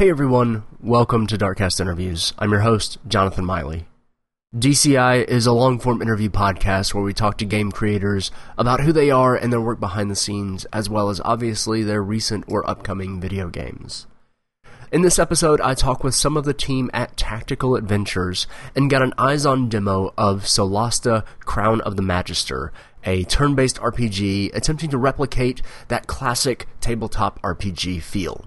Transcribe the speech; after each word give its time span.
Hey 0.00 0.08
everyone, 0.08 0.62
welcome 0.80 1.26
to 1.26 1.36
Darkcast 1.36 1.78
Interviews. 1.78 2.32
I'm 2.38 2.52
your 2.52 2.60
host, 2.60 2.96
Jonathan 3.06 3.44
Miley. 3.44 3.84
DCI 4.56 5.28
is 5.28 5.44
a 5.44 5.52
long 5.52 5.78
form 5.78 6.00
interview 6.00 6.30
podcast 6.30 6.94
where 6.94 7.04
we 7.04 7.12
talk 7.12 7.36
to 7.36 7.44
game 7.44 7.70
creators 7.70 8.30
about 8.56 8.80
who 8.80 8.94
they 8.94 9.10
are 9.10 9.36
and 9.36 9.52
their 9.52 9.60
work 9.60 9.78
behind 9.78 10.10
the 10.10 10.16
scenes, 10.16 10.64
as 10.72 10.88
well 10.88 11.10
as 11.10 11.20
obviously 11.22 11.82
their 11.82 12.02
recent 12.02 12.46
or 12.48 12.66
upcoming 12.66 13.20
video 13.20 13.50
games. 13.50 14.06
In 14.90 15.02
this 15.02 15.18
episode, 15.18 15.60
I 15.60 15.74
talk 15.74 16.02
with 16.02 16.14
some 16.14 16.34
of 16.34 16.46
the 16.46 16.54
team 16.54 16.90
at 16.94 17.18
Tactical 17.18 17.76
Adventures 17.76 18.46
and 18.74 18.88
got 18.88 19.02
an 19.02 19.12
eyes 19.18 19.44
on 19.44 19.68
demo 19.68 20.14
of 20.16 20.44
Solasta 20.44 21.26
Crown 21.40 21.82
of 21.82 21.96
the 21.96 22.02
Magister, 22.02 22.72
a 23.04 23.24
turn 23.24 23.54
based 23.54 23.76
RPG 23.76 24.56
attempting 24.56 24.88
to 24.88 24.96
replicate 24.96 25.60
that 25.88 26.06
classic 26.06 26.66
tabletop 26.80 27.38
RPG 27.42 28.00
feel. 28.00 28.46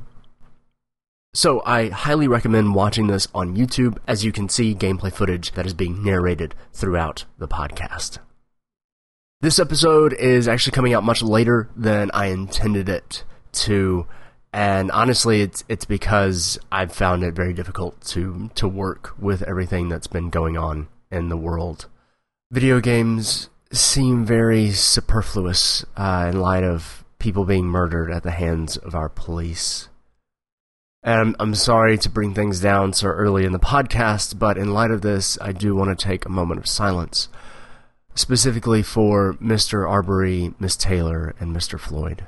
So 1.36 1.64
I 1.66 1.90
highly 1.90 2.28
recommend 2.28 2.76
watching 2.76 3.08
this 3.08 3.28
on 3.34 3.58
YouTube 3.58 3.98
as 4.06 4.24
you 4.24 4.32
can 4.32 4.50
see 4.50 4.76
gameplay 4.76 5.12
footage 5.12 5.54
that 5.54 5.66
is 5.66 5.74
being 5.74 6.04
narrated 6.04 6.54
throughout 6.74 7.26
the 7.40 7.48
podcast. 7.48 8.20
This 9.42 9.58
episode 9.58 10.14
is 10.14 10.48
actually 10.48 10.74
coming 10.74 10.94
out 10.94 11.04
much 11.04 11.24
later 11.24 11.70
than 11.76 12.12
I 12.14 12.28
intended 12.28 12.88
it 12.88 13.24
to, 13.54 14.06
and 14.54 14.92
honestly 14.92 15.42
it's 15.42 15.64
it's 15.68 15.86
because 15.86 16.60
I've 16.72 16.94
found 16.94 17.24
it 17.24 17.34
very 17.34 17.54
difficult 17.54 18.00
to 18.10 18.52
to 18.54 18.68
work 18.68 19.16
with 19.18 19.42
everything 19.42 19.90
that's 19.90 20.08
been 20.08 20.30
going 20.30 20.56
on 20.56 20.88
in 21.12 21.30
the 21.30 21.38
world. 21.38 21.88
Video 22.52 22.80
games 22.80 23.50
seem 23.72 24.24
very 24.24 24.70
superfluous 24.70 25.84
uh, 25.98 26.30
in 26.32 26.40
light 26.40 26.64
of 26.64 27.04
people 27.18 27.44
being 27.44 27.66
murdered 27.66 28.12
at 28.12 28.22
the 28.22 28.32
hands 28.32 28.78
of 28.78 28.94
our 28.94 29.10
police. 29.10 29.90
And 31.04 31.36
I'm, 31.38 31.54
sorry 31.54 31.98
to 31.98 32.10
bring 32.10 32.34
things 32.34 32.62
down 32.62 32.94
so 32.94 33.08
early 33.08 33.44
in 33.44 33.52
the 33.52 33.60
podcast, 33.60 34.40
but 34.40 34.58
in 34.58 34.74
light 34.74 34.90
of 34.90 35.02
this, 35.02 35.38
I 35.42 35.52
do 35.52 35.76
want 35.76 35.98
to 35.98 36.02
take 36.02 36.26
a 36.26 36.30
moment 36.30 36.60
of 36.60 36.68
silence, 36.68 37.28
specifically 38.16 38.82
for 38.82 39.34
Mr. 39.34 39.90
Arbery, 39.90 40.54
Miss 40.60 40.78
Taylor, 40.78 41.36
and 41.42 41.54
Mr. 41.54 41.78
Floyd. 41.78 42.26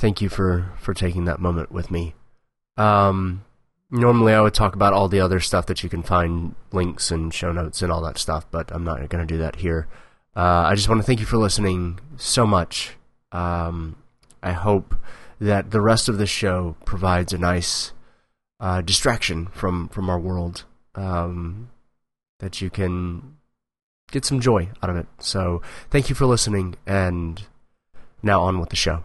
Thank 0.00 0.22
you 0.22 0.28
for 0.28 0.72
for 0.80 0.94
taking 0.94 1.26
that 1.26 1.38
moment 1.38 1.70
with 1.70 1.90
me. 1.90 2.14
Um, 2.76 3.44
normally, 3.90 4.32
I 4.32 4.40
would 4.40 4.54
talk 4.54 4.74
about 4.74 4.94
all 4.94 5.08
the 5.08 5.20
other 5.20 5.40
stuff 5.40 5.66
that 5.66 5.82
you 5.82 5.90
can 5.90 6.02
find 6.02 6.54
links 6.72 7.10
and 7.10 7.32
show 7.32 7.52
notes 7.52 7.82
and 7.82 7.92
all 7.92 8.00
that 8.02 8.18
stuff, 8.18 8.46
but 8.50 8.72
I'm 8.72 8.84
not 8.84 9.08
going 9.10 9.26
to 9.26 9.32
do 9.32 9.38
that 9.38 9.56
here. 9.56 9.86
Uh, 10.34 10.64
I 10.66 10.74
just 10.74 10.88
want 10.88 11.00
to 11.00 11.06
thank 11.06 11.20
you 11.20 11.26
for 11.26 11.36
listening 11.36 12.00
so 12.16 12.46
much. 12.46 12.96
Um, 13.30 13.96
I 14.42 14.52
hope 14.52 14.94
that 15.38 15.70
the 15.70 15.80
rest 15.80 16.08
of 16.08 16.18
the 16.18 16.26
show 16.26 16.76
provides 16.84 17.32
a 17.32 17.38
nice 17.38 17.92
uh, 18.58 18.80
distraction 18.80 19.46
from 19.48 19.88
from 19.88 20.08
our 20.08 20.18
world. 20.18 20.64
Um, 20.94 21.70
that 22.40 22.62
you 22.62 22.70
can 22.70 23.36
get 24.10 24.24
some 24.24 24.40
joy 24.40 24.70
out 24.82 24.88
of 24.88 24.96
it. 24.96 25.06
So, 25.18 25.60
thank 25.90 26.08
you 26.08 26.14
for 26.14 26.24
listening, 26.24 26.76
and 26.86 27.44
now 28.22 28.40
on 28.40 28.58
with 28.58 28.70
the 28.70 28.76
show. 28.76 29.04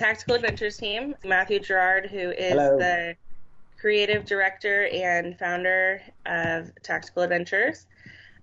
Tactical 0.00 0.34
Adventures 0.34 0.78
team. 0.78 1.14
Mathieu 1.26 1.60
Girard, 1.60 2.06
who 2.06 2.30
is 2.30 2.52
Hello. 2.52 2.78
the 2.78 3.14
creative 3.78 4.24
director 4.24 4.88
and 4.94 5.38
founder 5.38 6.00
of 6.24 6.72
Tactical 6.82 7.22
Adventures. 7.22 7.86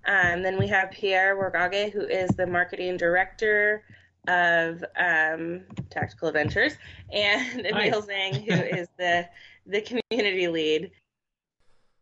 Um, 0.06 0.44
then 0.44 0.56
we 0.56 0.68
have 0.68 0.92
Pierre 0.92 1.36
Wargage, 1.36 1.90
who 1.90 2.02
is 2.02 2.30
the 2.30 2.46
marketing 2.46 2.96
director 2.96 3.82
of 4.28 4.84
um, 4.96 5.62
Tactical 5.90 6.28
Adventures, 6.28 6.74
and 7.12 7.66
Emil 7.66 8.02
Zhang, 8.02 8.34
who 8.34 8.52
is 8.78 8.86
the 8.96 9.28
the 9.66 9.80
community 9.80 10.46
lead. 10.46 10.92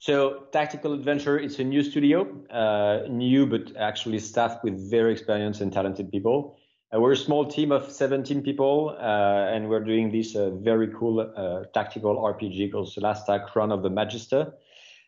So, 0.00 0.45
Tactical 0.53 0.93
Adventure 0.93 1.39
is 1.39 1.59
a 1.61 1.65
new 1.65 1.83
studio, 1.83 2.28
uh, 2.50 3.09
new 3.09 3.47
but 3.47 3.75
actually 3.78 4.19
staffed 4.19 4.62
with 4.65 4.91
very 4.91 5.12
experienced 5.12 5.62
and 5.62 5.72
talented 5.72 6.12
people. 6.12 6.59
Uh, 6.94 7.00
we're 7.00 7.12
a 7.12 7.16
small 7.16 7.44
team 7.44 7.72
of 7.72 7.91
17 7.91 8.42
people, 8.42 8.97
uh, 9.00 9.50
and 9.52 9.69
we're 9.69 9.82
doing 9.82 10.12
this 10.12 10.36
uh, 10.36 10.50
very 10.50 10.86
cool 10.97 11.19
uh, 11.20 11.64
tactical 11.74 12.16
RPG 12.16 12.70
called 12.70 12.88
Solasta 12.88 13.44
Crown 13.48 13.72
of 13.72 13.82
the 13.82 13.91
Magister. 13.91 14.52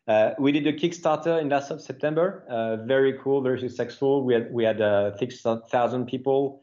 Uh, 0.08 0.30
we 0.40 0.50
did 0.50 0.66
a 0.66 0.72
Kickstarter 0.72 1.40
in 1.40 1.48
last 1.50 1.70
of 1.70 1.80
September. 1.80 2.44
Uh, 2.48 2.84
very 2.84 3.16
cool, 3.22 3.42
very 3.42 3.60
successful. 3.60 4.24
We 4.24 4.34
had 4.34 4.52
we 4.52 4.64
had 4.64 4.78
6,000 5.18 6.06
people 6.06 6.62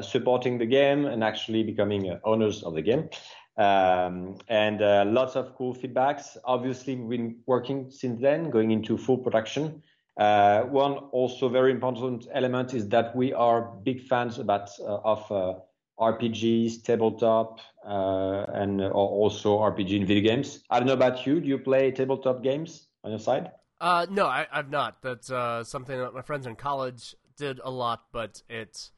supporting 0.00 0.56
the 0.56 0.64
game 0.64 1.04
and 1.04 1.22
actually 1.22 1.62
becoming 1.62 2.18
owners 2.24 2.62
of 2.62 2.74
the 2.74 2.82
game. 2.82 3.10
Um, 3.58 4.38
and 4.48 4.80
lots 5.12 5.34
of 5.36 5.56
cool 5.56 5.74
feedbacks. 5.74 6.38
Obviously, 6.44 6.94
we've 6.94 7.18
been 7.18 7.36
working 7.46 7.90
since 7.90 8.22
then, 8.22 8.48
going 8.48 8.70
into 8.70 8.96
full 8.96 9.18
production. 9.18 9.82
Uh, 10.18 10.62
one 10.62 10.94
also 11.12 11.48
very 11.48 11.70
important 11.70 12.26
element 12.34 12.74
is 12.74 12.88
that 12.88 13.14
we 13.14 13.32
are 13.32 13.62
big 13.84 14.02
fans 14.02 14.40
about 14.40 14.68
uh, 14.80 14.98
of 15.04 15.30
uh, 15.30 15.54
RPGs, 16.00 16.82
tabletop, 16.82 17.60
and 17.84 18.82
also 18.82 19.58
RPG 19.58 19.92
in 19.92 20.06
video 20.06 20.28
games. 20.28 20.64
I 20.70 20.80
don't 20.80 20.88
know 20.88 20.94
about 20.94 21.24
you. 21.24 21.40
Do 21.40 21.46
you 21.46 21.58
play 21.58 21.92
tabletop 21.92 22.42
games 22.42 22.88
on 23.04 23.12
your 23.12 23.20
side? 23.20 23.52
Uh, 23.80 24.06
no, 24.10 24.26
I, 24.26 24.46
have 24.50 24.70
not. 24.70 25.02
That's 25.02 25.30
uh, 25.30 25.62
something 25.62 25.96
that 25.96 26.12
my 26.12 26.22
friends 26.22 26.46
in 26.46 26.56
college 26.56 27.14
did 27.36 27.60
a 27.62 27.70
lot, 27.70 28.06
but 28.12 28.42
it, 28.48 28.90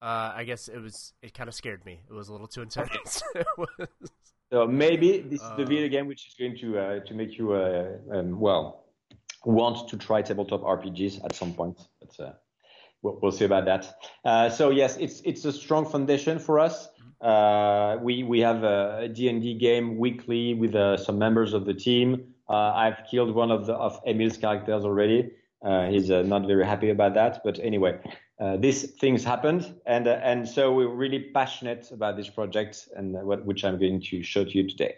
uh, 0.00 0.32
I 0.36 0.44
guess 0.44 0.68
it 0.68 0.78
was, 0.78 1.14
it 1.20 1.34
kind 1.34 1.48
of 1.48 1.54
scared 1.54 1.84
me. 1.84 2.00
It 2.08 2.12
was 2.12 2.28
a 2.28 2.32
little 2.32 2.46
too 2.46 2.62
intense. 2.62 3.22
so 4.52 4.68
maybe 4.68 5.20
this 5.20 5.40
is 5.40 5.50
the 5.56 5.64
video 5.64 5.88
game 5.88 6.06
which 6.06 6.28
is 6.28 6.34
going 6.38 6.56
to 6.58 7.00
to 7.00 7.14
make 7.14 7.38
you 7.38 7.54
um, 7.54 8.38
well 8.38 8.89
want 9.44 9.88
to 9.88 9.96
try 9.96 10.22
tabletop 10.22 10.62
RPGs 10.62 11.24
at 11.24 11.34
some 11.34 11.54
point. 11.54 11.78
But 12.00 12.24
uh, 12.24 12.32
we'll, 13.02 13.18
we'll, 13.22 13.32
see 13.32 13.44
about 13.44 13.64
that. 13.66 13.94
Uh, 14.24 14.50
so 14.50 14.70
yes, 14.70 14.96
it's 14.98 15.20
it's 15.22 15.44
a 15.44 15.52
strong 15.52 15.86
foundation 15.86 16.38
for 16.38 16.58
us. 16.58 16.88
Uh, 17.20 17.98
we 18.00 18.22
we 18.22 18.40
have 18.40 18.64
a 18.64 19.08
D 19.08 19.28
and 19.28 19.42
D 19.42 19.54
game 19.54 19.98
weekly 19.98 20.54
with 20.54 20.74
uh, 20.74 20.96
some 20.96 21.18
members 21.18 21.52
of 21.52 21.64
the 21.64 21.74
team. 21.74 22.34
Uh, 22.48 22.72
I've 22.74 23.04
killed 23.10 23.34
one 23.34 23.50
of 23.50 23.66
the 23.66 23.74
of 23.74 24.00
Emil's 24.06 24.36
characters 24.36 24.84
already. 24.84 25.32
Uh, 25.62 25.88
he's 25.88 26.08
not 26.08 26.46
very 26.46 26.64
happy 26.64 26.88
about 26.88 27.12
that, 27.14 27.42
but 27.44 27.58
anyway, 27.62 28.00
these 28.58 28.92
things 28.92 29.22
happened, 29.22 29.74
and 29.84 30.08
and 30.08 30.48
so 30.48 30.72
we're 30.72 30.88
really 30.88 31.30
passionate 31.34 31.90
about 31.92 32.16
this 32.16 32.30
project, 32.30 32.88
and 32.96 33.12
what, 33.12 33.44
which 33.44 33.62
I'm 33.62 33.78
going 33.78 34.00
to 34.00 34.22
show 34.22 34.44
to 34.44 34.50
you 34.50 34.66
today 34.66 34.96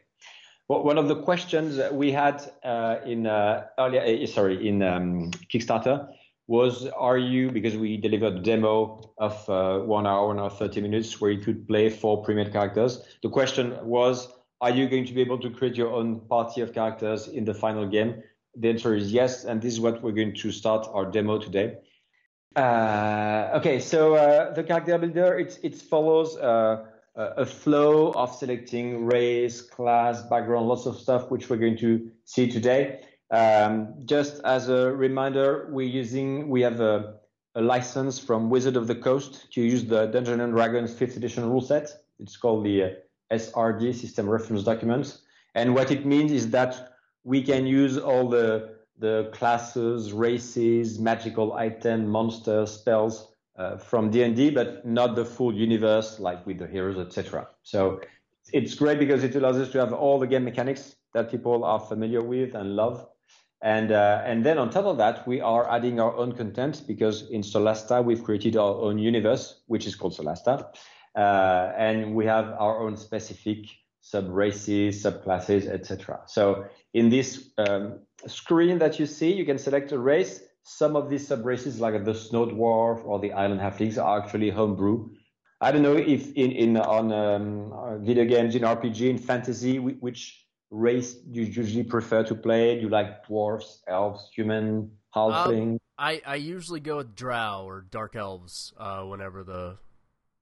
one 0.67 0.99
of 0.99 1.09
the 1.09 1.17
questions 1.17 1.81
we 1.93 2.13
had 2.13 2.51
uh, 2.65 2.97
in 3.05 3.27
uh, 3.27 3.67
earlier, 3.79 4.03
uh, 4.03 4.27
sorry, 4.27 4.67
in 4.67 4.83
um, 4.83 5.31
Kickstarter 5.53 6.09
was, 6.47 6.87
are 6.89 7.19
you, 7.19 7.51
because 7.51 7.77
we 7.77 7.97
delivered 7.97 8.35
a 8.35 8.41
demo 8.41 9.15
of 9.19 9.49
uh, 9.49 9.79
one 9.81 10.07
hour 10.07 10.37
and 10.37 10.53
30 10.53 10.81
minutes 10.81 11.21
where 11.21 11.31
you 11.31 11.41
could 11.41 11.67
play 11.67 11.89
four 11.89 12.23
pre-made 12.23 12.53
characters. 12.53 13.03
The 13.23 13.31
question 13.31 13.77
was, 13.85 14.29
are 14.61 14.71
you 14.71 14.89
going 14.89 15.05
to 15.07 15.13
be 15.13 15.21
able 15.21 15.39
to 15.39 15.51
create 15.51 15.77
your 15.77 15.93
own 15.93 16.21
party 16.29 16.61
of 16.61 16.73
characters 16.73 17.29
in 17.29 17.45
the 17.45 17.55
final 17.55 17.87
game? 17.87 18.23
The 18.57 18.71
answer 18.71 18.95
is 18.95 19.13
yes, 19.13 19.45
and 19.45 19.61
this 19.61 19.73
is 19.73 19.81
what 19.81 20.03
we're 20.03 20.13
going 20.13 20.35
to 20.37 20.53
start 20.53 20.87
our 20.93 21.11
demo 21.11 21.39
today. 21.39 21.79
Uh, 22.55 23.51
okay, 23.55 23.81
so 23.81 24.15
uh, 24.15 24.53
the 24.53 24.63
character 24.63 24.99
builder, 24.99 25.39
it, 25.39 25.59
it 25.63 25.75
follows 25.75 26.37
a 27.15 27.45
flow 27.45 28.13
of 28.13 28.35
selecting 28.35 29.05
race, 29.05 29.61
class, 29.61 30.23
background, 30.23 30.69
lots 30.69 30.87
of 30.87 30.97
stuff 30.97 31.31
which 31.31 31.51
we're 31.51 31.57
going 31.57 31.77
to 31.79 32.11
see 32.25 32.51
today. 32.51 33.01
Um, 33.31 33.95
just 34.05 34.41
as 34.45 34.69
a 34.69 34.93
reminder, 34.93 35.69
we're 35.71 35.89
using 35.89 36.49
we 36.49 36.61
have 36.63 36.81
a, 36.81 37.15
a, 37.55 37.63
license 37.63 38.19
from 38.19 38.51
Wizard 38.51 38.77
of 38.77 38.87
the 38.87 38.95
Coast 38.95 39.51
to 39.53 39.63
use 39.63 39.85
the 39.85 40.07
Dungeons 40.07 40.41
and 40.41 40.53
Dragons 40.53 40.93
5th 40.95 41.17
edition 41.17 41.49
rule 41.49 41.63
set. 41.63 41.91
It's 42.19 42.37
called 42.37 42.65
the 42.65 42.83
uh, 42.85 42.89
SRD 43.33 43.95
System 43.95 44.29
Reference 44.29 44.65
Document, 44.65 45.19
and 45.55 45.75
what 45.75 45.91
it 45.91 46.05
means 46.05 46.31
is 46.31 46.51
that 46.51 46.95
we 47.25 47.43
can 47.43 47.67
use 47.67 47.97
all 47.97 48.29
the 48.29 48.77
the 48.99 49.31
classes, 49.33 50.13
races, 50.13 50.99
magical 50.99 51.55
item, 51.55 52.07
monsters, 52.07 52.71
spells 52.73 53.32
uh, 53.57 53.77
from 53.77 54.11
D&D, 54.11 54.51
but 54.51 54.87
not 54.87 55.15
the 55.15 55.25
full 55.25 55.55
universe 55.55 56.19
like 56.19 56.47
with 56.47 56.59
the 56.59 56.67
heroes, 56.67 56.99
etc. 56.99 57.49
So 57.63 58.01
it's 58.53 58.75
great 58.75 58.99
because 58.99 59.25
it 59.25 59.35
allows 59.35 59.59
us 59.59 59.71
to 59.73 59.79
have 59.79 59.93
all 59.93 60.19
the 60.19 60.27
game 60.27 60.45
mechanics 60.45 60.97
that 61.15 61.31
people 61.31 61.65
are 61.65 61.79
familiar 61.79 62.23
with 62.23 62.55
and 62.55 62.77
love. 62.77 63.07
And 63.63 63.93
uh, 63.93 64.23
and 64.25 64.45
then 64.45 64.59
on 64.59 64.71
top 64.71 64.87
of 64.87 64.97
that, 64.99 65.27
we 65.27 65.41
are 65.41 65.71
adding 65.71 66.01
our 66.01 66.17
own 66.17 66.33
content 66.33 66.83
because 66.89 67.31
in 67.31 67.43
Solasta 67.43 68.05
we've 68.05 68.25
created 68.25 68.57
our 68.57 68.75
own 68.75 68.99
universe, 68.99 69.63
which 69.67 69.87
is 69.87 69.95
called 69.95 70.17
Solasta, 70.17 70.67
uh, 71.15 71.73
and 71.77 72.15
we 72.15 72.27
have 72.27 72.47
our 72.59 72.81
own 72.81 72.97
specific 72.97 73.67
sub 74.01 74.29
races, 74.29 75.05
subclasses, 75.05 75.69
etc. 75.69 76.23
So 76.27 76.65
in 76.93 77.09
this 77.09 77.51
um, 77.57 78.01
screen 78.27 78.79
that 78.79 78.99
you 78.99 79.07
see, 79.07 79.33
you 79.33 79.45
can 79.45 79.59
select 79.59 79.93
a 79.93 79.99
race. 79.99 80.41
Some 80.65 80.97
of 80.97 81.11
these 81.11 81.27
sub 81.27 81.45
races, 81.45 81.81
like 81.81 82.05
the 82.05 82.15
Snow 82.15 82.47
Dwarf 82.47 83.05
or 83.05 83.19
the 83.19 83.33
Island 83.33 83.61
Halflings, 83.61 84.03
are 84.03 84.21
actually 84.21 84.51
homebrew. 84.51 85.11
I 85.61 85.71
don't 85.71 85.83
know 85.83 85.97
if 85.97 86.33
in, 86.35 86.53
in 86.53 86.77
on 86.77 87.13
um, 87.13 88.05
video 88.05 88.25
games, 88.25 88.55
in 88.55 88.63
RPG, 88.63 89.11
in 89.11 89.19
fantasy, 89.19 89.79
which 89.79 90.47
race 90.71 91.15
do 91.15 91.41
you 91.41 91.47
usually 91.47 91.85
prefer 91.85 92.25
to 92.25 92.35
play? 92.35 92.77
Do 92.77 92.83
you 92.83 92.89
like 92.89 93.27
dwarves, 93.27 93.81
elves, 93.87 94.29
human, 94.35 94.91
halfling? 95.15 95.73
Um, 95.75 95.79
I, 95.99 96.21
I 96.27 96.35
usually 96.37 96.81
go 96.81 96.97
with 96.97 97.15
drow 97.15 97.65
or 97.65 97.83
dark 97.83 98.17
elves 98.17 98.73
uh, 98.77 99.03
whenever 99.03 99.45
the 99.45 99.79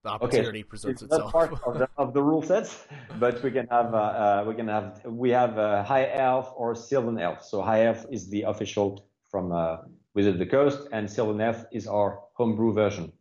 the 0.03 0.09
opportunity 0.09 0.61
okay. 0.61 0.63
presents 0.63 1.03
it's 1.03 1.13
itself. 1.13 1.25
Not 1.25 1.33
part 1.33 1.53
of 1.67 1.79
the, 1.79 1.89
of 1.99 2.15
the 2.15 2.23
rule 2.23 2.43
sets, 2.43 2.87
but 3.19 3.43
we 3.43 3.51
can 3.51 3.67
have 3.67 3.95
uh, 3.95 3.99
uh, 3.99 4.45
we 4.47 4.55
can 4.55 4.69
have 4.69 5.03
we 5.05 5.31
have 5.31 5.59
a 5.59 5.83
high 5.83 6.11
elf 6.13 6.53
or 6.57 6.75
sylvan 6.75 7.19
elf. 7.19 7.45
So 7.45 7.61
high 7.61 7.85
elf 7.85 8.07
is 8.11 8.31
the 8.31 8.43
official 8.43 9.07
from 9.31 9.53
uh, 9.53 9.79
Wizard 10.15 10.35
of 10.35 10.39
the 10.39 10.47
Coast, 10.47 10.89
and 10.93 11.11
sylvan 11.11 11.41
elf 11.41 11.65
is 11.73 11.87
our 11.87 12.21
homebrew 12.35 12.73
version. 12.73 13.13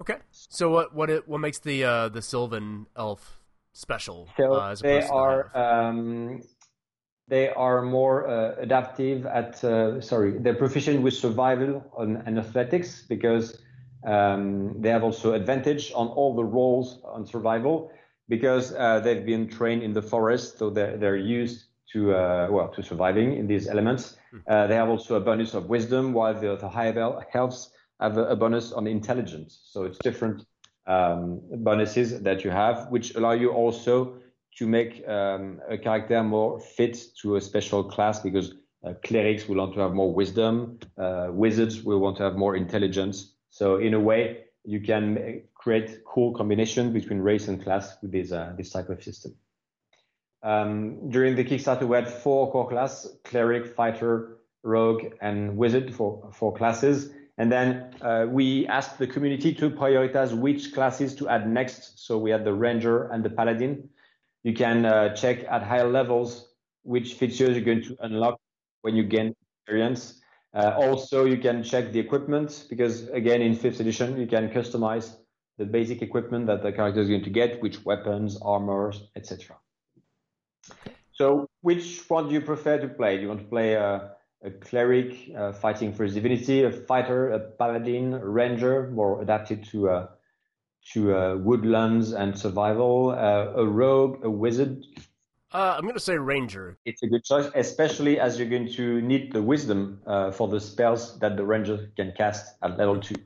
Okay. 0.00 0.16
So 0.30 0.70
what 0.70 0.94
what 0.94 1.10
it, 1.10 1.28
what 1.28 1.38
makes 1.38 1.58
the 1.58 1.84
uh, 1.84 2.08
the 2.08 2.22
sylvan 2.22 2.86
elf 2.96 3.38
special? 3.72 4.28
So 4.36 4.54
uh, 4.54 4.74
they 4.76 5.02
are 5.02 5.50
um, 5.56 6.42
they 7.28 7.48
are 7.50 7.82
more 7.82 8.28
uh, 8.28 8.54
adaptive 8.58 9.26
at 9.26 9.62
uh, 9.62 10.00
sorry 10.00 10.38
they're 10.38 10.54
proficient 10.54 11.02
with 11.02 11.14
survival 11.14 11.84
and 11.98 12.38
athletics 12.38 13.02
because 13.08 13.60
um, 14.06 14.80
they 14.80 14.88
have 14.88 15.04
also 15.04 15.34
advantage 15.34 15.92
on 15.94 16.08
all 16.08 16.34
the 16.34 16.44
roles 16.44 17.00
on 17.04 17.26
survival 17.26 17.92
because 18.28 18.72
uh, 18.74 19.00
they've 19.00 19.26
been 19.26 19.48
trained 19.48 19.82
in 19.82 19.92
the 19.92 20.00
forest, 20.00 20.58
so 20.58 20.70
they're, 20.70 20.96
they're 20.96 21.16
used 21.16 21.64
to 21.92 22.14
uh, 22.14 22.48
well 22.50 22.68
to 22.68 22.82
surviving 22.82 23.36
in 23.36 23.46
these 23.46 23.68
elements. 23.68 24.16
Hmm. 24.30 24.38
Uh, 24.46 24.66
they 24.66 24.74
have 24.74 24.88
also 24.88 25.16
a 25.16 25.20
bonus 25.20 25.54
of 25.54 25.68
wisdom, 25.68 26.12
while 26.12 26.34
the, 26.34 26.56
the 26.56 26.68
higher 26.68 26.98
elves 27.34 27.70
have 28.00 28.16
a, 28.16 28.26
a, 28.26 28.36
bonus 28.36 28.72
on 28.72 28.86
intelligence. 28.86 29.60
So 29.64 29.84
it's 29.84 29.98
different 29.98 30.44
um, 30.86 31.40
bonuses 31.58 32.20
that 32.22 32.44
you 32.44 32.50
have, 32.50 32.88
which 32.90 33.14
allow 33.14 33.32
you 33.32 33.50
also 33.50 34.16
to 34.56 34.66
make 34.66 35.06
um, 35.08 35.60
a 35.68 35.78
character 35.78 36.22
more 36.22 36.60
fit 36.60 36.98
to 37.22 37.36
a 37.36 37.40
special 37.40 37.84
class 37.84 38.20
because 38.20 38.54
uh, 38.84 38.94
clerics 39.04 39.48
will 39.48 39.56
want 39.56 39.74
to 39.74 39.80
have 39.80 39.92
more 39.92 40.12
wisdom, 40.12 40.78
uh, 40.98 41.28
wizards 41.30 41.82
will 41.82 41.98
want 41.98 42.16
to 42.16 42.22
have 42.22 42.36
more 42.36 42.56
intelligence, 42.56 43.34
so 43.50 43.76
in 43.76 43.94
a 43.94 44.00
way, 44.00 44.44
you 44.64 44.80
can 44.80 45.42
create 45.54 46.04
cool 46.04 46.32
combination 46.32 46.92
between 46.92 47.18
race 47.18 47.48
and 47.48 47.62
class 47.62 47.96
with 48.00 48.12
this 48.12 48.32
uh, 48.32 48.54
this 48.56 48.70
type 48.70 48.88
of 48.88 49.02
system. 49.02 49.34
Um, 50.42 51.10
during 51.10 51.36
the 51.36 51.44
Kickstarter, 51.44 51.86
we 51.86 51.96
had 51.96 52.08
four 52.08 52.50
core 52.50 52.68
classes: 52.68 53.16
cleric, 53.24 53.66
fighter, 53.66 54.38
rogue, 54.62 55.14
and 55.20 55.56
wizard 55.56 55.94
for 55.94 56.30
four 56.32 56.54
classes. 56.54 57.10
And 57.38 57.50
then 57.50 57.94
uh, 58.02 58.26
we 58.28 58.66
asked 58.66 58.98
the 58.98 59.06
community 59.06 59.54
to 59.54 59.70
prioritize 59.70 60.36
which 60.36 60.74
classes 60.74 61.14
to 61.16 61.28
add 61.28 61.48
next. 61.48 62.04
So 62.06 62.18
we 62.18 62.30
had 62.30 62.44
the 62.44 62.52
ranger 62.52 63.08
and 63.08 63.24
the 63.24 63.30
paladin. 63.30 63.88
You 64.42 64.52
can 64.52 64.84
uh, 64.84 65.14
check 65.14 65.44
at 65.44 65.62
higher 65.62 65.88
levels 65.88 66.50
which 66.82 67.14
features 67.14 67.56
you're 67.56 67.64
going 67.64 67.82
to 67.82 67.96
unlock 68.00 68.38
when 68.82 68.96
you 68.96 69.04
gain 69.04 69.34
experience. 69.62 70.20
Uh, 70.52 70.74
also, 70.76 71.24
you 71.24 71.38
can 71.38 71.62
check 71.62 71.92
the 71.92 72.00
equipment 72.00 72.66
because 72.68 73.08
again, 73.08 73.40
in 73.40 73.54
fifth 73.54 73.80
edition, 73.80 74.18
you 74.18 74.26
can 74.26 74.50
customize 74.50 75.16
the 75.58 75.64
basic 75.64 76.02
equipment 76.02 76.46
that 76.46 76.62
the 76.62 76.72
character 76.72 77.00
is 77.00 77.08
going 77.08 77.22
to 77.22 77.30
get, 77.30 77.62
which 77.62 77.84
weapons, 77.84 78.38
armors, 78.42 79.08
etc. 79.14 79.56
So, 81.12 81.48
which 81.60 82.08
one 82.08 82.28
do 82.28 82.34
you 82.34 82.40
prefer 82.40 82.78
to 82.78 82.88
play? 82.88 83.16
Do 83.16 83.22
you 83.22 83.28
want 83.28 83.40
to 83.40 83.46
play 83.46 83.74
a, 83.74 84.12
a 84.42 84.50
cleric 84.50 85.30
uh, 85.36 85.52
fighting 85.52 85.92
for 85.92 86.04
his 86.04 86.14
divinity, 86.14 86.64
a 86.64 86.72
fighter, 86.72 87.30
a 87.30 87.40
paladin, 87.40 88.14
a 88.14 88.26
ranger, 88.26 88.90
more 88.90 89.20
adapted 89.20 89.64
to 89.66 89.90
uh, 89.90 90.06
to 90.92 91.14
uh, 91.14 91.36
woodlands 91.36 92.12
and 92.12 92.38
survival, 92.38 93.10
uh, 93.10 93.52
a 93.54 93.66
rogue, 93.66 94.24
a 94.24 94.30
wizard? 94.30 94.82
Uh, 95.52 95.74
I'm 95.76 95.82
going 95.82 95.94
to 95.94 96.00
say 96.00 96.16
Ranger. 96.16 96.78
It's 96.84 97.02
a 97.02 97.08
good 97.08 97.24
choice, 97.24 97.50
especially 97.54 98.20
as 98.20 98.38
you're 98.38 98.48
going 98.48 98.72
to 98.74 99.02
need 99.02 99.32
the 99.32 99.42
wisdom 99.42 100.00
uh, 100.06 100.30
for 100.30 100.48
the 100.48 100.60
spells 100.60 101.18
that 101.18 101.36
the 101.36 101.44
Ranger 101.44 101.90
can 101.96 102.12
cast 102.16 102.56
at 102.62 102.78
level 102.78 103.00
two. 103.00 103.16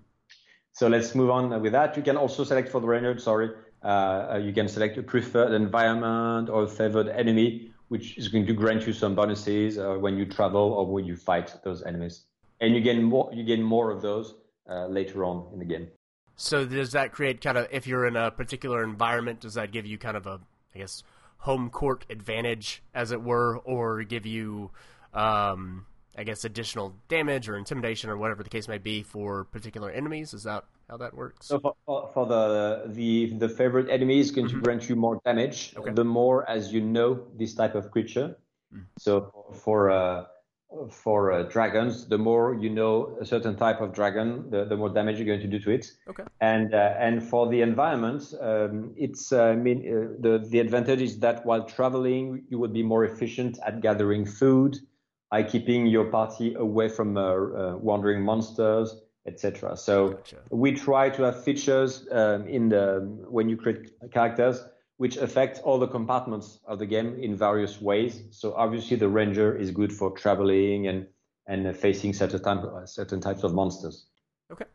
So 0.72 0.88
let's 0.88 1.14
move 1.14 1.30
on 1.30 1.62
with 1.62 1.72
that. 1.72 1.96
You 1.96 2.02
can 2.02 2.16
also 2.16 2.42
select 2.42 2.70
for 2.70 2.80
the 2.80 2.88
Ranger, 2.88 3.18
sorry, 3.18 3.50
uh, 3.84 4.40
you 4.42 4.52
can 4.52 4.66
select 4.66 4.96
a 4.98 5.02
preferred 5.02 5.52
environment 5.52 6.48
or 6.48 6.64
a 6.64 6.68
favored 6.68 7.08
enemy, 7.08 7.70
which 7.88 8.16
is 8.16 8.28
going 8.28 8.46
to 8.46 8.54
grant 8.54 8.86
you 8.86 8.92
some 8.92 9.14
bonuses 9.14 9.78
uh, 9.78 9.94
when 9.94 10.16
you 10.16 10.24
travel 10.24 10.72
or 10.72 10.86
when 10.86 11.04
you 11.04 11.16
fight 11.16 11.54
those 11.62 11.82
enemies. 11.82 12.24
And 12.60 12.74
you 12.74 12.80
gain 12.80 13.02
more, 13.02 13.30
you 13.32 13.44
gain 13.44 13.62
more 13.62 13.90
of 13.90 14.00
those 14.00 14.34
uh, 14.68 14.86
later 14.86 15.24
on 15.24 15.52
in 15.52 15.58
the 15.58 15.64
game. 15.64 15.88
So 16.36 16.64
does 16.64 16.92
that 16.92 17.12
create 17.12 17.40
kind 17.40 17.58
of, 17.58 17.68
if 17.70 17.86
you're 17.86 18.06
in 18.06 18.16
a 18.16 18.30
particular 18.30 18.82
environment, 18.82 19.40
does 19.40 19.54
that 19.54 19.70
give 19.70 19.86
you 19.86 19.98
kind 19.98 20.16
of 20.16 20.26
a, 20.26 20.40
I 20.74 20.78
guess, 20.78 21.02
home 21.38 21.68
court 21.68 22.06
advantage, 22.08 22.82
as 22.94 23.12
it 23.12 23.22
were, 23.22 23.58
or 23.58 24.02
give 24.02 24.24
you, 24.24 24.70
um, 25.12 25.86
I 26.16 26.24
guess, 26.24 26.44
additional 26.44 26.94
damage 27.08 27.48
or 27.48 27.56
intimidation 27.56 28.10
or 28.10 28.16
whatever 28.16 28.42
the 28.42 28.50
case 28.50 28.68
may 28.68 28.78
be 28.78 29.02
for 29.02 29.44
particular 29.44 29.90
enemies? 29.90 30.34
Is 30.34 30.44
that 30.44 30.64
how 30.88 30.96
that 30.98 31.14
works? 31.14 31.46
So 31.46 31.58
for, 31.58 31.74
for 31.86 32.26
the 32.26 32.84
the 32.86 33.34
the 33.38 33.48
favorite 33.48 33.90
enemy 33.90 34.20
is 34.20 34.30
going 34.30 34.46
mm-hmm. 34.46 34.58
to 34.58 34.62
grant 34.62 34.88
you 34.88 34.96
more 34.96 35.20
damage. 35.24 35.74
Okay. 35.76 35.92
The 35.92 36.04
more 36.04 36.48
as 36.48 36.72
you 36.72 36.80
know 36.80 37.26
this 37.36 37.54
type 37.54 37.74
of 37.74 37.90
creature. 37.90 38.36
Mm. 38.72 38.84
So 38.98 39.32
for 39.52 39.90
uh, 39.90 40.24
for 40.90 41.32
uh, 41.32 41.42
dragons, 41.44 42.06
the 42.06 42.18
more 42.18 42.54
you 42.54 42.70
know 42.70 43.16
a 43.20 43.24
certain 43.24 43.56
type 43.56 43.80
of 43.80 43.92
dragon, 43.92 44.50
the, 44.50 44.64
the 44.64 44.76
more 44.76 44.88
damage 44.88 45.18
you're 45.18 45.26
going 45.26 45.40
to 45.40 45.46
do 45.46 45.58
to 45.60 45.70
it. 45.70 45.86
Okay. 46.08 46.24
And 46.40 46.74
uh, 46.74 46.94
and 46.98 47.22
for 47.22 47.48
the 47.48 47.62
environment, 47.62 48.34
um, 48.40 48.94
it's 48.96 49.32
uh, 49.32 49.44
I 49.44 49.56
mean 49.56 49.78
uh, 49.78 50.14
the 50.20 50.46
the 50.48 50.58
advantage 50.60 51.02
is 51.02 51.18
that 51.20 51.44
while 51.46 51.64
traveling, 51.64 52.44
you 52.48 52.58
would 52.58 52.72
be 52.72 52.82
more 52.82 53.04
efficient 53.04 53.58
at 53.66 53.80
gathering 53.80 54.24
food, 54.24 54.78
by 55.34 55.42
keeping 55.42 55.84
your 55.84 56.04
party 56.04 56.54
away 56.54 56.88
from 56.88 57.16
uh, 57.16 57.22
uh, 57.22 57.76
wandering 57.88 58.22
monsters, 58.22 59.02
etc. 59.26 59.76
So 59.76 60.10
gotcha. 60.10 60.36
we 60.50 60.70
try 60.70 61.10
to 61.10 61.22
have 61.24 61.42
features 61.42 62.06
um, 62.12 62.46
in 62.46 62.68
the 62.68 62.84
when 63.36 63.48
you 63.48 63.56
create 63.56 63.80
characters 64.12 64.56
which 64.98 65.16
affect 65.16 65.60
all 65.64 65.78
the 65.80 65.88
compartments 65.88 66.60
of 66.70 66.78
the 66.78 66.86
game 66.86 67.18
in 67.20 67.34
various 67.34 67.80
ways. 67.80 68.22
So 68.30 68.54
obviously 68.54 68.96
the 68.96 69.08
ranger 69.08 69.48
is 69.62 69.72
good 69.72 69.92
for 69.92 70.08
traveling 70.12 70.86
and 70.86 70.98
and 71.48 71.76
facing 71.76 72.12
certain 72.12 72.40
type, 72.40 72.62
certain 72.84 73.20
types 73.20 73.42
of 73.42 73.52
monsters. 73.54 74.06
Okay. 74.52 74.66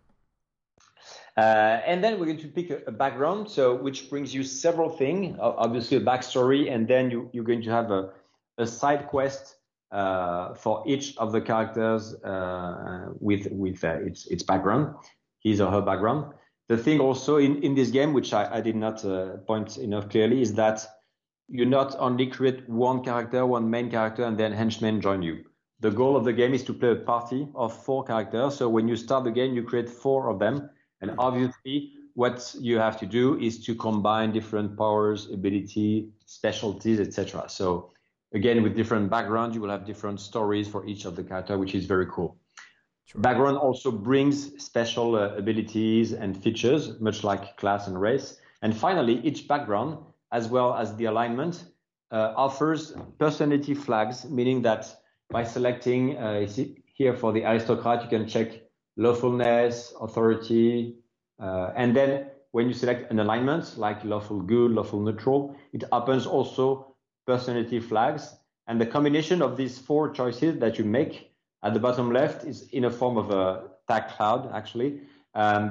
Uh, 1.38 1.90
and 1.92 2.04
then 2.04 2.20
we're 2.20 2.32
going 2.34 2.46
to 2.48 2.50
pick 2.50 2.70
a, 2.70 2.80
a, 2.88 2.92
background, 2.92 3.50
so 3.50 3.64
which 3.86 4.10
brings 4.10 4.36
you 4.36 4.44
several 4.44 4.90
things. 4.90 5.38
Obviously 5.40 5.96
a 5.96 6.02
backstory, 6.12 6.70
and 6.74 6.86
then 6.86 7.10
you, 7.10 7.30
you're 7.32 7.50
going 7.52 7.64
to 7.64 7.72
have 7.72 7.92
a, 7.92 8.10
a 8.58 8.68
side 8.68 9.08
quest 9.08 9.56
uh, 9.92 10.54
for 10.54 10.84
each 10.86 11.18
of 11.18 11.32
the 11.32 11.42
characters 11.42 12.14
uh, 12.24 13.08
with 13.20 13.48
with 13.52 13.84
uh, 13.84 13.98
its 14.02 14.28
its 14.28 14.44
background, 14.44 14.96
his 15.44 15.62
or 15.62 15.72
her 15.72 15.82
background. 15.82 16.34
The 16.68 16.78
thing 16.78 17.00
also 17.00 17.38
in, 17.38 17.64
in 17.64 17.74
this 17.74 17.90
game, 17.90 18.14
which 18.14 18.32
I, 18.32 18.58
I 18.58 18.62
did 18.62 18.76
not 18.76 19.04
uh, 19.04 19.38
point 19.48 19.78
enough 19.80 20.10
clearly, 20.10 20.42
is 20.42 20.54
that 20.54 20.86
you 21.48 21.66
not 21.66 21.96
only 21.98 22.28
create 22.28 22.70
one 22.70 23.04
character, 23.04 23.46
one 23.46 23.70
main 23.70 23.90
character, 23.90 24.24
and 24.24 24.38
then 24.38 24.52
henchmen 24.52 25.02
join 25.02 25.24
you. 25.24 25.44
The 25.80 25.90
goal 25.90 26.16
of 26.16 26.26
the 26.26 26.34
game 26.34 26.54
is 26.54 26.64
to 26.66 26.74
play 26.74 26.92
a 26.92 26.96
party 26.96 27.48
of 27.56 27.74
four 27.74 28.04
characters. 28.04 28.58
So 28.58 28.70
when 28.70 28.88
you 28.88 28.96
start 28.96 29.24
the 29.24 29.32
game, 29.32 29.56
you 29.56 29.64
create 29.64 29.90
four 29.90 30.30
of 30.30 30.38
them. 30.38 30.70
And 31.02 31.16
obviously, 31.18 31.94
what 32.14 32.54
you 32.60 32.78
have 32.78 33.00
to 33.00 33.06
do 33.06 33.40
is 33.40 33.64
to 33.66 33.74
combine 33.74 34.32
different 34.32 34.78
powers, 34.78 35.32
ability, 35.32 36.10
specialties, 36.26 37.00
etc. 37.00 37.46
So 37.48 37.92
again, 38.34 38.62
with 38.64 38.76
different 38.76 39.10
backgrounds, 39.10 39.56
you 39.56 39.62
will 39.62 39.70
have 39.70 39.86
different 39.86 40.20
stories 40.20 40.68
for 40.68 40.86
each 40.86 41.06
of 41.06 41.16
the 41.16 41.24
character, 41.24 41.58
which 41.58 41.76
is 41.76 41.86
very 41.86 42.06
cool. 42.08 42.38
Background 43.16 43.58
also 43.58 43.92
brings 43.92 44.64
special 44.64 45.16
uh, 45.16 45.36
abilities 45.36 46.14
and 46.14 46.38
features, 46.42 47.00
much 47.00 47.24
like 47.24 47.58
class 47.58 47.88
and 47.88 48.00
race. 48.00 48.38
And 48.62 48.76
finally, 48.76 49.20
each 49.22 49.48
background, 49.48 49.98
as 50.32 50.48
well 50.48 50.76
as 50.76 50.96
the 50.96 51.06
alignment, 51.06 51.64
uh, 52.12 52.34
offers 52.36 52.94
personality 53.18 53.74
flags, 53.74 54.26
meaning 54.30 54.62
that 54.62 54.96
by 55.32 55.44
selecting 55.44 56.18
uh, 56.18 56.48
here 56.86 57.16
for 57.16 57.32
the 57.32 57.44
aristocrat, 57.44 58.04
you 58.04 58.10
can 58.10 58.28
check 58.28 58.62
lawfulness, 58.98 59.94
authority, 60.02 60.96
uh, 61.40 61.72
and 61.76 61.96
then 61.96 62.28
when 62.52 62.68
you 62.68 62.74
select 62.74 63.12
an 63.12 63.20
alignment 63.20 63.78
like 63.78 64.04
lawful 64.04 64.42
good, 64.42 64.72
lawful 64.72 65.00
neutral, 65.00 65.56
it 65.72 65.84
opens 65.92 66.26
also 66.26 66.89
personality 67.32 67.80
flags. 67.80 68.24
And 68.68 68.76
the 68.84 68.90
combination 68.96 69.42
of 69.42 69.58
these 69.60 69.76
four 69.88 70.04
choices 70.20 70.60
that 70.64 70.74
you 70.80 70.86
make 70.86 71.14
at 71.66 71.74
the 71.76 71.80
bottom 71.80 72.08
left 72.20 72.46
is 72.52 72.58
in 72.78 72.86
a 72.86 72.92
form 73.00 73.18
of 73.18 73.28
a 73.32 73.44
tag 73.88 74.04
cloud, 74.14 74.52
actually. 74.60 75.02
Um, 75.36 75.64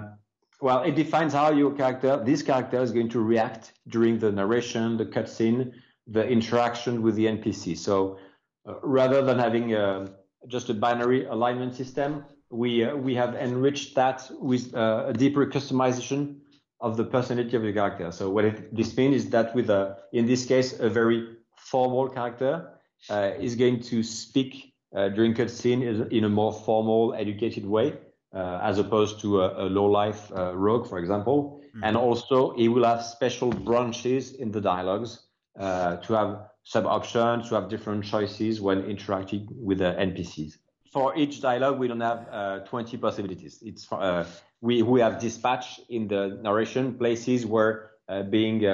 well, 0.61 0.83
it 0.83 0.95
defines 0.97 1.33
how 1.33 1.49
your 1.63 1.73
character, 1.81 2.13
this 2.31 2.43
character 2.43 2.81
is 2.83 2.91
going 2.91 3.11
to 3.11 3.21
react 3.21 3.73
during 3.89 4.19
the 4.19 4.31
narration, 4.33 4.97
the 4.97 5.07
cutscene, 5.07 5.73
the 6.07 6.25
interaction 6.37 7.03
with 7.03 7.15
the 7.15 7.27
NPC. 7.27 7.77
So 7.77 8.19
uh, 8.67 8.75
rather 8.83 9.21
than 9.23 9.39
having 9.39 9.75
uh, 9.75 10.09
just 10.49 10.69
a 10.71 10.75
binary 10.75 11.27
alignment 11.27 11.75
system, 11.75 12.25
we 12.51 12.71
uh, 12.85 12.97
we 13.07 13.15
have 13.23 13.35
enriched 13.35 13.95
that 13.95 14.19
with 14.53 14.75
uh, 14.75 15.13
a 15.13 15.13
deeper 15.13 15.45
customization 15.47 16.21
of 16.81 16.97
the 16.97 17.05
personality 17.05 17.57
of 17.57 17.63
the 17.63 17.73
character. 17.73 18.11
So 18.13 18.31
what 18.31 18.45
it, 18.45 18.75
this 18.75 18.97
means 18.97 19.17
is 19.17 19.31
that 19.31 19.55
with 19.55 19.69
a, 19.71 19.99
in 20.13 20.27
this 20.27 20.47
case, 20.47 20.79
a 20.79 20.89
very 20.89 21.38
formal 21.71 22.09
character 22.09 22.71
uh, 23.11 23.31
is 23.39 23.55
going 23.57 23.81
to 23.81 24.03
speak 24.03 24.75
uh, 24.95 25.09
during 25.09 25.35
cutscene 25.35 26.11
in 26.11 26.25
a 26.25 26.29
more 26.29 26.53
formal, 26.53 27.15
educated 27.15 27.65
way, 27.65 27.95
uh, 28.35 28.61
as 28.63 28.79
opposed 28.79 29.21
to 29.21 29.43
a, 29.43 29.67
a 29.67 29.67
low-life 29.69 30.33
uh, 30.35 30.57
rogue, 30.57 30.89
for 30.89 30.99
example. 30.99 31.61
Mm-hmm. 31.69 31.85
And 31.85 31.97
also, 31.97 32.55
he 32.57 32.69
will 32.69 32.85
have 32.85 33.05
special 33.05 33.51
branches 33.51 34.33
in 34.33 34.51
the 34.51 34.61
dialogues 34.61 35.27
uh, 35.59 35.97
to 35.97 36.13
have 36.15 36.41
sub-options, 36.65 37.49
to 37.49 37.55
have 37.55 37.69
different 37.69 38.05
choices 38.05 38.61
when 38.61 38.85
interacting 38.85 39.49
with 39.51 39.79
the 39.79 39.95
NPCs. 39.99 40.57
For 40.91 41.17
each 41.17 41.43
dialogue, 41.43 41.79
we 41.79 41.87
don't 41.87 42.01
have 42.01 42.27
uh, 42.31 42.59
20 42.61 42.97
possibilities. 42.97 43.63
It's 43.63 43.87
we 44.61 44.83
we 44.83 45.01
have 45.01 45.21
dispatch 45.21 45.81
in 45.89 46.09
the 46.09 46.39
narration 46.43 46.95
places 46.95 47.45
where 47.45 47.91
being 48.31 48.65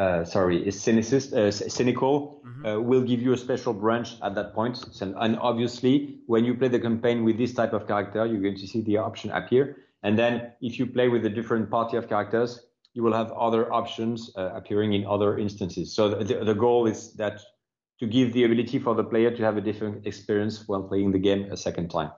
uh, 0.00 0.24
sorry, 0.24 0.66
is 0.66 0.76
cynicist, 0.76 1.34
uh, 1.34 1.50
cynical, 1.50 2.40
mm-hmm. 2.46 2.64
uh, 2.64 2.80
will 2.80 3.02
give 3.02 3.20
you 3.20 3.34
a 3.34 3.36
special 3.36 3.74
branch 3.74 4.14
at 4.22 4.34
that 4.34 4.54
point. 4.54 4.78
And, 5.02 5.14
and, 5.18 5.38
obviously, 5.38 6.20
when 6.26 6.42
you 6.46 6.54
play 6.54 6.68
the 6.68 6.80
campaign 6.80 7.22
with 7.22 7.36
this 7.36 7.52
type 7.52 7.74
of 7.74 7.86
character, 7.86 8.24
you're 8.24 8.40
going 8.40 8.56
to 8.56 8.66
see 8.66 8.80
the 8.80 8.96
option 8.96 9.30
appear. 9.30 9.76
And 10.02 10.18
then 10.18 10.52
if 10.62 10.78
you 10.78 10.86
play 10.86 11.08
with 11.08 11.26
a 11.26 11.28
different 11.28 11.70
party 11.70 11.98
of 11.98 12.08
characters, 12.08 12.60
you 12.94 13.02
will 13.02 13.12
have 13.12 13.30
other 13.32 13.70
options 13.70 14.32
uh, 14.36 14.52
appearing 14.54 14.94
in 14.94 15.06
other 15.06 15.38
instances. 15.38 15.94
So 15.94 16.08
the, 16.08 16.44
the 16.44 16.54
goal 16.54 16.86
is 16.86 17.12
that 17.16 17.42
to 17.98 18.06
give 18.06 18.32
the 18.32 18.44
ability 18.44 18.78
for 18.78 18.94
the 18.94 19.04
player 19.04 19.30
to 19.36 19.42
have 19.44 19.58
a 19.58 19.60
different 19.60 20.06
experience 20.06 20.66
while 20.66 20.82
playing 20.82 21.12
the 21.12 21.18
game 21.18 21.52
a 21.52 21.58
second 21.58 21.90
time. 21.90 22.10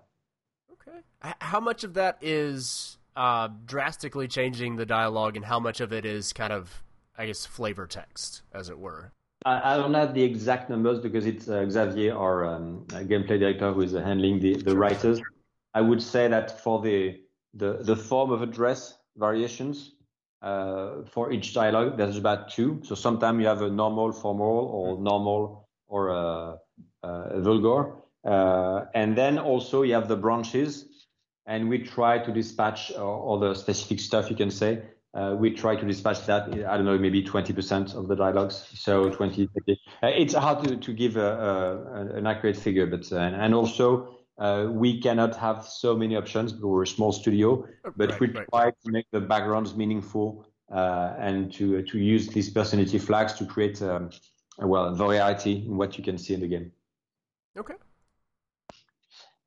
Okay. 0.75 0.99
How 1.41 1.59
much 1.59 1.83
of 1.83 1.95
that 1.95 2.19
is 2.21 2.99
uh, 3.17 3.49
drastically 3.67 4.29
changing 4.29 4.77
the 4.77 4.87
dialogue, 4.87 5.35
and 5.35 5.45
how 5.45 5.59
much 5.59 5.81
of 5.81 5.93
it 5.93 6.05
is 6.05 6.33
kind 6.33 6.53
of 6.53 6.83
I 7.19 7.27
guess, 7.27 7.47
flavor 7.47 7.87
text, 7.87 8.43
as 8.53 8.69
it 8.69 8.79
were. 8.79 9.13
I, 9.45 9.77
don't 9.77 9.95
have 9.95 10.15
the 10.15 10.23
exact 10.23 10.71
numbers 10.71 11.01
because 11.01 11.27
it's 11.27 11.49
uh, 11.49 11.69
Xavier, 11.69 12.17
our 12.17 12.45
um, 12.45 12.85
gameplay 12.91 13.41
director, 13.41 13.73
who 13.73 13.81
is 13.81 13.95
uh, 13.95 14.01
handling 14.01 14.39
the, 14.39 14.55
the 14.55 14.77
writers. 14.77 15.21
I 15.75 15.81
would 15.81 16.03
say 16.03 16.29
that 16.29 16.61
for 16.61 16.81
the 16.81 17.19
the, 17.55 17.79
the 17.83 17.97
form 17.97 18.31
of 18.31 18.41
address 18.41 18.97
variations 19.17 19.93
uh, 20.41 21.03
for 21.11 21.33
each 21.33 21.55
dialogue, 21.55 21.97
there's 21.99 22.17
about 22.17 22.51
two. 22.51 22.81
So 22.85 22.95
sometimes 22.95 23.41
you 23.41 23.47
have 23.47 23.63
a 23.63 23.71
normal 23.71 24.13
formal 24.13 24.71
or 24.73 24.95
mm-hmm. 24.95 25.05
normal 25.05 25.69
or 25.87 26.09
a, 26.09 26.59
a 27.03 27.41
vulgar. 27.41 27.93
Uh, 28.25 28.87
and 28.95 29.17
then 29.17 29.39
also 29.39 29.83
you 29.83 29.93
have 29.95 30.09
the 30.09 30.17
branches 30.17 31.07
and 31.47 31.69
we 31.69 31.79
try 31.79 32.19
to 32.19 32.33
dispatch 32.33 32.93
all 32.93 33.39
the 33.39 33.55
specific 33.55 34.01
stuff 34.01 34.31
you 34.31 34.37
can 34.37 34.51
say 34.51 34.81
uh, 35.15 35.35
we 35.39 35.51
try 35.51 35.77
to 35.77 35.85
dispatch 35.85 36.25
that, 36.27 36.49
I 36.49 36.77
don't 36.77 36.87
know, 36.87 36.99
maybe 36.99 37.23
20% 37.23 37.95
of 37.95 38.09
the 38.09 38.17
dialogues. 38.17 38.67
So 38.75 39.11
20, 39.11 39.45
uh, 39.45 39.75
it's 40.03 40.35
hard 40.35 40.65
to, 40.65 40.77
to 40.77 40.93
give 40.93 41.17
a, 41.17 41.21
a, 41.21 42.17
an 42.17 42.27
accurate 42.27 42.57
figure, 42.57 42.87
but, 42.87 43.13
uh, 43.13 43.17
and 43.17 43.55
also, 43.55 44.19
uh, 44.39 44.67
we 44.71 45.01
cannot 45.01 45.37
have 45.37 45.67
so 45.67 45.95
many 45.95 46.17
options 46.17 46.53
because 46.53 46.65
we're 46.65 46.83
a 46.83 46.87
small 46.87 47.13
studio, 47.13 47.67
but 47.97 48.11
right, 48.11 48.21
we 48.21 48.27
right. 48.29 48.47
try 48.51 48.71
to 48.71 48.91
make 48.91 49.07
the 49.13 49.21
backgrounds 49.21 49.75
meaningful, 49.77 50.47
uh, 50.73 51.15
and 51.19 51.53
to, 51.53 51.83
to 51.83 51.99
use 51.99 52.29
these 52.29 52.49
personality 52.49 52.99
flags 52.99 53.35
to 53.35 53.45
create, 53.45 53.83
um, 53.83 54.09
well, 54.59 54.95
variety 54.95 55.67
in 55.67 55.77
what 55.77 55.99
you 55.99 56.05
can 56.05 56.17
see 56.17 56.33
in 56.33 56.41
the 56.41 56.49
game. 56.49 56.73
Okay. 57.59 57.75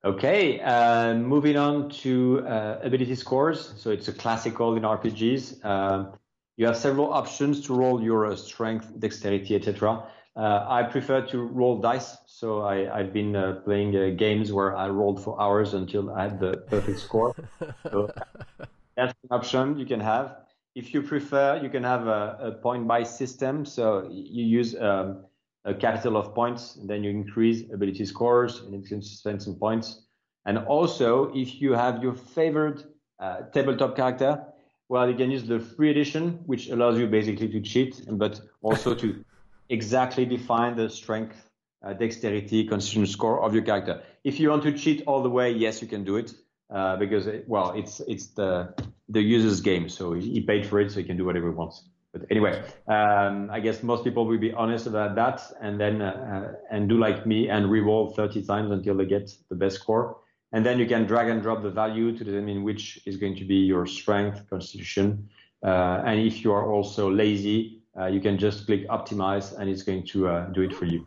Okay, 0.06 0.60
uh, 0.60 1.14
moving 1.14 1.56
on 1.56 1.90
to 1.90 2.46
uh, 2.46 2.78
ability 2.80 3.16
scores. 3.16 3.74
So 3.76 3.90
it's 3.90 4.06
a 4.06 4.12
classical 4.12 4.76
in 4.76 4.84
RPGs. 4.84 5.64
Uh, 5.64 6.12
you 6.56 6.64
have 6.66 6.76
several 6.76 7.12
options 7.12 7.66
to 7.66 7.74
roll 7.74 8.00
your 8.00 8.26
uh, 8.26 8.36
strength, 8.36 8.92
dexterity, 9.00 9.56
etc. 9.56 10.06
Uh, 10.36 10.64
I 10.68 10.84
prefer 10.84 11.26
to 11.26 11.42
roll 11.42 11.80
dice. 11.80 12.18
So 12.26 12.62
I, 12.62 12.84
have 12.96 13.12
been 13.12 13.34
uh, 13.34 13.62
playing 13.64 14.16
games 14.16 14.52
where 14.52 14.76
I 14.76 14.88
rolled 14.90 15.24
for 15.24 15.40
hours 15.42 15.74
until 15.74 16.14
I 16.14 16.22
had 16.22 16.38
the 16.38 16.58
perfect 16.68 17.00
score. 17.00 17.34
So 17.90 18.08
that's 18.96 19.12
an 19.24 19.28
option 19.32 19.76
you 19.76 19.86
can 19.86 19.98
have. 19.98 20.36
If 20.76 20.94
you 20.94 21.02
prefer, 21.02 21.58
you 21.60 21.68
can 21.68 21.82
have 21.82 22.06
a, 22.06 22.38
a 22.40 22.52
point-based 22.52 23.18
system. 23.18 23.64
So 23.64 24.08
you 24.08 24.44
use 24.44 24.76
um, 24.80 25.25
a 25.66 25.74
capital 25.74 26.16
of 26.16 26.34
points, 26.34 26.76
and 26.76 26.88
then 26.88 27.02
you 27.04 27.10
increase 27.10 27.64
ability 27.72 28.06
scores, 28.06 28.60
and 28.60 28.74
it 28.74 28.88
can 28.88 29.02
spend 29.02 29.42
some 29.42 29.56
points. 29.56 30.02
And 30.46 30.58
also, 30.58 31.32
if 31.34 31.60
you 31.60 31.72
have 31.72 32.02
your 32.02 32.14
favorite 32.14 32.84
uh, 33.18 33.42
tabletop 33.52 33.96
character, 33.96 34.44
well, 34.88 35.10
you 35.10 35.16
can 35.16 35.32
use 35.32 35.42
the 35.42 35.58
free 35.58 35.90
edition, 35.90 36.38
which 36.46 36.68
allows 36.68 36.98
you 36.98 37.08
basically 37.08 37.48
to 37.48 37.60
cheat, 37.60 38.00
but 38.08 38.40
also 38.62 38.94
to 38.94 39.24
exactly 39.68 40.24
define 40.24 40.76
the 40.76 40.88
strength, 40.88 41.50
uh, 41.84 41.92
dexterity, 41.92 42.64
constitution 42.68 43.06
score 43.08 43.42
of 43.42 43.52
your 43.52 43.64
character. 43.64 44.02
If 44.22 44.38
you 44.38 44.50
want 44.50 44.62
to 44.62 44.72
cheat 44.72 45.02
all 45.08 45.24
the 45.24 45.30
way, 45.30 45.50
yes, 45.50 45.82
you 45.82 45.88
can 45.88 46.04
do 46.04 46.16
it, 46.16 46.32
uh, 46.70 46.96
because 46.96 47.26
it, 47.26 47.48
well, 47.48 47.72
it's 47.72 47.98
it's 48.06 48.28
the 48.28 48.72
the 49.08 49.20
user's 49.20 49.60
game, 49.60 49.88
so 49.88 50.12
he 50.12 50.40
paid 50.40 50.64
for 50.66 50.78
it, 50.78 50.92
so 50.92 51.00
he 51.00 51.04
can 51.04 51.16
do 51.16 51.24
whatever 51.24 51.48
he 51.48 51.54
wants. 51.54 51.88
But 52.18 52.26
anyway, 52.30 52.62
um, 52.88 53.50
I 53.50 53.60
guess 53.60 53.82
most 53.82 54.04
people 54.04 54.26
will 54.26 54.38
be 54.38 54.52
honest 54.52 54.86
about 54.86 55.14
that 55.16 55.42
and 55.60 55.78
then 55.80 56.00
uh, 56.00 56.54
and 56.70 56.88
do 56.88 56.98
like 56.98 57.26
me 57.26 57.48
and 57.48 57.70
re-roll 57.70 58.14
30 58.14 58.44
times 58.44 58.70
until 58.70 58.96
they 58.96 59.06
get 59.06 59.30
the 59.48 59.54
best 59.54 59.76
score. 59.76 60.18
And 60.52 60.64
then 60.64 60.78
you 60.78 60.86
can 60.86 61.06
drag 61.06 61.28
and 61.28 61.42
drop 61.42 61.62
the 61.62 61.70
value 61.70 62.16
to 62.16 62.24
determine 62.24 62.62
which 62.62 63.00
is 63.04 63.16
going 63.16 63.36
to 63.36 63.44
be 63.44 63.56
your 63.56 63.86
strength, 63.86 64.48
constitution. 64.48 65.28
Uh, 65.62 66.02
and 66.06 66.20
if 66.20 66.44
you 66.44 66.52
are 66.52 66.70
also 66.70 67.10
lazy, 67.10 67.82
uh, 67.98 68.06
you 68.06 68.20
can 68.20 68.38
just 68.38 68.66
click 68.66 68.88
optimize 68.88 69.58
and 69.58 69.68
it's 69.68 69.82
going 69.82 70.06
to 70.06 70.28
uh, 70.28 70.46
do 70.48 70.62
it 70.62 70.74
for 70.74 70.84
you. 70.84 71.06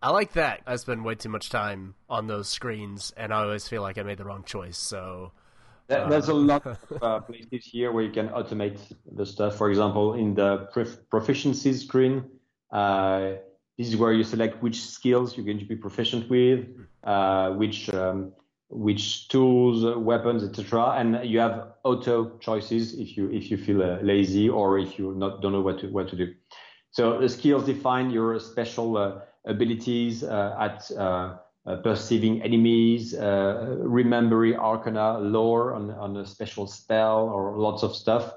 I 0.00 0.10
like 0.10 0.32
that. 0.34 0.60
I 0.66 0.76
spend 0.76 1.04
way 1.04 1.16
too 1.16 1.28
much 1.28 1.50
time 1.50 1.94
on 2.08 2.26
those 2.26 2.48
screens 2.48 3.12
and 3.16 3.32
I 3.32 3.42
always 3.42 3.68
feel 3.68 3.82
like 3.82 3.98
I 3.98 4.02
made 4.02 4.18
the 4.18 4.24
wrong 4.24 4.44
choice. 4.44 4.78
So 4.78 5.32
there's 5.88 6.28
a 6.28 6.34
lot 6.34 6.66
of 6.66 6.78
uh, 7.02 7.20
places 7.20 7.64
here 7.64 7.92
where 7.92 8.04
you 8.04 8.12
can 8.12 8.28
automate 8.28 8.78
the 9.10 9.24
stuff. 9.24 9.56
For 9.56 9.70
example, 9.70 10.14
in 10.14 10.34
the 10.34 10.68
proficiency 11.10 11.72
screen, 11.72 12.24
uh, 12.70 13.32
this 13.76 13.88
is 13.88 13.96
where 13.96 14.12
you 14.12 14.24
select 14.24 14.62
which 14.62 14.82
skills 14.82 15.36
you're 15.36 15.46
going 15.46 15.58
to 15.58 15.64
be 15.64 15.76
proficient 15.76 16.28
with, 16.28 16.66
uh, 17.04 17.50
which 17.52 17.92
um, 17.94 18.32
which 18.70 19.28
tools, 19.28 19.96
weapons, 19.96 20.44
etc. 20.44 20.94
And 20.98 21.24
you 21.24 21.38
have 21.38 21.68
auto 21.84 22.36
choices 22.38 22.98
if 22.98 23.16
you 23.16 23.30
if 23.30 23.50
you 23.50 23.56
feel 23.56 23.82
uh, 23.82 23.98
lazy 24.02 24.48
or 24.48 24.78
if 24.78 24.98
you 24.98 25.14
not 25.14 25.40
don't 25.40 25.52
know 25.52 25.62
what 25.62 25.80
to 25.80 25.88
what 25.88 26.08
to 26.08 26.16
do. 26.16 26.34
So 26.90 27.20
the 27.20 27.28
skills 27.28 27.64
define 27.64 28.10
your 28.10 28.38
special 28.40 28.96
uh, 28.96 29.20
abilities 29.46 30.24
uh, 30.24 30.56
at 30.58 30.90
uh, 30.96 31.36
perceiving 31.76 32.42
enemies, 32.42 33.14
uh, 33.14 33.76
remembering 33.80 34.56
arcana, 34.56 35.18
lore 35.18 35.74
on, 35.74 35.90
on 35.90 36.16
a 36.16 36.26
special 36.26 36.66
spell, 36.66 37.28
or 37.28 37.58
lots 37.58 37.82
of 37.82 37.94
stuff. 37.94 38.32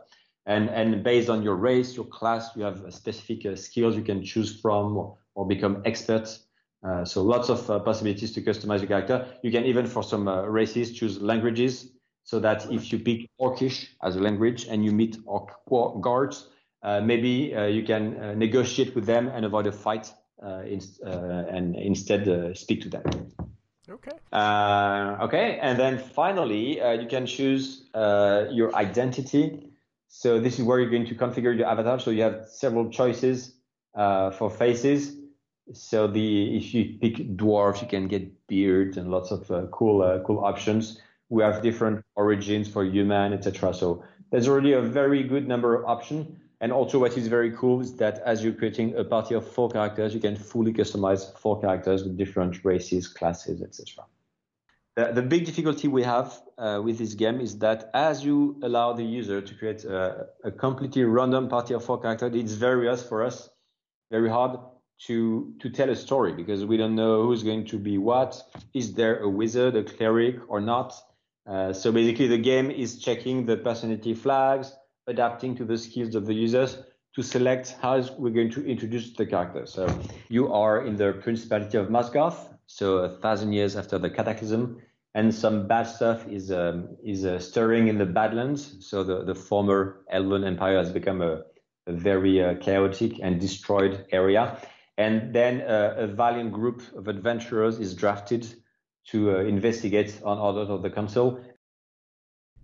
And, 0.45 0.69
and 0.69 1.03
based 1.03 1.29
on 1.29 1.43
your 1.43 1.55
race, 1.55 1.95
your 1.95 2.05
class, 2.05 2.49
you 2.55 2.63
have 2.63 2.83
specific 2.89 3.45
uh, 3.45 3.55
skills 3.55 3.95
you 3.95 4.03
can 4.03 4.23
choose 4.23 4.59
from 4.59 4.97
or, 4.97 5.17
or 5.35 5.47
become 5.47 5.81
experts. 5.85 6.47
Uh, 6.83 7.05
so 7.05 7.21
lots 7.21 7.49
of 7.49 7.69
uh, 7.69 7.79
possibilities 7.79 8.31
to 8.33 8.41
customize 8.41 8.79
your 8.79 8.87
character. 8.87 9.27
You 9.43 9.51
can 9.51 9.65
even, 9.65 9.85
for 9.85 10.03
some 10.03 10.27
uh, 10.27 10.43
races, 10.43 10.91
choose 10.93 11.21
languages 11.21 11.91
so 12.23 12.39
that 12.39 12.71
if 12.71 12.91
you 12.91 12.99
pick 12.99 13.29
Orcish 13.39 13.89
as 14.03 14.15
a 14.15 14.19
language 14.19 14.65
and 14.65 14.83
you 14.83 14.91
meet 14.91 15.17
Orc 15.25 15.51
guards, 16.01 16.47
uh, 16.83 17.01
maybe 17.01 17.55
uh, 17.55 17.65
you 17.65 17.83
can 17.83 18.19
uh, 18.19 18.33
negotiate 18.33 18.95
with 18.95 19.05
them 19.05 19.27
and 19.27 19.45
avoid 19.45 19.67
a 19.67 19.71
fight 19.71 20.11
Uh, 20.41 20.63
in, 20.65 20.81
uh, 21.05 21.45
and 21.49 21.75
instead 21.75 22.27
uh, 22.27 22.51
speak 22.55 22.81
to 22.81 22.89
them. 22.89 23.03
Okay. 23.87 24.11
okay, 24.33 25.59
and 25.61 25.77
then 25.77 25.99
finally, 25.99 26.77
you 26.99 27.07
can 27.07 27.27
choose 27.27 27.83
your 27.93 28.73
identity. 28.73 29.67
So 30.07 30.39
this 30.39 30.57
is 30.57 30.65
where 30.65 30.79
you're 30.79 30.89
going 30.89 31.05
to 31.05 31.15
configure 31.15 31.55
your 31.55 31.67
avatar. 31.67 31.99
So 31.99 32.09
you 32.09 32.23
have 32.23 32.47
several 32.47 32.89
choices 32.89 33.53
for 33.93 34.49
faces. 34.49 35.15
So 35.73 36.07
the 36.07 36.57
if 36.57 36.73
you 36.73 36.97
pick 36.99 37.17
dwarf, 37.37 37.81
you 37.83 37.87
can 37.87 38.07
get 38.07 38.47
beard 38.47 38.97
and 38.97 39.11
lots 39.11 39.29
of 39.29 39.49
uh, 39.51 39.67
cool 39.71 40.01
uh, 40.01 40.23
cool 40.23 40.43
options. 40.43 40.99
We 41.29 41.43
have 41.43 41.61
different 41.61 42.03
origins 42.15 42.67
for 42.67 42.83
human, 42.83 43.31
etc. 43.33 43.75
So 43.75 44.03
there's 44.31 44.47
already 44.47 44.73
a 44.73 44.81
very 44.81 45.21
good 45.23 45.47
number 45.47 45.75
of 45.75 45.85
options. 45.85 46.35
And 46.61 46.71
also 46.71 46.99
what 46.99 47.17
is 47.17 47.27
very 47.27 47.51
cool 47.51 47.81
is 47.81 47.95
that 47.95 48.19
as 48.19 48.43
you're 48.43 48.53
creating 48.53 48.95
a 48.95 49.03
party 49.03 49.33
of 49.33 49.45
four 49.45 49.67
characters, 49.69 50.13
you 50.13 50.19
can 50.19 50.35
fully 50.35 50.71
customize 50.71 51.35
four 51.39 51.59
characters 51.59 52.03
with 52.03 52.15
different 52.15 52.63
races, 52.63 53.07
classes, 53.07 53.63
etc. 53.63 54.05
The, 54.95 55.11
the, 55.11 55.23
big 55.23 55.45
difficulty 55.45 55.87
we 55.87 56.03
have 56.03 56.39
uh, 56.59 56.79
with 56.83 56.99
this 56.99 57.15
game 57.15 57.41
is 57.41 57.57
that 57.59 57.89
as 57.95 58.23
you 58.23 58.59
allow 58.61 58.93
the 58.93 59.03
user 59.03 59.41
to 59.41 59.55
create 59.55 59.85
a, 59.85 60.27
a 60.43 60.51
completely 60.51 61.03
random 61.03 61.49
party 61.49 61.73
of 61.73 61.83
four 61.83 61.99
characters, 61.99 62.35
it's 62.35 62.53
very 62.53 62.85
hard 62.85 62.99
for 62.99 63.23
us, 63.23 63.49
very 64.11 64.29
hard 64.29 64.59
to 65.07 65.55
to 65.59 65.69
tell 65.69 65.89
a 65.89 65.95
story 65.95 66.33
because 66.33 66.63
we 66.63 66.77
don't 66.77 66.93
know 66.93 67.23
who's 67.23 67.41
going 67.41 67.65
to 67.65 67.79
be 67.79 67.97
what. 67.97 68.39
Is 68.75 68.93
there 68.93 69.19
a 69.19 69.29
wizard, 69.29 69.75
a 69.75 69.83
cleric, 69.83 70.35
or 70.47 70.61
not? 70.61 70.93
Uh, 71.47 71.73
so 71.73 71.91
basically, 71.91 72.27
the 72.27 72.37
game 72.37 72.69
is 72.69 72.99
checking 72.99 73.45
the 73.47 73.57
personality 73.57 74.13
flags, 74.13 74.73
adapting 75.07 75.55
to 75.57 75.65
the 75.65 75.77
skills 75.77 76.15
of 76.15 76.25
the 76.25 76.33
users 76.33 76.77
to 77.15 77.21
select 77.21 77.75
how 77.81 78.01
we're 78.17 78.33
going 78.33 78.51
to 78.51 78.65
introduce 78.65 79.13
the 79.13 79.25
character. 79.25 79.65
So 79.65 79.87
you 80.29 80.53
are 80.53 80.85
in 80.85 80.95
the 80.95 81.13
Principality 81.13 81.77
of 81.77 81.87
Masgarth, 81.87 82.37
so 82.67 82.99
a 82.99 83.09
thousand 83.09 83.53
years 83.53 83.75
after 83.75 83.97
the 83.97 84.09
Cataclysm, 84.09 84.81
and 85.13 85.33
some 85.35 85.67
bad 85.67 85.83
stuff 85.83 86.25
is 86.29 86.51
um, 86.53 86.87
is 87.03 87.25
uh, 87.25 87.37
stirring 87.37 87.89
in 87.89 87.97
the 87.97 88.05
Badlands. 88.05 88.87
So 88.87 89.03
the, 89.03 89.25
the 89.25 89.35
former 89.35 90.05
Elven 90.09 90.45
Empire 90.45 90.77
has 90.77 90.89
become 90.89 91.21
a, 91.21 91.41
a 91.85 91.91
very 91.91 92.41
uh, 92.41 92.55
chaotic 92.55 93.19
and 93.21 93.39
destroyed 93.39 94.05
area. 94.11 94.57
And 94.97 95.33
then 95.33 95.61
uh, 95.61 95.95
a 95.97 96.07
valiant 96.07 96.53
group 96.53 96.81
of 96.95 97.09
adventurers 97.09 97.79
is 97.79 97.93
drafted 97.93 98.47
to 99.07 99.35
uh, 99.35 99.39
investigate 99.39 100.21
on 100.23 100.37
orders 100.37 100.69
of 100.69 100.81
the 100.81 100.89
council 100.89 101.41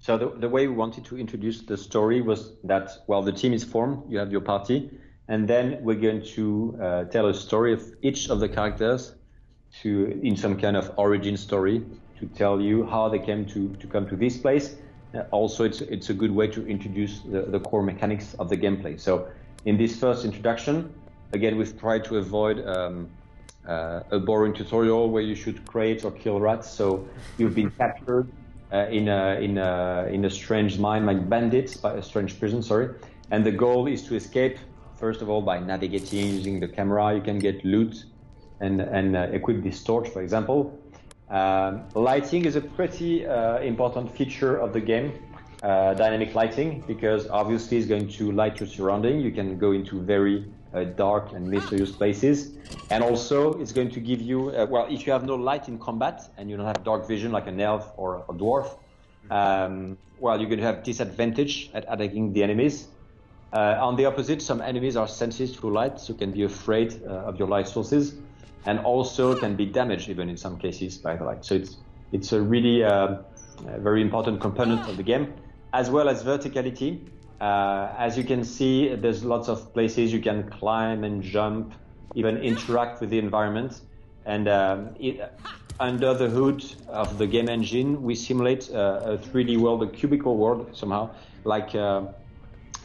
so 0.07 0.17
the, 0.17 0.29
the 0.39 0.47
way 0.47 0.67
we 0.67 0.73
wanted 0.73 1.03
to 1.03 1.17
introduce 1.17 1.63
the 1.63 1.75
story 1.75 2.21
was 2.21 2.53
that, 2.63 2.91
well, 3.07 3.21
the 3.21 3.33
team 3.33 3.51
is 3.51 3.65
formed, 3.65 4.09
you 4.09 4.17
have 4.19 4.31
your 4.31 4.39
party, 4.39 4.89
and 5.27 5.45
then 5.49 5.79
we're 5.81 5.99
going 5.99 6.23
to 6.27 6.79
uh, 6.81 7.03
tell 7.03 7.27
a 7.27 7.33
story 7.33 7.73
of 7.73 7.83
each 8.01 8.29
of 8.29 8.39
the 8.39 8.47
characters 8.47 9.15
to, 9.81 10.17
in 10.23 10.37
some 10.37 10.57
kind 10.57 10.77
of 10.77 10.93
origin 10.95 11.35
story 11.35 11.83
to 12.19 12.25
tell 12.27 12.61
you 12.61 12.85
how 12.85 13.09
they 13.09 13.19
came 13.19 13.45
to, 13.47 13.75
to 13.81 13.85
come 13.85 14.07
to 14.07 14.15
this 14.15 14.37
place. 14.37 14.77
Uh, 15.13 15.23
also, 15.31 15.65
it's, 15.65 15.81
it's 15.81 16.09
a 16.09 16.13
good 16.13 16.31
way 16.31 16.47
to 16.47 16.65
introduce 16.67 17.19
the, 17.23 17.41
the 17.41 17.59
core 17.59 17.83
mechanics 17.83 18.33
of 18.39 18.47
the 18.47 18.55
gameplay. 18.55 18.97
So 18.97 19.27
in 19.65 19.75
this 19.75 19.99
first 19.99 20.23
introduction, 20.23 20.89
again, 21.33 21.57
we've 21.57 21.77
tried 21.77 22.05
to 22.05 22.15
avoid 22.15 22.65
um, 22.65 23.09
uh, 23.67 24.03
a 24.11 24.19
boring 24.19 24.53
tutorial 24.53 25.09
where 25.09 25.23
you 25.23 25.35
should 25.35 25.65
create 25.65 26.05
or 26.05 26.11
kill 26.11 26.39
rats. 26.39 26.69
So 26.71 27.05
you've 27.37 27.55
been 27.55 27.71
captured 27.71 28.31
uh, 28.73 28.87
in 28.89 29.07
a 29.07 29.39
in 29.39 29.57
a 29.57 30.07
in 30.11 30.25
a 30.25 30.29
strange 30.29 30.77
mine 30.77 31.05
like 31.05 31.29
bandits, 31.29 31.77
by 31.77 31.93
a 31.93 32.01
strange 32.01 32.39
prison, 32.39 32.61
sorry. 32.61 32.89
And 33.31 33.45
the 33.45 33.51
goal 33.51 33.87
is 33.87 34.03
to 34.03 34.15
escape 34.15 34.57
first 34.97 35.21
of 35.21 35.29
all 35.29 35.41
by 35.41 35.59
navigating 35.59 36.27
using 36.27 36.59
the 36.59 36.67
camera. 36.67 37.15
You 37.15 37.21
can 37.21 37.39
get 37.39 37.63
loot 37.63 38.05
and 38.59 38.81
and 38.81 39.15
uh, 39.15 39.27
equip 39.31 39.63
this 39.63 39.83
torch, 39.83 40.09
for 40.09 40.21
example. 40.21 40.77
Um, 41.29 41.83
lighting 41.93 42.45
is 42.45 42.55
a 42.55 42.61
pretty 42.61 43.27
uh, 43.27 43.59
important 43.59 44.15
feature 44.15 44.57
of 44.57 44.73
the 44.73 44.79
game. 44.79 45.13
Uh, 45.63 45.93
dynamic 45.95 46.35
lighting 46.35 46.83
because 46.87 47.27
obviously 47.29 47.77
it's 47.77 47.87
going 47.87 48.07
to 48.07 48.31
light 48.31 48.59
your 48.59 48.69
surrounding. 48.69 49.19
You 49.19 49.31
can 49.31 49.57
go 49.57 49.71
into 49.71 49.99
very 49.99 50.45
uh, 50.77 50.83
dark 50.83 51.33
and 51.33 51.47
mysterious 51.47 51.91
places. 51.91 52.53
And 52.89 53.03
also, 53.03 53.53
it's 53.61 53.71
going 53.71 53.91
to 53.91 53.99
give 53.99 54.21
you, 54.21 54.49
uh, 54.49 54.65
well, 54.69 54.87
if 54.89 55.05
you 55.05 55.13
have 55.13 55.25
no 55.25 55.35
light 55.35 55.67
in 55.67 55.79
combat 55.79 56.29
and 56.37 56.49
you 56.49 56.57
don't 56.57 56.65
have 56.65 56.83
dark 56.83 57.07
vision 57.07 57.31
like 57.31 57.47
an 57.47 57.59
elf 57.59 57.91
or 57.97 58.23
a 58.29 58.33
dwarf, 58.33 58.77
um, 59.29 59.97
well, 60.19 60.39
you're 60.39 60.49
going 60.49 60.59
to 60.59 60.65
have 60.65 60.83
disadvantage 60.83 61.69
at 61.73 61.85
attacking 61.87 62.33
the 62.33 62.43
enemies. 62.43 62.87
Uh, 63.53 63.77
on 63.79 63.95
the 63.95 64.05
opposite, 64.05 64.41
some 64.41 64.61
enemies 64.61 64.95
are 64.95 65.07
sensitive 65.07 65.59
to 65.59 65.69
light, 65.69 65.99
so 65.99 66.13
can 66.13 66.31
be 66.31 66.43
afraid 66.43 67.01
uh, 67.03 67.29
of 67.29 67.39
your 67.39 67.47
light 67.47 67.67
sources, 67.67 68.15
and 68.65 68.79
also 68.79 69.35
can 69.35 69.55
be 69.55 69.65
damaged 69.65 70.09
even 70.09 70.29
in 70.29 70.37
some 70.37 70.57
cases 70.57 70.97
by 70.97 71.15
the 71.15 71.23
light. 71.23 71.45
So 71.45 71.55
it's 71.55 71.77
it's 72.11 72.31
a 72.33 72.41
really 72.41 72.81
a 72.81 73.23
very 73.79 74.01
important 74.01 74.41
component 74.41 74.87
of 74.89 74.97
the 74.97 75.03
game, 75.03 75.33
as 75.73 75.89
well 75.89 76.09
as 76.09 76.23
verticality. 76.23 77.07
Uh, 77.39 77.93
as 77.97 78.17
you 78.17 78.23
can 78.23 78.43
see, 78.43 78.95
there's 78.95 79.23
lots 79.23 79.47
of 79.47 79.73
places 79.73 80.11
you 80.11 80.19
can 80.19 80.49
climb 80.49 81.03
and 81.03 81.21
jump, 81.21 81.73
even 82.15 82.37
interact 82.37 82.99
with 82.99 83.09
the 83.09 83.19
environment. 83.19 83.81
And 84.25 84.47
um, 84.47 84.95
it, 84.99 85.19
under 85.79 86.13
the 86.15 86.29
hood 86.29 86.63
of 86.87 87.17
the 87.17 87.27
game 87.27 87.47
engine, 87.47 88.01
we 88.01 88.15
simulate 88.15 88.69
uh, 88.73 89.01
a 89.03 89.17
3D 89.19 89.57
world, 89.57 89.83
a 89.83 89.87
cubicle 89.87 90.35
world 90.35 90.75
somehow, 90.75 91.15
like 91.43 91.75
uh, 91.75 92.07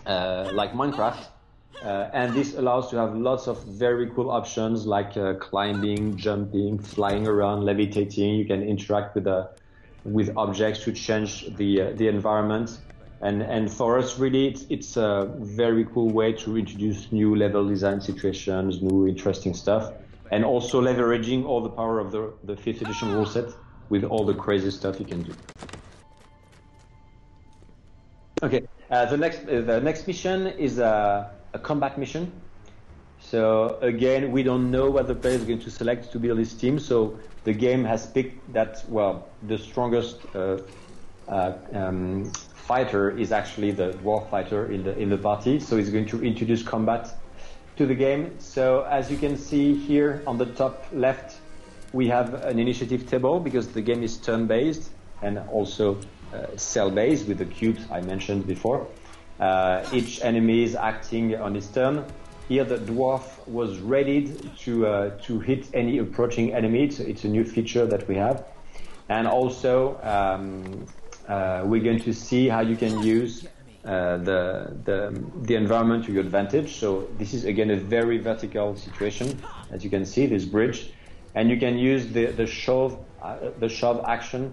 uh, 0.04 0.50
like 0.52 0.72
Minecraft. 0.72 1.28
Uh, 1.82 2.10
and 2.12 2.32
this 2.34 2.54
allows 2.54 2.90
to 2.90 2.96
have 2.96 3.16
lots 3.16 3.48
of 3.48 3.64
very 3.64 4.08
cool 4.14 4.30
options 4.30 4.86
like 4.86 5.16
uh, 5.16 5.34
climbing, 5.34 6.16
jumping, 6.16 6.78
flying 6.78 7.26
around, 7.26 7.64
levitating. 7.64 8.34
You 8.34 8.44
can 8.44 8.62
interact 8.62 9.14
with 9.14 9.24
the 9.24 9.50
with 10.04 10.30
objects 10.36 10.84
to 10.84 10.92
change 10.92 11.46
the 11.56 11.92
the 11.96 12.06
environment 12.06 12.70
and 13.22 13.40
and 13.42 13.72
for 13.72 13.98
us 13.98 14.18
really 14.18 14.48
it's, 14.48 14.66
it's 14.68 14.96
a 14.96 15.32
very 15.38 15.84
cool 15.86 16.10
way 16.10 16.32
to 16.32 16.58
introduce 16.58 17.10
new 17.12 17.34
level 17.36 17.66
design 17.66 18.00
situations 18.00 18.82
new 18.82 19.06
interesting 19.06 19.54
stuff 19.54 19.92
and 20.30 20.44
also 20.44 20.80
leveraging 20.80 21.44
all 21.44 21.60
the 21.60 21.68
power 21.68 21.98
of 22.00 22.10
the, 22.10 22.32
the 22.44 22.56
fifth 22.56 22.82
edition 22.82 23.12
rule 23.12 23.26
set 23.26 23.48
with 23.90 24.02
all 24.02 24.24
the 24.24 24.34
crazy 24.34 24.70
stuff 24.70 24.98
you 24.98 25.06
can 25.06 25.22
do. 25.22 25.32
Okay 28.42 28.66
uh, 28.90 29.06
the 29.06 29.16
next 29.16 29.48
uh, 29.48 29.60
the 29.60 29.80
next 29.80 30.06
mission 30.06 30.48
is 30.48 30.78
a, 30.78 31.30
a 31.54 31.58
combat 31.58 31.98
mission. 31.98 32.30
So 33.20 33.78
again 33.80 34.32
we 34.32 34.42
don't 34.42 34.70
know 34.70 34.90
what 34.90 35.06
the 35.06 35.14
player 35.14 35.36
is 35.36 35.44
going 35.44 35.60
to 35.60 35.70
select 35.70 36.10
to 36.12 36.18
build 36.18 36.38
his 36.38 36.54
team 36.54 36.78
so 36.78 37.18
the 37.44 37.52
game 37.52 37.84
has 37.84 38.06
picked 38.06 38.52
that 38.52 38.84
well 38.88 39.28
the 39.46 39.58
strongest 39.58 40.18
uh, 40.34 40.58
uh 41.28 41.52
um, 41.72 42.32
fighter 42.66 43.10
is 43.10 43.32
actually 43.32 43.72
the 43.72 43.92
dwarf 44.02 44.30
fighter 44.30 44.70
in 44.70 44.84
the 44.84 44.96
in 44.98 45.08
the 45.10 45.18
party. 45.18 45.58
So 45.58 45.76
he's 45.76 45.90
going 45.90 46.06
to 46.06 46.22
introduce 46.22 46.62
combat 46.62 47.08
to 47.76 47.86
the 47.86 47.94
game. 47.94 48.38
So 48.38 48.82
as 48.82 49.10
you 49.10 49.18
can 49.18 49.36
see 49.36 49.74
here 49.74 50.22
on 50.26 50.38
the 50.38 50.46
top 50.46 50.86
left, 50.92 51.38
we 51.92 52.08
have 52.08 52.34
an 52.34 52.58
initiative 52.58 53.08
table 53.08 53.40
because 53.40 53.68
the 53.68 53.82
game 53.82 54.02
is 54.02 54.16
turn-based 54.16 54.90
and 55.22 55.38
also 55.50 55.98
uh, 56.32 56.46
cell-based 56.56 57.28
with 57.28 57.38
the 57.38 57.44
cubes 57.44 57.82
I 57.90 58.00
mentioned 58.00 58.46
before. 58.46 58.86
Uh, 59.40 59.84
each 59.92 60.22
enemy 60.22 60.62
is 60.62 60.74
acting 60.74 61.34
on 61.36 61.56
its 61.56 61.66
turn. 61.66 62.04
Here 62.48 62.64
the 62.64 62.78
dwarf 62.78 63.24
was 63.46 63.78
ready 63.78 64.32
to 64.64 64.86
uh, 64.86 65.10
to 65.26 65.40
hit 65.40 65.66
any 65.74 65.98
approaching 65.98 66.54
enemy. 66.54 66.84
It's, 66.84 67.00
it's, 67.00 67.24
a 67.24 67.28
new 67.28 67.44
feature 67.44 67.86
that 67.86 68.06
we 68.08 68.16
have. 68.16 68.44
And 69.08 69.26
also 69.26 69.98
um, 70.02 70.86
uh, 71.28 71.62
we're 71.64 71.82
going 71.82 72.00
to 72.00 72.12
see 72.12 72.48
how 72.48 72.60
you 72.60 72.76
can 72.76 73.02
use 73.02 73.46
uh, 73.84 74.16
the, 74.18 74.76
the, 74.84 75.22
the 75.42 75.54
environment 75.56 76.04
to 76.04 76.12
your 76.12 76.22
advantage. 76.22 76.76
So 76.76 77.08
this 77.18 77.34
is 77.34 77.44
again 77.44 77.70
a 77.70 77.76
very 77.76 78.18
vertical 78.18 78.76
situation, 78.76 79.40
as 79.70 79.82
you 79.82 79.90
can 79.90 80.04
see 80.06 80.26
this 80.26 80.44
bridge, 80.44 80.92
and 81.34 81.50
you 81.50 81.58
can 81.58 81.78
use 81.78 82.06
the 82.08 82.26
the 82.26 82.46
shove 82.46 82.98
uh, 83.22 83.36
the 83.58 83.68
shove 83.68 84.04
action 84.06 84.52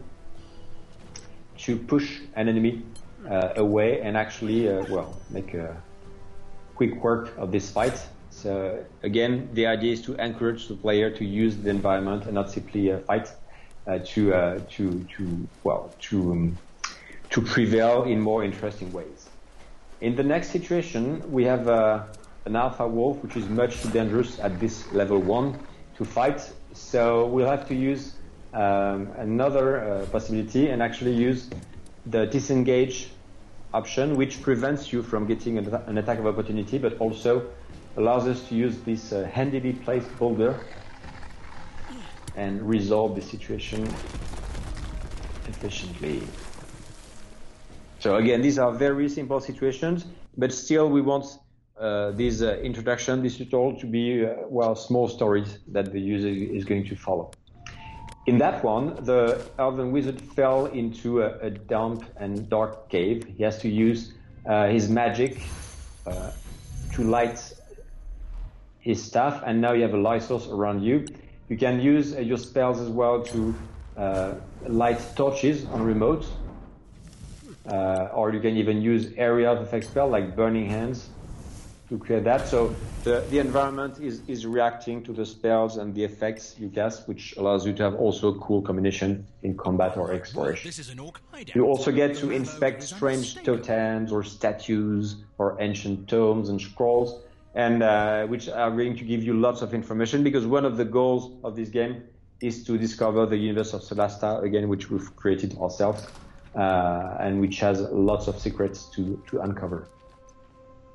to 1.57 1.77
push 1.77 2.21
an 2.35 2.47
enemy 2.47 2.83
uh, 3.29 3.53
away 3.57 4.01
and 4.01 4.15
actually 4.15 4.69
uh, 4.69 4.85
well 4.89 5.15
make 5.29 5.53
a 5.53 5.77
quick 6.75 6.95
work 7.03 7.37
of 7.37 7.51
this 7.51 7.69
fight. 7.69 8.01
So 8.31 8.83
again, 9.03 9.49
the 9.53 9.67
idea 9.67 9.93
is 9.93 10.01
to 10.03 10.15
encourage 10.15 10.67
the 10.67 10.75
player 10.75 11.09
to 11.11 11.25
use 11.25 11.57
the 11.57 11.69
environment 11.69 12.25
and 12.25 12.33
not 12.33 12.49
simply 12.49 12.95
fight. 13.05 13.29
Uh, 13.89 13.97
to 14.05 14.31
uh, 14.31 14.59
to 14.69 15.03
to 15.05 15.47
well 15.63 15.91
to 15.99 16.31
um, 16.31 16.57
to 17.31 17.41
prevail 17.41 18.03
in 18.03 18.19
more 18.21 18.43
interesting 18.43 18.93
ways. 18.93 19.29
In 19.99 20.15
the 20.15 20.21
next 20.21 20.51
situation, 20.51 21.23
we 21.31 21.43
have 21.45 21.67
uh, 21.67 22.03
an 22.45 22.55
alpha 22.55 22.87
wolf, 22.87 23.17
which 23.23 23.35
is 23.35 23.49
much 23.49 23.81
too 23.81 23.89
dangerous 23.89 24.37
at 24.41 24.59
this 24.59 24.91
level 24.93 25.17
one 25.17 25.57
to 25.97 26.05
fight. 26.05 26.39
So 26.73 27.25
we'll 27.25 27.49
have 27.49 27.67
to 27.69 27.73
use 27.73 28.13
um, 28.53 29.09
another 29.17 29.79
uh, 29.79 30.05
possibility 30.11 30.69
and 30.69 30.83
actually 30.83 31.15
use 31.15 31.49
the 32.05 32.27
disengage 32.27 33.09
option, 33.73 34.15
which 34.17 34.43
prevents 34.43 34.93
you 34.93 35.01
from 35.01 35.25
getting 35.25 35.57
an, 35.57 35.73
an 35.87 35.97
attack 35.97 36.19
of 36.19 36.27
opportunity, 36.27 36.77
but 36.77 36.95
also 36.99 37.49
allows 37.97 38.27
us 38.27 38.47
to 38.49 38.53
use 38.53 38.77
this 38.81 39.13
uh, 39.13 39.27
handily 39.33 39.73
placed 39.73 40.15
boulder 40.19 40.59
and 42.35 42.61
resolve 42.61 43.15
the 43.15 43.21
situation 43.21 43.83
efficiently. 45.47 46.21
So 47.99 48.15
again, 48.15 48.41
these 48.41 48.57
are 48.57 48.71
very 48.71 49.09
simple 49.09 49.39
situations, 49.39 50.05
but 50.37 50.53
still 50.53 50.89
we 50.89 51.01
want 51.01 51.25
uh, 51.79 52.11
this 52.11 52.41
uh, 52.41 52.57
introduction, 52.57 53.23
this 53.23 53.37
tutorial 53.37 53.79
to 53.79 53.85
be, 53.85 54.25
uh, 54.25 54.33
well, 54.47 54.75
small 54.75 55.07
stories 55.07 55.59
that 55.67 55.91
the 55.91 55.99
user 55.99 56.27
is 56.27 56.65
going 56.65 56.85
to 56.85 56.95
follow. 56.95 57.31
In 58.25 58.37
that 58.37 58.63
one, 58.63 59.03
the 59.05 59.41
elven 59.57 59.91
wizard 59.91 60.21
fell 60.21 60.67
into 60.67 61.21
a, 61.21 61.37
a 61.39 61.49
damp 61.49 62.03
and 62.17 62.49
dark 62.49 62.89
cave. 62.89 63.25
He 63.37 63.43
has 63.43 63.57
to 63.59 63.69
use 63.69 64.13
uh, 64.45 64.67
his 64.67 64.89
magic 64.89 65.41
uh, 66.05 66.31
to 66.93 67.03
light 67.03 67.53
his 68.79 69.03
staff, 69.03 69.41
and 69.45 69.59
now 69.61 69.73
you 69.73 69.81
have 69.81 69.93
a 69.93 69.97
light 69.97 70.23
source 70.23 70.47
around 70.47 70.83
you. 70.83 71.05
You 71.49 71.57
can 71.57 71.81
use 71.81 72.15
uh, 72.15 72.19
your 72.19 72.37
spells 72.37 72.79
as 72.79 72.89
well 72.89 73.23
to 73.23 73.55
uh, 73.97 74.33
light 74.67 75.01
torches 75.15 75.65
on 75.65 75.81
remote, 75.81 76.25
uh, 77.67 78.09
or 78.13 78.31
you 78.31 78.39
can 78.39 78.55
even 78.55 78.81
use 78.81 79.11
area 79.17 79.51
of 79.51 79.59
effect 79.61 79.85
spell 79.85 80.07
like 80.07 80.35
Burning 80.35 80.69
Hands 80.69 81.09
to 81.89 81.97
create 81.97 82.23
that. 82.23 82.47
So 82.47 82.75
the, 83.03 83.25
the 83.31 83.39
environment 83.39 83.99
is, 83.99 84.21
is 84.27 84.45
reacting 84.45 85.03
to 85.05 85.11
the 85.11 85.25
spells 85.25 85.77
and 85.77 85.95
the 85.95 86.03
effects 86.03 86.55
you 86.59 86.69
cast, 86.69 87.07
which 87.07 87.35
allows 87.35 87.65
you 87.65 87.73
to 87.73 87.83
have 87.83 87.95
also 87.95 88.27
a 88.35 88.39
cool 88.39 88.61
combination 88.61 89.25
in 89.41 89.57
combat 89.57 89.97
or 89.97 90.13
exploration. 90.13 90.71
You 91.55 91.65
also 91.65 91.91
get 91.91 92.15
to 92.17 92.29
inspect 92.29 92.83
strange 92.83 93.41
totems 93.43 94.11
or 94.11 94.23
statues 94.23 95.15
or 95.39 95.57
ancient 95.59 96.07
tomes 96.07 96.49
and 96.49 96.61
scrolls, 96.61 97.23
and 97.55 97.81
uh, 97.83 98.25
which 98.27 98.47
are 98.49 98.71
going 98.71 98.95
to 98.95 99.03
give 99.03 99.23
you 99.23 99.33
lots 99.33 99.61
of 99.61 99.73
information 99.73 100.23
because 100.23 100.45
one 100.45 100.65
of 100.65 100.77
the 100.77 100.85
goals 100.85 101.37
of 101.43 101.55
this 101.55 101.69
game 101.69 102.03
is 102.41 102.63
to 102.63 102.77
discover 102.77 103.25
the 103.25 103.37
universe 103.37 103.73
of 103.73 103.81
Solasta 103.81 104.43
again, 104.43 104.69
which 104.69 104.89
we've 104.89 105.13
created 105.15 105.57
ourselves, 105.57 106.07
uh, 106.55 107.17
and 107.19 107.41
which 107.41 107.59
has 107.59 107.81
lots 107.81 108.27
of 108.27 108.39
secrets 108.39 108.85
to, 108.95 109.21
to 109.27 109.41
uncover. 109.41 109.89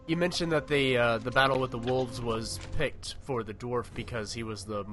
You 0.07 0.17
mentioned 0.17 0.53
that 0.53 0.69
the 0.69 0.99
uh, 0.99 1.19
the 1.19 1.31
battle 1.31 1.59
with 1.59 1.71
the 1.71 1.79
wolves 1.79 2.21
was 2.21 2.61
picked 2.77 3.15
for 3.23 3.43
the 3.43 3.55
dwarf 3.55 3.87
because 3.95 4.35
he 4.35 4.43
was 4.43 4.65
the 4.65 4.85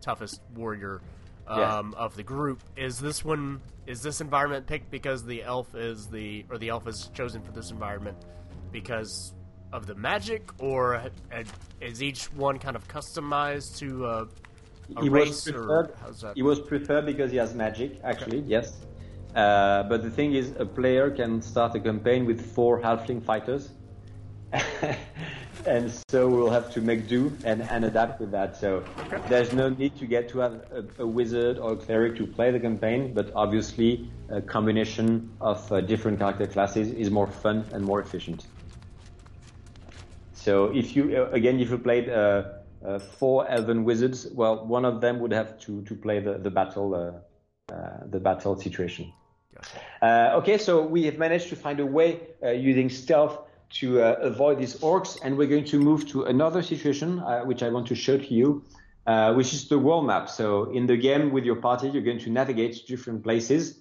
toughest 0.00 0.40
warrior 0.54 1.02
um, 1.46 1.92
yeah. 1.92 1.98
of 1.98 2.16
the 2.16 2.22
group. 2.22 2.60
Is 2.74 2.98
this 2.98 3.22
one? 3.22 3.60
Is 3.86 4.00
this 4.00 4.22
environment 4.22 4.66
picked 4.66 4.90
because 4.90 5.24
the 5.24 5.42
elf 5.42 5.74
is 5.74 6.06
the 6.06 6.46
or 6.48 6.56
the 6.56 6.70
elf 6.70 6.88
is 6.88 7.10
chosen 7.12 7.42
for 7.42 7.52
this 7.52 7.70
environment 7.70 8.16
because 8.72 9.34
of 9.76 9.86
the 9.86 9.94
magic, 9.94 10.42
or 10.58 11.02
is 11.80 12.02
each 12.02 12.24
one 12.32 12.58
kind 12.58 12.76
of 12.76 12.88
customized 12.88 13.78
to 13.78 14.06
uh, 14.06 14.26
a 14.96 15.02
he 15.02 15.08
race? 15.08 15.28
Was 15.28 15.42
preferred, 15.52 16.34
He 16.34 16.42
was 16.42 16.60
preferred 16.60 17.06
because 17.06 17.30
he 17.30 17.36
has 17.36 17.54
magic. 17.54 18.00
Actually, 18.02 18.38
okay. 18.38 18.48
yes. 18.48 18.72
Uh, 19.34 19.82
but 19.82 20.02
the 20.02 20.10
thing 20.10 20.34
is, 20.34 20.54
a 20.58 20.64
player 20.64 21.10
can 21.10 21.42
start 21.42 21.74
a 21.76 21.80
campaign 21.80 22.24
with 22.24 22.40
four 22.54 22.80
halfling 22.80 23.22
fighters 23.22 23.70
and 25.66 25.92
so 26.08 26.28
we'll 26.28 26.50
have 26.50 26.72
to 26.72 26.80
make 26.80 27.08
do 27.08 27.32
and, 27.44 27.62
and 27.62 27.84
adapt 27.84 28.20
with 28.20 28.30
that. 28.30 28.56
So 28.56 28.84
there's 29.28 29.52
no 29.52 29.68
need 29.68 29.96
to 29.98 30.06
get 30.06 30.28
to 30.30 30.38
have 30.38 30.54
a, 30.72 31.02
a, 31.02 31.06
wizard 31.06 31.58
or 31.58 31.72
a 31.72 31.76
cleric 31.76 32.16
to 32.16 32.26
play 32.26 32.50
the 32.50 32.60
campaign, 32.60 33.12
but 33.12 33.32
obviously 33.34 34.10
a 34.28 34.40
combination 34.40 35.30
of 35.40 35.70
uh, 35.72 35.80
different 35.80 36.18
character 36.18 36.46
classes 36.46 36.90
is 36.90 37.10
more 37.10 37.26
fun 37.26 37.64
and 37.72 37.84
more 37.84 38.00
efficient. 38.00 38.46
So 40.46 40.66
if 40.66 40.94
you 40.94 41.02
uh, 41.16 41.30
again 41.32 41.58
if 41.58 41.70
you 41.70 41.78
played 41.78 42.08
uh, 42.08 42.44
uh, 42.86 43.00
four 43.00 43.50
elven 43.50 43.82
wizards, 43.82 44.28
well 44.32 44.64
one 44.64 44.84
of 44.84 45.00
them 45.00 45.18
would 45.18 45.32
have 45.32 45.58
to 45.64 45.82
to 45.82 45.94
play 45.96 46.20
the 46.20 46.38
the 46.38 46.52
battle 46.52 46.94
uh, 46.94 47.74
uh, 47.74 48.06
the 48.14 48.20
battle 48.20 48.54
situation. 48.56 49.12
okay, 50.38 50.56
so 50.58 50.72
we 50.86 51.00
have 51.08 51.18
managed 51.18 51.48
to 51.48 51.56
find 51.56 51.80
a 51.80 51.86
way 51.86 52.20
using 52.68 52.88
stealth 52.90 53.36
to 53.80 53.86
uh, 54.00 54.30
avoid 54.30 54.58
these 54.58 54.76
orcs, 54.90 55.18
and 55.22 55.36
we're 55.36 55.48
going 55.48 55.64
to 55.64 55.80
move 55.80 56.06
to 56.12 56.24
another 56.24 56.62
situation, 56.62 57.18
uh, 57.18 57.40
which 57.40 57.62
I 57.62 57.68
want 57.70 57.86
to 57.88 57.96
show 57.96 58.16
to 58.16 58.34
you, 58.40 58.62
uh, 59.06 59.34
which 59.34 59.52
is 59.52 59.68
the 59.68 59.80
world 59.80 60.06
map. 60.06 60.28
So 60.28 60.70
in 60.70 60.86
the 60.86 60.96
game 60.96 61.32
with 61.32 61.44
your 61.44 61.56
party, 61.56 61.88
you're 61.88 62.08
going 62.10 62.20
to 62.20 62.30
navigate 62.30 62.72
to 62.76 62.86
different 62.86 63.24
places. 63.24 63.80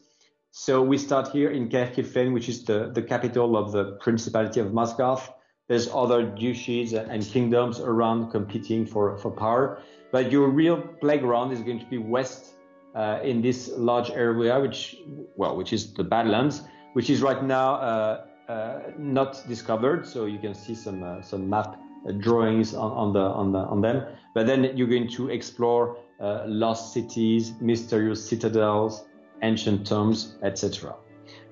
So 0.49 0.81
we 0.81 0.97
start 0.97 1.27
here 1.27 1.51
in 1.51 1.69
Caer 1.69 1.91
Cyflen, 1.95 2.33
which 2.33 2.49
is 2.49 2.63
the, 2.63 2.89
the 2.91 3.03
capital 3.03 3.55
of 3.55 3.71
the 3.71 3.83
Principality 4.05 4.61
of 4.61 4.67
Masgarth. 4.71 5.34
There's 5.67 5.89
other 5.91 6.23
duchies 6.23 6.93
and 6.93 7.23
kingdoms 7.23 7.79
around 7.79 8.29
competing 8.29 8.85
for, 8.85 9.17
for 9.17 9.31
power. 9.31 9.81
But 10.11 10.31
your 10.31 10.49
real 10.49 10.77
playground 10.77 11.51
is 11.51 11.61
going 11.61 11.79
to 11.79 11.85
be 11.87 11.97
west 11.97 12.53
uh, 12.93 13.19
in 13.23 13.41
this 13.41 13.71
large 13.75 14.11
area, 14.11 14.59
which, 14.59 14.97
well, 15.35 15.57
which 15.57 15.73
is 15.73 15.93
the 15.93 16.03
Badlands, 16.03 16.61
which 16.93 17.09
is 17.09 17.21
right 17.21 17.43
now 17.43 17.73
uh, 17.75 18.25
uh, 18.47 18.79
not 18.97 19.43
discovered. 19.47 20.07
So 20.07 20.25
you 20.25 20.37
can 20.37 20.53
see 20.53 20.75
some 20.75 21.03
uh, 21.03 21.21
some 21.21 21.49
map 21.49 21.77
uh, 22.07 22.11
drawings 22.11 22.75
on, 22.75 22.91
on, 22.91 23.13
the 23.13 23.19
on 23.19 23.51
the 23.51 23.59
on 23.59 23.81
them. 23.81 24.05
But 24.35 24.45
then 24.45 24.77
you're 24.77 24.87
going 24.87 25.09
to 25.09 25.29
explore 25.29 25.97
lost 26.19 26.93
cities, 26.93 27.53
mysterious 27.59 28.23
citadels, 28.29 29.05
ancient 29.41 29.87
tombs, 29.87 30.35
etc. 30.43 30.95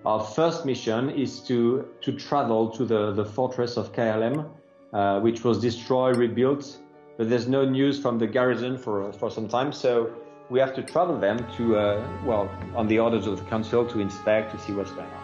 Our 0.06 0.22
first 0.22 0.66
mission 0.66 1.10
is 1.10 1.39
to 1.48 1.88
to 2.02 2.12
travel 2.12 2.70
to 2.72 2.84
the 2.84 3.13
the 3.13 3.24
fortress 3.24 3.78
of 3.78 3.94
Caer 3.94 4.18
Lem, 4.18 4.46
uh, 4.92 5.22
which 5.22 5.46
was 5.46 5.62
destroyed, 5.62 6.18
rebuilt, 6.18 6.78
but 7.18 7.30
there's 7.30 7.48
no 7.48 7.63
news 7.63 8.02
from 8.02 8.20
the 8.20 8.28
garrison 8.28 8.78
for 8.78 9.13
for 9.13 9.32
some 9.32 9.48
time. 9.48 9.72
So 9.72 10.12
we 10.50 10.60
have 10.60 10.76
to 10.76 10.84
travel 10.84 11.18
them 11.18 11.38
to 11.56 11.78
uh, 11.78 12.08
well 12.26 12.50
on 12.76 12.88
the 12.88 13.00
orders 13.00 13.28
of 13.28 13.39
the 13.39 13.46
council 13.46 13.86
to 13.86 14.00
inspect 14.02 14.52
to 14.52 14.60
see 14.60 14.74
what's 14.74 14.92
going 14.92 15.08
on. 15.08 15.24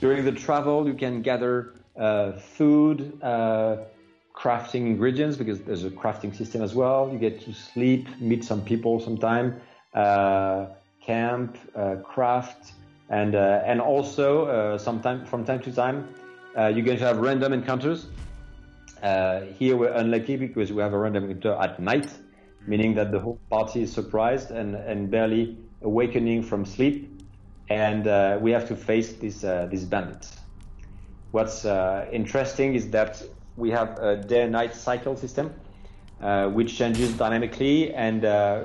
During 0.00 0.26
the 0.26 0.32
travel, 0.32 0.86
you 0.86 0.92
can 0.92 1.22
gather 1.22 1.72
uh, 1.96 2.32
food, 2.32 3.18
uh, 3.22 3.76
crafting 4.34 4.86
ingredients 4.86 5.38
because 5.38 5.62
there's 5.62 5.84
a 5.84 5.90
crafting 5.90 6.36
system 6.36 6.60
as 6.62 6.74
well. 6.74 7.08
You 7.10 7.18
get 7.18 7.40
to 7.46 7.54
sleep, 7.54 8.06
meet 8.20 8.44
some 8.44 8.62
people 8.62 9.00
sometime, 9.00 9.58
uh, 9.94 10.66
camp, 11.00 11.56
uh, 11.74 11.96
craft, 12.04 12.72
and 13.08 13.34
uh, 13.34 13.62
and 13.64 13.80
also 13.80 14.46
uh, 14.46 14.78
sometime 14.78 15.24
from 15.24 15.44
time 15.44 15.60
to 15.60 15.72
time 15.72 16.08
you're 16.56 16.86
going 16.86 16.98
to 16.98 17.04
have 17.04 17.18
random 17.18 17.52
encounters. 17.52 18.06
here 19.58 19.76
we're 19.76 19.92
unlucky 19.92 20.36
because 20.36 20.72
we 20.72 20.80
have 20.82 20.94
a 20.94 20.98
random 20.98 21.30
encounter 21.30 21.60
at 21.60 21.78
night, 21.78 22.08
meaning 22.66 22.94
that 22.94 23.12
the 23.12 23.20
whole 23.20 23.38
party 23.50 23.82
is 23.82 23.92
surprised 23.92 24.50
and, 24.50 24.74
and 24.74 25.10
barely 25.10 25.58
awakening 25.82 26.42
from 26.42 26.64
sleep 26.64 27.16
and 27.68 28.06
uh, 28.06 28.38
we 28.40 28.50
have 28.52 28.68
to 28.68 28.76
face 28.76 29.14
these 29.14 29.44
uh, 29.44 29.66
these 29.70 29.84
bandits. 29.84 30.36
What's 31.32 31.64
uh, 31.64 32.06
interesting 32.12 32.74
is 32.74 32.90
that 32.90 33.22
we 33.56 33.70
have 33.70 33.98
a 33.98 34.16
day-night 34.16 34.74
cycle 34.74 35.16
system, 35.16 35.52
uh, 36.20 36.48
which 36.48 36.76
changes 36.76 37.12
dynamically, 37.14 37.92
and 37.94 38.24
uh, 38.24 38.64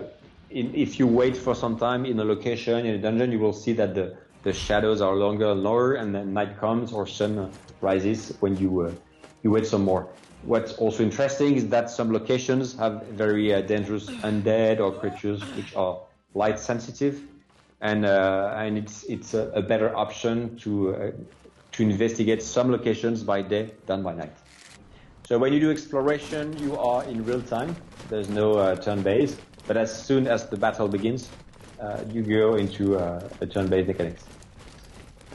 in, 0.49 0.73
if 0.75 0.99
you 0.99 1.07
wait 1.07 1.35
for 1.35 1.55
some 1.55 1.77
time 1.77 2.05
in 2.05 2.19
a 2.19 2.23
location 2.23 2.85
in 2.85 2.95
a 2.95 2.97
dungeon, 2.97 3.31
you 3.31 3.39
will 3.39 3.53
see 3.53 3.73
that 3.73 3.95
the 3.95 4.15
the 4.43 4.53
shadows 4.53 5.01
are 5.01 5.15
longer 5.15 5.51
and 5.51 5.63
lower, 5.63 5.93
and 5.93 6.13
then 6.13 6.33
night 6.33 6.59
comes 6.59 6.93
or 6.93 7.05
sun 7.05 7.51
rises 7.81 8.35
when 8.39 8.57
you 8.57 8.81
uh, 8.81 8.91
you 9.43 9.51
wait 9.51 9.65
some 9.65 9.83
more. 9.83 10.07
What's 10.43 10.73
also 10.73 11.03
interesting 11.03 11.55
is 11.55 11.67
that 11.69 11.89
some 11.89 12.11
locations 12.11 12.75
have 12.77 13.03
very 13.07 13.49
dangerous 13.61 14.07
undead 14.23 14.79
or 14.79 14.91
creatures 14.91 15.41
which 15.55 15.75
are 15.75 15.99
light 16.33 16.59
sensitive 16.59 17.21
and 17.81 18.05
uh, 18.05 18.53
and 18.55 18.77
it's 18.77 19.03
it's 19.03 19.33
a, 19.33 19.49
a 19.49 19.61
better 19.61 19.95
option 19.95 20.55
to 20.57 20.95
uh, 20.95 21.11
to 21.71 21.83
investigate 21.83 22.41
some 22.43 22.71
locations 22.71 23.23
by 23.23 23.41
day 23.41 23.71
than 23.87 24.03
by 24.03 24.13
night. 24.13 24.33
So 25.27 25.37
when 25.37 25.53
you 25.53 25.59
do 25.59 25.71
exploration, 25.71 26.57
you 26.59 26.77
are 26.77 27.03
in 27.05 27.25
real 27.25 27.41
time. 27.41 27.75
There's 28.09 28.29
no 28.29 28.53
uh, 28.53 28.75
turn 28.75 29.01
based, 29.01 29.39
but 29.67 29.77
as 29.77 29.91
soon 29.91 30.27
as 30.27 30.47
the 30.49 30.57
battle 30.57 30.87
begins, 30.87 31.29
uh, 31.81 32.03
you 32.11 32.21
go 32.21 32.55
into 32.55 32.97
uh, 32.97 33.27
a 33.41 33.45
turn 33.47 33.67
based 33.67 33.87
mechanics. 33.87 34.23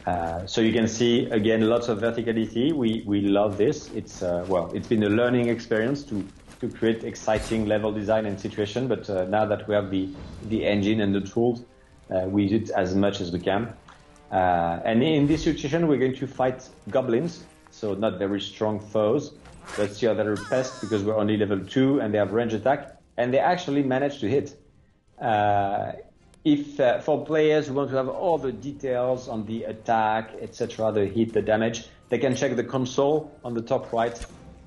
Uh, 0.06 0.46
so 0.46 0.60
you 0.60 0.72
can 0.72 0.86
see 0.86 1.26
again 1.30 1.68
lots 1.68 1.88
of 1.88 1.98
verticality. 1.98 2.72
We 2.72 3.02
we 3.06 3.22
love 3.22 3.56
this. 3.58 3.90
It's 3.92 4.22
well, 4.22 4.70
it's 4.72 4.86
been 4.86 5.02
a 5.02 5.08
learning 5.08 5.48
experience 5.48 6.04
to 6.04 6.24
to 6.60 6.68
create 6.68 7.02
exciting 7.02 7.66
level 7.66 7.92
design 7.92 8.26
and 8.26 8.38
situation. 8.38 8.86
But 8.86 9.08
now 9.28 9.44
that 9.46 9.66
we 9.66 9.74
have 9.74 9.90
the 9.90 10.08
the 10.48 10.64
engine 10.64 11.00
and 11.00 11.12
the 11.12 11.22
tools, 11.22 11.64
uh, 12.10 12.26
we 12.28 12.44
use 12.44 12.52
it 12.52 12.70
as 12.70 12.94
much 12.94 13.20
as 13.20 13.32
we 13.32 13.40
can. 13.40 13.74
Uh, 14.30 14.80
and 14.84 15.02
in 15.02 15.26
this 15.26 15.42
situation, 15.42 15.88
we're 15.88 15.98
going 15.98 16.14
to 16.14 16.26
fight 16.26 16.68
goblins, 16.90 17.44
so 17.70 17.94
not 17.94 18.18
very 18.18 18.40
strong 18.40 18.78
foes, 18.78 19.32
but 19.76 19.92
still 19.92 20.20
are 20.20 20.36
pests 20.36 20.80
because 20.80 21.02
we're 21.02 21.16
only 21.16 21.36
level 21.36 21.58
two 21.58 22.00
and 22.00 22.14
they 22.14 22.18
have 22.18 22.32
range 22.32 22.54
attack, 22.54 22.96
and 23.16 23.34
they 23.34 23.38
actually 23.38 23.82
manage 23.82 24.20
to 24.20 24.28
hit. 24.28 24.56
If 26.46 26.78
uh, 26.78 27.00
for 27.00 27.26
players 27.26 27.66
who 27.66 27.74
want 27.74 27.90
to 27.90 27.96
have 27.96 28.08
all 28.08 28.38
the 28.38 28.52
details 28.52 29.26
on 29.26 29.46
the 29.46 29.64
attack, 29.64 30.30
etc., 30.40 30.92
the 30.92 31.04
hit, 31.04 31.32
the 31.32 31.42
damage, 31.42 31.88
they 32.08 32.18
can 32.18 32.36
check 32.36 32.54
the 32.54 32.62
console 32.62 33.36
on 33.44 33.52
the 33.52 33.62
top 33.62 33.92
right, 33.92 34.16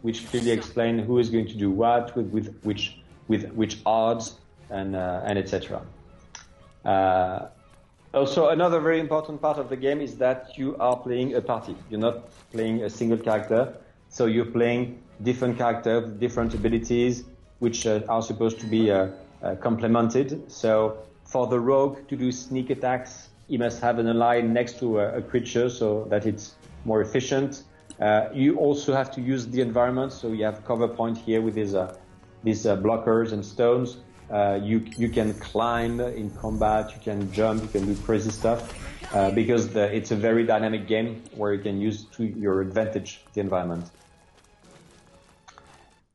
which 0.02 0.28
clearly 0.30 0.52
explain 0.52 1.00
who 1.00 1.20
is 1.20 1.30
going 1.30 1.48
to 1.48 1.54
do 1.56 1.72
what 1.72 2.14
with, 2.18 2.32
with 2.32 2.60
which 2.64 2.98
with 3.30 3.50
which 3.54 3.78
odds 3.86 4.36
and 4.70 4.94
uh, 4.94 5.22
and 5.24 5.40
etc. 5.40 5.82
Uh, 6.84 7.48
also, 8.14 8.50
another 8.50 8.82
very 8.82 9.00
important 9.00 9.42
part 9.42 9.58
of 9.58 9.70
the 9.70 9.78
game 9.78 10.02
is 10.02 10.18
that 10.18 10.58
you 10.58 10.76
are 10.82 10.98
playing 10.98 11.36
a 11.36 11.42
party. 11.42 11.78
You're 11.90 12.02
not 12.02 12.28
playing 12.52 12.84
a 12.84 12.90
single 12.90 13.20
character, 13.20 13.74
so 14.10 14.26
you're 14.26 14.52
playing 14.52 15.02
different 15.24 15.58
characters, 15.58 16.12
different 16.20 16.54
abilities, 16.54 17.24
which 17.60 17.88
uh, 17.88 18.02
are 18.10 18.22
supposed 18.22 18.60
to 18.60 18.66
be 18.66 18.92
uh, 18.92 19.12
uh, 19.42 19.56
complemented. 19.56 20.52
So 20.52 20.98
for 21.30 21.46
the 21.46 21.60
rogue 21.60 22.08
to 22.08 22.16
do 22.16 22.32
sneak 22.32 22.72
attacks, 22.72 23.30
he 23.48 23.58
must 23.58 23.80
have 23.82 24.00
an 24.00 24.08
ally 24.08 24.42
next 24.42 24.80
to 24.80 25.00
a, 25.00 25.18
a 25.18 25.22
creature 25.22 25.70
so 25.70 26.06
that 26.10 26.26
it's 26.26 26.56
more 26.86 27.02
efficient. 27.02 27.64
Uh, 28.00 28.30
you 28.34 28.58
also 28.58 28.94
have 28.94 29.12
to 29.12 29.22
use 29.22 29.46
the 29.48 29.62
environment, 29.62 30.12
so 30.12 30.32
you 30.32 30.44
have 30.44 30.66
cover 30.66 30.88
point 30.88 31.18
here 31.18 31.42
with 31.42 31.54
these 31.54 31.76
uh, 31.76 31.96
these 32.44 32.66
uh, 32.66 32.78
blockers 32.78 33.32
and 33.34 33.46
stones. 33.46 33.98
Uh, 34.32 34.60
you 34.64 34.86
you 34.98 35.10
can 35.10 35.34
climb 35.36 36.00
in 36.00 36.30
combat, 36.32 36.92
you 36.96 37.02
can 37.02 37.32
jump, 37.32 37.62
you 37.62 37.68
can 37.68 37.86
do 37.86 37.96
crazy 38.04 38.32
stuff 38.32 38.62
uh, 39.14 39.32
because 39.32 39.70
the, 39.70 39.94
it's 39.96 40.12
a 40.12 40.16
very 40.16 40.46
dynamic 40.46 40.88
game 40.88 41.22
where 41.36 41.54
you 41.54 41.62
can 41.62 41.82
use 41.82 42.06
to 42.06 42.24
your 42.24 42.62
advantage 42.62 43.22
the 43.34 43.42
environment. 43.42 43.86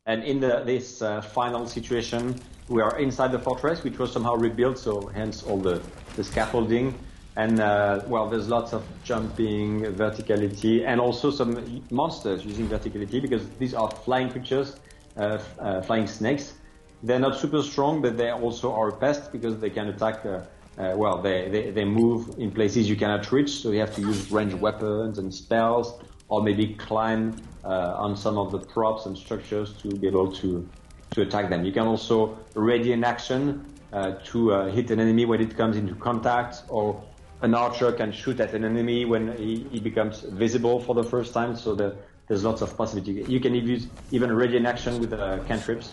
And 0.07 0.23
in 0.23 0.41
the, 0.41 0.63
this 0.65 1.03
uh, 1.03 1.21
final 1.23 1.67
situation, 1.67 2.41
we 2.69 2.81
are 2.81 2.99
inside 2.99 3.33
the 3.33 3.39
fortress, 3.39 3.85
which 3.85 3.99
was 3.99 4.13
somehow 4.13 4.35
rebuilt, 4.35 4.79
so 4.79 5.07
hence 5.09 5.43
all 5.43 5.59
the, 5.59 5.83
the 6.17 6.25
scaffolding. 6.25 6.95
And 7.37 7.61
uh, 7.61 8.03
well, 8.07 8.29
there's 8.29 8.49
lots 8.49 8.73
of 8.73 8.85
jumping, 9.03 9.83
verticality, 9.83 10.87
and 10.87 11.01
also 11.01 11.31
some 11.31 11.83
monsters 11.91 12.45
using 12.45 12.69
verticality 12.69 13.21
because 13.21 13.49
these 13.59 13.75
are 13.75 13.91
flying 13.91 14.31
creatures, 14.31 14.77
uh, 15.17 15.39
uh, 15.59 15.83
flying 15.83 16.07
snakes. 16.07 16.55
They're 17.03 17.19
not 17.19 17.39
super 17.39 17.63
strong, 17.63 18.01
but 18.01 18.17
they 18.17 18.31
also 18.31 18.73
are 18.73 18.89
a 18.89 19.29
because 19.33 19.59
they 19.59 19.71
can 19.71 19.89
attack. 19.89 20.25
Uh, 20.25 20.41
uh, 20.77 20.93
well, 20.97 21.23
they, 21.23 21.49
they, 21.51 21.71
they 21.71 21.85
move 21.85 22.37
in 22.39 22.51
places 22.51 22.89
you 22.89 22.97
cannot 22.97 23.31
reach, 23.31 23.51
so 23.63 23.71
you 23.71 23.79
have 23.79 23.95
to 23.95 24.01
use 24.01 24.33
ranged 24.33 24.57
weapons 24.57 25.19
and 25.19 25.33
spells, 25.33 26.03
or 26.29 26.43
maybe 26.43 26.75
climb 26.75 27.37
uh, 27.65 27.95
on 27.97 28.17
some 28.17 28.39
of 28.39 28.51
the 28.51 28.59
props 28.59 29.07
and 29.07 29.17
structures 29.17 29.73
to 29.75 29.89
be 29.89 30.09
able 30.09 30.33
to 30.33 30.69
to 31.15 31.23
attack 31.23 31.49
them. 31.51 31.65
You 31.65 31.73
can 31.73 31.87
also 31.87 32.39
ready 32.55 32.93
an 32.93 33.05
action 33.05 33.65
uh, 33.93 34.13
to 34.27 34.53
uh, 34.53 34.71
hit 34.71 34.91
an 34.91 35.01
enemy 35.01 35.25
when 35.25 35.41
it 35.41 35.57
comes 35.57 35.77
into 35.77 35.95
contact, 35.95 36.63
or 36.69 37.03
an 37.43 37.55
archer 37.55 37.93
can 37.93 38.13
shoot 38.13 38.41
at 38.41 38.53
an 38.55 38.65
enemy 38.65 39.05
when 39.05 39.37
he, 39.37 39.67
he 39.71 39.81
becomes 39.81 40.21
visible 40.21 40.81
for 40.81 40.95
the 40.95 41.05
first 41.05 41.33
time. 41.33 41.57
So 41.57 41.75
the, 41.75 41.97
there's 42.27 42.45
lots 42.45 42.63
of 42.63 42.77
possibilities. 42.77 43.29
You 43.29 43.41
can 43.41 43.55
use 43.55 43.87
even 44.11 44.35
ready 44.35 44.57
an 44.57 44.67
action 44.67 45.01
with 45.01 45.13
uh, 45.13 45.39
cantrips, 45.45 45.93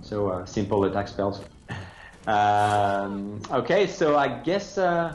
so 0.00 0.42
simple 0.46 0.84
attack 0.84 1.08
spells. 1.08 1.40
Um, 2.24 3.42
okay, 3.50 3.88
so 3.88 4.16
I 4.16 4.28
guess 4.28 4.78
uh, 4.78 5.12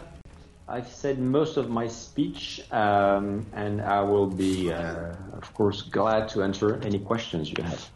I've 0.67 0.87
said 0.87 1.19
most 1.19 1.55
of 1.55 1.69
my 1.69 1.87
speech, 1.87 2.61
um, 2.71 3.45
and 3.53 3.81
I 3.81 4.01
will 4.01 4.27
be, 4.27 4.73
uh, 4.73 5.15
of 5.31 5.53
course, 5.53 5.83
glad 5.83 6.27
to 6.29 6.43
answer 6.43 6.81
any 6.83 6.99
questions 6.99 7.49
you 7.49 7.63
have. 7.63 7.89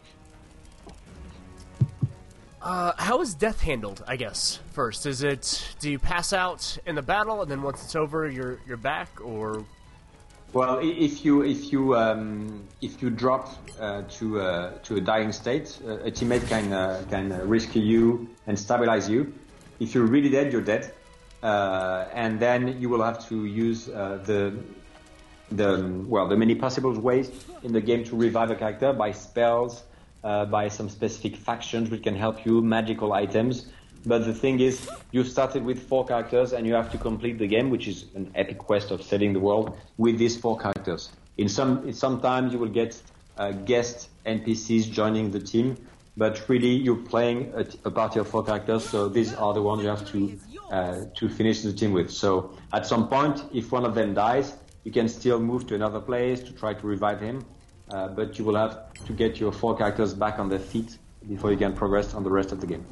Uh, 2.62 2.92
how 2.96 3.20
is 3.20 3.34
death 3.34 3.60
handled? 3.60 4.04
I 4.06 4.14
guess 4.14 4.60
first, 4.70 5.04
is 5.04 5.24
it 5.24 5.74
do 5.80 5.90
you 5.90 5.98
pass 5.98 6.32
out 6.32 6.78
in 6.86 6.94
the 6.94 7.02
battle 7.02 7.42
and 7.42 7.50
then 7.50 7.60
once 7.60 7.82
it's 7.82 7.96
over, 7.96 8.28
you're 8.30 8.60
you're 8.66 8.76
back, 8.76 9.08
or? 9.20 9.64
Well, 10.52 10.78
if 10.80 11.24
you 11.24 11.42
if 11.42 11.72
you 11.72 11.96
um, 11.96 12.62
if 12.80 13.02
you 13.02 13.10
drop 13.10 13.48
uh, 13.80 14.02
to 14.02 14.40
uh, 14.40 14.78
to 14.84 14.96
a 14.96 15.00
dying 15.00 15.32
state, 15.32 15.76
uh, 15.84 16.08
a 16.08 16.10
teammate 16.12 16.46
can 16.48 16.72
uh, 16.72 17.04
can 17.10 17.32
rescue 17.48 17.82
you 17.82 18.28
and 18.46 18.56
stabilize 18.56 19.10
you. 19.10 19.34
If 19.80 19.92
you're 19.92 20.06
really 20.06 20.28
dead, 20.28 20.52
you're 20.52 20.62
dead, 20.62 20.94
uh, 21.42 22.06
and 22.14 22.38
then 22.38 22.80
you 22.80 22.88
will 22.88 23.02
have 23.02 23.26
to 23.28 23.44
use 23.44 23.86
the 23.86 24.54
the 25.50 26.04
well 26.06 26.28
the 26.28 26.36
many 26.36 26.54
possible 26.54 26.92
ways 26.92 27.32
in 27.64 27.72
the 27.72 27.80
game 27.80 28.04
to 28.04 28.16
revive 28.16 28.52
a 28.52 28.54
character 28.54 28.92
by 28.92 29.10
spells 29.10 29.82
uh, 30.24 30.44
by 30.46 30.68
some 30.68 30.88
specific 30.88 31.36
factions 31.36 31.90
which 31.90 32.02
can 32.02 32.14
help 32.14 32.44
you, 32.44 32.62
magical 32.62 33.12
items. 33.12 33.66
But 34.04 34.24
the 34.24 34.34
thing 34.34 34.60
is, 34.60 34.88
you 35.12 35.22
started 35.22 35.64
with 35.64 35.88
four 35.88 36.04
characters 36.04 36.52
and 36.52 36.66
you 36.66 36.74
have 36.74 36.90
to 36.92 36.98
complete 36.98 37.38
the 37.38 37.46
game, 37.46 37.70
which 37.70 37.86
is 37.86 38.06
an 38.14 38.30
epic 38.34 38.58
quest 38.58 38.90
of 38.90 39.02
setting 39.02 39.32
the 39.32 39.40
world 39.40 39.78
with 39.96 40.18
these 40.18 40.36
four 40.36 40.58
characters. 40.58 41.10
In 41.38 41.48
some, 41.48 41.92
sometimes 41.92 42.52
you 42.52 42.58
will 42.58 42.68
get 42.68 43.00
uh, 43.38 43.52
guest 43.52 44.08
NPCs 44.26 44.90
joining 44.90 45.30
the 45.30 45.40
team, 45.40 45.76
but 46.16 46.48
really 46.48 46.68
you're 46.68 46.96
playing 46.96 47.52
a, 47.54 47.64
a, 47.84 47.90
party 47.90 48.18
of 48.18 48.28
four 48.28 48.44
characters, 48.44 48.88
so 48.88 49.08
these 49.08 49.34
are 49.34 49.54
the 49.54 49.62
ones 49.62 49.82
you 49.82 49.88
have 49.88 50.06
to 50.10 50.38
uh, 50.70 51.04
to 51.14 51.28
finish 51.28 51.62
the 51.62 51.72
team 51.72 51.92
with. 51.92 52.10
So 52.10 52.52
at 52.72 52.86
some 52.86 53.08
point, 53.08 53.44
if 53.52 53.72
one 53.72 53.84
of 53.84 53.94
them 53.94 54.14
dies, 54.14 54.54
you 54.84 54.92
can 54.92 55.08
still 55.08 55.38
move 55.38 55.66
to 55.68 55.74
another 55.74 56.00
place 56.00 56.40
to 56.40 56.52
try 56.52 56.74
to 56.74 56.86
revive 56.86 57.20
him. 57.20 57.44
Uh, 57.92 58.08
but 58.08 58.38
you 58.38 58.44
will 58.44 58.56
have 58.56 58.92
to 58.94 59.12
get 59.12 59.38
your 59.38 59.52
four 59.52 59.76
characters 59.76 60.14
back 60.14 60.38
on 60.38 60.48
their 60.48 60.58
feet 60.58 60.96
before 61.28 61.50
you 61.52 61.58
can 61.58 61.74
progress 61.74 62.14
on 62.14 62.24
the 62.24 62.30
rest 62.30 62.50
of 62.50 62.60
the 62.60 62.66
game. 62.66 62.84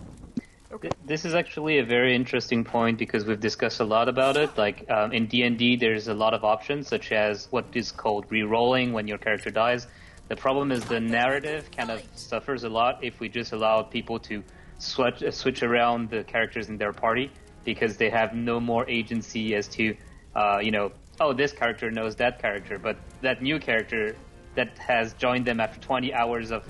Okay. 0.72 0.92
This 1.04 1.24
is 1.24 1.34
actually 1.34 1.78
a 1.78 1.84
very 1.84 2.14
interesting 2.14 2.64
point 2.64 2.98
because 2.98 3.24
we've 3.24 3.40
discussed 3.40 3.80
a 3.80 3.84
lot 3.84 4.08
about 4.08 4.36
it. 4.36 4.56
Like 4.56 4.88
um, 4.88 5.12
in 5.12 5.26
D 5.26 5.42
and 5.42 5.58
D, 5.58 5.76
there's 5.76 6.06
a 6.06 6.14
lot 6.14 6.32
of 6.32 6.44
options, 6.44 6.86
such 6.86 7.12
as 7.12 7.48
what 7.50 7.64
is 7.74 7.90
called 7.90 8.26
re-rolling 8.30 8.92
when 8.92 9.08
your 9.08 9.18
character 9.18 9.50
dies. 9.50 9.86
The 10.28 10.36
problem 10.36 10.70
is 10.70 10.84
the 10.84 11.00
narrative 11.00 11.70
kind 11.76 11.90
of 11.90 12.02
suffers 12.14 12.62
a 12.62 12.68
lot 12.68 13.02
if 13.02 13.18
we 13.18 13.28
just 13.28 13.52
allow 13.52 13.82
people 13.82 14.20
to 14.20 14.44
switch 14.78 15.22
uh, 15.24 15.30
switch 15.32 15.62
around 15.64 16.10
the 16.10 16.22
characters 16.22 16.68
in 16.68 16.78
their 16.78 16.92
party 16.92 17.32
because 17.64 17.96
they 17.96 18.10
have 18.10 18.34
no 18.34 18.60
more 18.60 18.88
agency 18.88 19.56
as 19.56 19.66
to, 19.68 19.96
uh, 20.36 20.58
you 20.62 20.70
know, 20.70 20.92
oh, 21.18 21.32
this 21.32 21.52
character 21.52 21.90
knows 21.90 22.14
that 22.16 22.40
character, 22.40 22.78
but 22.78 22.96
that 23.22 23.42
new 23.42 23.58
character 23.58 24.14
that 24.54 24.76
has 24.78 25.12
joined 25.14 25.46
them 25.46 25.60
after 25.60 25.80
20 25.80 26.12
hours 26.12 26.50
of, 26.50 26.66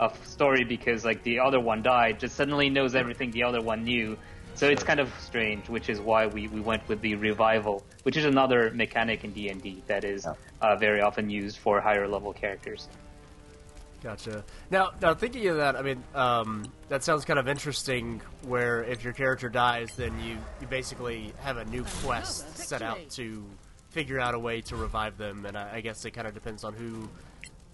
of 0.00 0.26
story 0.26 0.64
because 0.64 1.04
like 1.04 1.22
the 1.24 1.38
other 1.40 1.60
one 1.60 1.82
died 1.82 2.20
just 2.20 2.36
suddenly 2.36 2.70
knows 2.70 2.94
everything 2.94 3.30
the 3.32 3.42
other 3.42 3.60
one 3.60 3.84
knew. 3.84 4.16
So 4.54 4.68
it's 4.68 4.84
kind 4.84 5.00
of 5.00 5.12
strange, 5.20 5.68
which 5.68 5.88
is 5.88 6.00
why 6.00 6.26
we, 6.26 6.46
we 6.46 6.60
went 6.60 6.88
with 6.88 7.00
the 7.00 7.16
revival, 7.16 7.84
which 8.04 8.16
is 8.16 8.24
another 8.24 8.70
mechanic 8.70 9.24
in 9.24 9.32
D&D 9.32 9.82
that 9.88 10.04
is 10.04 10.26
uh, 10.26 10.76
very 10.76 11.00
often 11.00 11.28
used 11.28 11.58
for 11.58 11.80
higher 11.80 12.06
level 12.06 12.32
characters. 12.32 12.88
Gotcha. 14.04 14.44
Now, 14.70 14.90
now 15.00 15.14
thinking 15.14 15.48
of 15.48 15.56
that, 15.56 15.76
I 15.76 15.82
mean, 15.82 16.04
um, 16.14 16.70
that 16.90 17.02
sounds 17.02 17.24
kind 17.24 17.38
of 17.38 17.48
interesting. 17.48 18.20
Where 18.42 18.84
if 18.84 19.02
your 19.02 19.14
character 19.14 19.48
dies, 19.48 19.88
then 19.96 20.12
you, 20.20 20.36
you 20.60 20.66
basically 20.66 21.32
have 21.40 21.56
a 21.56 21.64
new 21.64 21.84
quest 22.02 22.58
set 22.58 22.82
out 22.82 22.98
to 23.12 23.42
figure 23.88 24.20
out 24.20 24.34
a 24.34 24.38
way 24.38 24.60
to 24.60 24.76
revive 24.76 25.16
them. 25.16 25.46
And 25.46 25.56
I, 25.56 25.76
I 25.76 25.80
guess 25.80 26.04
it 26.04 26.10
kind 26.10 26.28
of 26.28 26.34
depends 26.34 26.64
on 26.64 26.74
who, 26.74 27.08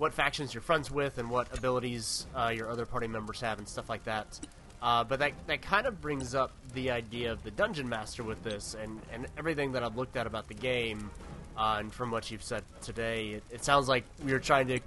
what 0.00 0.14
factions 0.14 0.54
you're 0.54 0.62
friends 0.62 0.90
with, 0.90 1.18
and 1.18 1.28
what 1.28 1.46
abilities 1.56 2.26
uh, 2.34 2.48
your 2.48 2.70
other 2.70 2.86
party 2.86 3.06
members 3.06 3.38
have, 3.38 3.58
and 3.58 3.68
stuff 3.68 3.90
like 3.90 4.02
that. 4.04 4.40
Uh, 4.80 5.04
but 5.04 5.18
that 5.18 5.32
that 5.46 5.60
kind 5.60 5.86
of 5.86 6.00
brings 6.00 6.34
up 6.34 6.52
the 6.72 6.90
idea 6.90 7.30
of 7.30 7.42
the 7.44 7.50
dungeon 7.50 7.86
master 7.86 8.22
with 8.22 8.42
this, 8.42 8.74
and 8.82 8.98
and 9.12 9.26
everything 9.36 9.72
that 9.72 9.84
I've 9.84 9.96
looked 9.96 10.16
at 10.16 10.26
about 10.26 10.48
the 10.48 10.54
game, 10.54 11.10
uh, 11.54 11.76
and 11.80 11.92
from 11.92 12.10
what 12.10 12.30
you've 12.30 12.42
said 12.42 12.64
today, 12.80 13.32
it, 13.32 13.42
it 13.50 13.62
sounds 13.62 13.88
like 13.88 14.04
we 14.24 14.32
are 14.32 14.38
trying 14.38 14.68
to, 14.68 14.80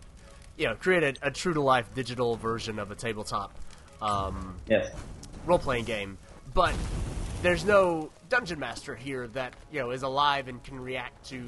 you 0.57 0.65
know, 0.65 0.73
create 0.73 1.03
a, 1.03 1.27
a 1.27 1.29
true 1.29 1.53
to 1.53 1.61
life 1.61 1.93
digital 1.93 2.35
version 2.35 2.79
of 2.79 2.89
a 2.89 2.95
tabletop. 2.95 3.53
Um, 4.01 4.55
yes. 4.67 4.91
Role 5.45 5.59
playing 5.59 5.85
game, 5.85 6.17
but 6.55 6.73
there's 7.43 7.63
no 7.65 8.09
dungeon 8.29 8.57
master 8.57 8.95
here 8.95 9.27
that 9.27 9.53
you 9.71 9.79
know 9.79 9.91
is 9.91 10.01
alive 10.01 10.47
and 10.47 10.63
can 10.63 10.79
react 10.79 11.23
to 11.29 11.47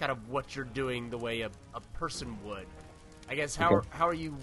kind 0.00 0.10
of 0.10 0.30
what 0.30 0.56
you're 0.56 0.64
doing 0.64 1.10
the 1.10 1.18
way 1.18 1.42
a, 1.42 1.50
a 1.74 1.80
person 1.98 2.36
would. 2.44 2.66
I 3.28 3.34
guess 3.34 3.56
how 3.56 3.76
okay. 3.76 3.88
how 3.90 4.06
are 4.08 4.14
you 4.14 4.36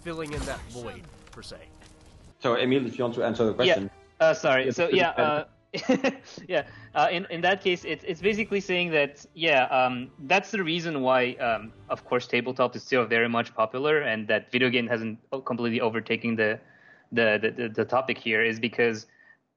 filling 0.00 0.32
in 0.32 0.40
that 0.40 0.60
void 0.70 1.02
per 1.32 1.42
se? 1.42 1.56
So, 2.40 2.54
Emil, 2.54 2.86
if 2.86 2.96
you 2.98 3.04
want 3.04 3.14
to 3.16 3.24
answer 3.24 3.44
the 3.44 3.54
question. 3.54 3.90
Yeah. 4.20 4.26
Uh, 4.26 4.34
sorry. 4.34 4.70
So 4.72 4.88
yeah. 4.92 5.10
Uh, 5.10 5.44
yeah. 6.48 6.62
Uh, 6.94 7.08
in 7.10 7.26
in 7.30 7.40
that 7.42 7.62
case, 7.62 7.84
it's 7.84 8.04
it's 8.04 8.20
basically 8.20 8.60
saying 8.60 8.90
that 8.90 9.26
yeah, 9.34 9.64
um, 9.64 10.10
that's 10.20 10.50
the 10.50 10.62
reason 10.62 11.02
why, 11.02 11.32
um, 11.34 11.72
of 11.88 12.04
course, 12.04 12.26
tabletop 12.26 12.74
is 12.74 12.82
still 12.82 13.04
very 13.04 13.28
much 13.28 13.54
popular, 13.54 14.00
and 14.00 14.26
that 14.28 14.50
video 14.50 14.70
game 14.70 14.86
hasn't 14.86 15.18
completely 15.44 15.80
overtaken 15.80 16.36
the 16.36 16.58
the, 17.12 17.52
the, 17.56 17.68
the 17.68 17.84
topic 17.84 18.18
here 18.18 18.42
is 18.42 18.60
because 18.60 19.06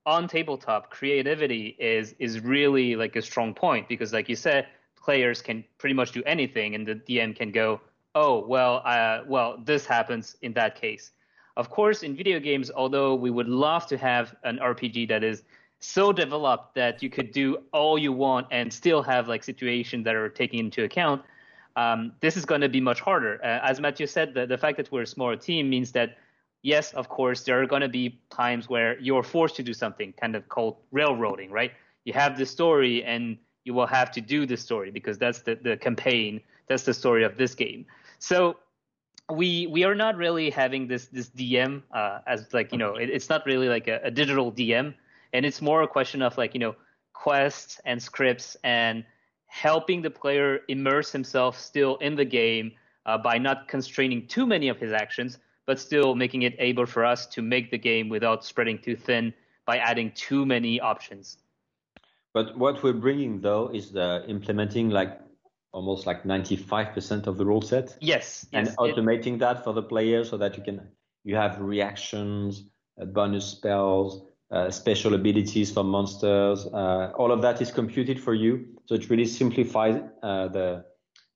on 0.05 0.27
tabletop, 0.27 0.89
creativity 0.89 1.75
is 1.79 2.15
is 2.19 2.39
really 2.41 2.95
like 2.95 3.15
a 3.15 3.21
strong 3.21 3.53
point 3.53 3.87
because, 3.87 4.11
like 4.13 4.27
you 4.29 4.35
said, 4.35 4.67
players 5.01 5.41
can 5.41 5.63
pretty 5.77 5.93
much 5.93 6.11
do 6.11 6.23
anything, 6.25 6.75
and 6.75 6.87
the 6.87 6.95
DM 6.95 7.35
can 7.35 7.51
go, 7.51 7.79
"Oh, 8.15 8.45
well, 8.45 8.82
uh, 8.86 9.21
well, 9.28 9.58
this 9.63 9.86
happens 9.86 10.38
in 10.41 10.54
that 10.54 10.76
case." 10.80 11.12
Of 11.58 11.69
course, 11.69 12.04
in 12.04 12.15
video 12.15 12.39
games, 12.39 12.71
although 12.71 13.13
we 13.15 13.30
would 13.30 13.50
love 13.50 13.86
to 13.88 13.97
have 13.97 14.36
an 14.43 14.58
RPG 14.60 15.10
that 15.10 15.24
is 15.24 15.43
so 15.80 16.13
developed 16.13 16.76
that 16.76 17.04
you 17.04 17.10
could 17.10 17.32
do 17.32 17.58
all 17.74 17.97
you 17.97 18.13
want 18.13 18.47
and 18.52 18.71
still 18.71 19.02
have 19.02 19.28
like 19.28 19.43
situations 19.43 20.06
that 20.06 20.15
are 20.15 20.30
taken 20.30 20.60
into 20.60 20.84
account, 20.84 21.21
um, 21.76 22.13
this 22.21 22.38
is 22.38 22.45
going 22.45 22.62
to 22.62 22.69
be 22.69 22.80
much 22.80 23.00
harder. 23.00 23.39
Uh, 23.43 23.60
as 23.63 23.80
Mathieu 23.80 24.08
said, 24.08 24.34
the, 24.34 24.45
the 24.45 24.58
fact 24.58 24.78
that 24.78 24.91
we're 24.91 25.02
a 25.02 25.08
smaller 25.08 25.36
team 25.36 25.69
means 25.69 25.91
that 25.93 26.17
yes, 26.62 26.93
of 26.93 27.10
course, 27.10 27.43
there 27.43 27.62
are 27.62 27.65
going 27.65 27.82
to 27.82 27.89
be 27.89 28.19
times 28.30 28.69
where 28.69 29.00
you're 29.00 29.24
forced 29.24 29.56
to 29.56 29.63
do 29.63 29.74
something, 29.74 30.13
kind 30.13 30.36
of 30.36 30.47
called 30.50 30.78
railroading, 30.91 31.52
right? 31.52 31.71
You 32.06 32.13
have 32.13 32.38
the 32.38 32.45
story 32.45 33.04
and 33.04 33.38
you 33.63 33.74
will 33.74 33.88
have 33.88 34.12
to 34.12 34.21
do 34.21 34.45
the 34.45 34.58
story 34.58 34.91
because 34.91 35.17
that's 35.17 35.41
the, 35.41 35.56
the 35.56 35.78
campaign, 35.78 36.41
that's 36.67 36.84
the 36.84 36.93
story 36.93 37.24
of 37.24 37.38
this 37.38 37.56
game. 37.56 37.86
So 38.21 38.57
we 39.31 39.65
we 39.67 39.84
are 39.84 39.95
not 39.95 40.15
really 40.15 40.51
having 40.51 40.88
this 40.88 41.07
this 41.07 41.29
DM 41.29 41.81
uh, 41.91 42.19
as 42.27 42.53
like 42.53 42.71
you 42.71 42.77
know 42.77 42.95
it, 42.95 43.10
it's 43.10 43.29
not 43.29 43.45
really 43.47 43.67
like 43.67 43.88
a, 43.88 43.99
a, 44.03 44.12
digital 44.12 44.51
DM, 44.51 44.93
and 45.34 45.45
it's 45.45 45.60
more 45.60 45.81
a 45.81 45.88
question 45.88 46.21
of 46.21 46.38
like 46.38 46.53
you 46.53 46.60
know 46.60 46.75
quests 47.13 47.81
and 47.84 48.01
scripts 48.01 48.55
and 48.63 49.03
helping 49.47 50.03
the 50.03 50.10
player 50.10 50.60
immerse 50.67 51.12
himself 51.12 51.60
still 51.60 51.97
in 51.97 52.15
the 52.15 52.23
game 52.23 52.71
uh, 53.07 53.17
by 53.17 53.39
not 53.39 53.67
constraining 53.67 54.27
too 54.27 54.45
many 54.45 54.69
of 54.69 54.77
his 54.77 54.93
actions, 54.93 55.39
but 55.65 55.79
still 55.79 56.13
making 56.13 56.43
it 56.43 56.55
able 56.60 56.86
for 56.86 57.03
us 57.03 57.25
to 57.25 57.41
make 57.41 57.71
the 57.71 57.77
game 57.77 58.07
without 58.07 58.45
spreading 58.45 58.77
too 58.77 58.95
thin 58.95 59.34
by 59.65 59.77
adding 59.77 60.12
too 60.12 60.45
many 60.45 60.79
options. 60.79 61.38
But 62.34 62.55
what 62.55 62.84
we're 62.84 62.93
bringing 62.93 63.41
though 63.41 63.71
is 63.73 63.91
the 63.91 64.23
implementing 64.27 64.89
like 64.91 65.19
almost 65.71 66.05
like 66.05 66.23
95% 66.23 67.27
of 67.27 67.38
the 67.38 67.45
rule 67.45 67.62
set. 67.62 67.95
Yes. 67.99 68.45
And 68.53 68.67
yes, 68.67 68.75
automating 68.77 69.36
it, 69.36 69.39
that 69.39 69.63
for 69.63 69.73
the 69.73 69.84
player 69.84 70.23
so 70.23 70.38
that 70.38 70.57
you 70.57 70.63
can 70.63 70.88
you 71.23 71.36
have 71.36 71.60
reactions, 71.62 72.65
uh, 72.99 73.05
bonus 73.05 73.45
spells, 73.45 74.23
uh, 74.51 74.69
special 74.69 75.13
abilities 75.13 75.71
for 75.71 75.84
monsters. 75.84 76.65
Uh, 76.65 77.12
all 77.15 77.31
of 77.31 77.41
that 77.41 77.62
is 77.62 77.71
computed 77.71 78.19
for 78.19 78.34
you, 78.34 78.65
so 78.86 78.95
it 78.95 79.10
really 79.10 79.25
simplifies 79.25 80.01
uh, 80.23 80.47
the, 80.49 80.84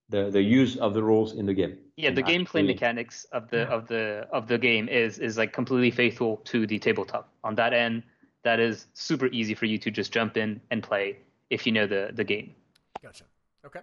the 0.10 0.30
the 0.30 0.42
use 0.42 0.76
of 0.78 0.94
the 0.94 1.02
rules 1.02 1.34
in 1.34 1.46
the 1.46 1.54
game. 1.54 1.78
Yeah, 1.98 2.12
the 2.12 2.24
gameplay 2.24 2.66
mechanics 2.66 3.26
of 3.32 3.50
the 3.50 3.64
of 3.70 3.88
the 3.88 4.28
of 4.32 4.48
the 4.48 4.58
game 4.58 4.90
is 4.90 5.20
is 5.20 5.38
like 5.38 5.54
completely 5.54 5.92
faithful 5.92 6.38
to 6.46 6.68
the 6.68 6.78
tabletop. 6.78 7.30
On 7.44 7.56
that 7.56 7.74
end, 7.74 8.04
that 8.44 8.60
is 8.60 8.88
super 8.94 9.28
easy 9.28 9.54
for 9.54 9.66
you 9.66 9.78
to 9.78 9.90
just 9.90 10.12
jump 10.12 10.36
in 10.36 10.60
and 10.72 10.84
play 10.84 11.18
if 11.50 11.66
you 11.66 11.72
know 11.72 11.88
the 11.88 12.12
the 12.14 12.24
game. 12.24 12.54
Gotcha. 13.02 13.24
Okay. 13.66 13.80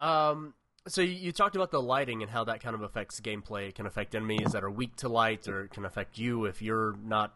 Um, 0.00 0.54
so 0.88 1.00
you, 1.00 1.32
talked 1.32 1.56
about 1.56 1.70
the 1.70 1.82
lighting 1.82 2.22
and 2.22 2.30
how 2.30 2.44
that 2.44 2.60
kind 2.60 2.74
of 2.74 2.82
affects 2.82 3.20
gameplay. 3.20 3.68
It 3.68 3.74
can 3.74 3.86
affect 3.86 4.14
enemies 4.14 4.52
that 4.52 4.62
are 4.62 4.70
weak 4.70 4.96
to 4.96 5.08
light, 5.08 5.48
or 5.48 5.64
it 5.64 5.72
can 5.72 5.84
affect 5.84 6.18
you 6.18 6.44
if 6.44 6.62
you're 6.62 6.96
not, 7.04 7.34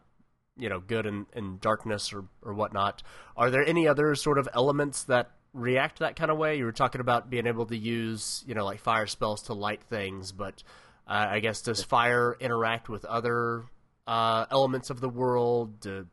you 0.57 0.69
know, 0.69 0.79
good 0.79 1.05
in, 1.05 1.25
in 1.33 1.57
darkness 1.59 2.13
or 2.13 2.25
or 2.41 2.53
whatnot. 2.53 3.03
Are 3.35 3.49
there 3.49 3.67
any 3.67 3.87
other 3.87 4.15
sort 4.15 4.37
of 4.37 4.47
elements 4.53 5.03
that 5.05 5.31
react 5.53 5.99
that 5.99 6.15
kind 6.15 6.31
of 6.31 6.37
way? 6.37 6.57
You 6.57 6.65
were 6.65 6.71
talking 6.71 7.01
about 7.01 7.29
being 7.29 7.45
able 7.45 7.65
to 7.65 7.77
use, 7.77 8.43
you 8.47 8.55
know, 8.55 8.63
like 8.63 8.79
fire 8.79 9.07
spells 9.07 9.43
to 9.43 9.53
light 9.53 9.83
things, 9.83 10.31
but 10.31 10.63
uh, 11.07 11.27
I 11.29 11.39
guess 11.39 11.61
does 11.61 11.83
fire 11.83 12.37
interact 12.39 12.87
with 12.87 13.03
other 13.05 13.65
uh, 14.07 14.45
elements 14.49 14.89
of 14.89 15.01
the 15.01 15.09
world? 15.09 15.81
Do, 15.81 16.07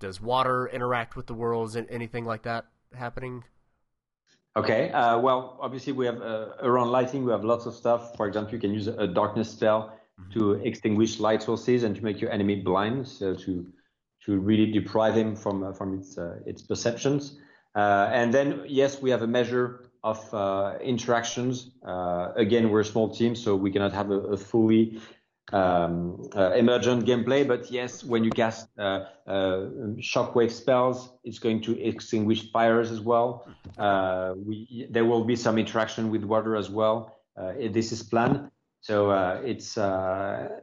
does 0.00 0.20
water 0.20 0.68
interact 0.68 1.16
with 1.16 1.26
the 1.26 1.34
world? 1.34 1.68
Is 1.68 1.76
anything 1.76 2.24
like 2.24 2.42
that 2.42 2.66
happening? 2.94 3.44
Okay. 4.58 4.90
Uh, 4.90 5.18
well, 5.20 5.56
obviously 5.60 5.92
we 5.92 6.04
have 6.06 6.20
uh, 6.20 6.48
around 6.62 6.90
lighting, 6.90 7.24
we 7.24 7.30
have 7.30 7.44
lots 7.44 7.66
of 7.66 7.74
stuff. 7.74 8.16
For 8.16 8.26
example, 8.26 8.54
you 8.54 8.60
can 8.60 8.74
use 8.74 8.88
a 8.88 9.06
darkness 9.06 9.50
spell 9.50 9.92
mm-hmm. 10.20 10.32
to 10.32 10.52
extinguish 10.54 11.20
light 11.20 11.42
sources 11.44 11.84
and 11.84 11.94
to 11.94 12.02
make 12.02 12.20
your 12.20 12.32
enemy 12.32 12.56
blind, 12.56 13.06
so 13.06 13.34
to 13.34 13.66
to 14.24 14.38
really 14.38 14.70
deprive 14.72 15.14
him 15.14 15.36
from 15.36 15.62
uh, 15.62 15.72
from 15.72 15.98
its 15.98 16.18
uh, 16.18 16.40
its 16.44 16.60
perceptions. 16.62 17.38
Uh, 17.76 18.10
and 18.12 18.34
then 18.34 18.64
yes, 18.66 19.00
we 19.00 19.10
have 19.10 19.22
a 19.22 19.26
measure 19.26 19.84
of 20.02 20.18
uh, 20.34 20.74
interactions. 20.82 21.70
again, 22.36 22.70
we're 22.70 22.80
a 22.80 22.84
small 22.84 23.08
team, 23.14 23.36
so 23.36 23.54
we 23.54 23.70
cannot 23.70 23.92
have 23.92 24.10
a, 24.10 24.20
a 24.34 24.36
fully 24.36 25.00
um, 25.52 26.28
uh, 26.36 26.52
emergent 26.52 27.06
gameplay, 27.06 27.46
but 27.46 27.70
yes, 27.70 28.04
when 28.04 28.24
you 28.24 28.30
cast 28.30 28.68
uh, 28.78 29.04
uh, 29.26 29.68
shockwave 29.98 30.50
spells, 30.50 31.10
it's 31.24 31.38
going 31.38 31.62
to 31.62 31.80
extinguish 31.82 32.50
fires 32.52 32.90
as 32.90 33.00
well. 33.00 33.48
Uh, 33.78 34.34
we, 34.36 34.86
there 34.90 35.04
will 35.04 35.24
be 35.24 35.36
some 35.36 35.58
interaction 35.58 36.10
with 36.10 36.24
water 36.24 36.56
as 36.56 36.68
well. 36.70 37.20
Uh, 37.36 37.52
this 37.70 37.92
is 37.92 38.02
planned, 38.02 38.50
so 38.80 39.10
uh, 39.10 39.40
it's 39.44 39.78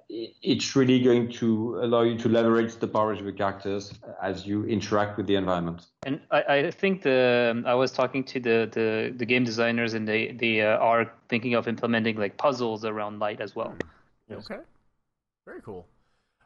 it's 0.10 0.76
really 0.76 1.00
going 1.00 1.32
to 1.32 1.80
allow 1.82 2.02
you 2.02 2.18
to 2.18 2.28
leverage 2.28 2.76
the 2.76 2.88
powers 2.88 3.18
of 3.20 3.24
your 3.24 3.34
characters 3.34 3.94
as 4.22 4.46
you 4.46 4.66
interact 4.66 5.16
with 5.16 5.26
the 5.26 5.36
environment. 5.36 5.88
And 6.06 6.20
I, 6.32 6.42
I 6.42 6.72
think 6.72 7.02
the 7.02 7.64
I 7.66 7.74
was 7.76 7.94
talking 7.94 8.26
to 8.26 8.40
the, 8.42 8.70
the, 8.72 9.14
the 9.16 9.26
game 9.26 9.46
designers, 9.46 9.94
and 9.94 10.06
they 10.06 10.34
they 10.34 10.62
are 10.62 11.12
thinking 11.30 11.54
of 11.54 11.68
implementing 11.68 12.18
like 12.18 12.36
puzzles 12.38 12.84
around 12.84 13.20
light 13.20 13.40
as 13.40 13.56
well. 13.56 13.74
Yes. 14.30 14.52
Okay. 14.52 14.62
Very 15.46 15.62
cool. 15.62 15.88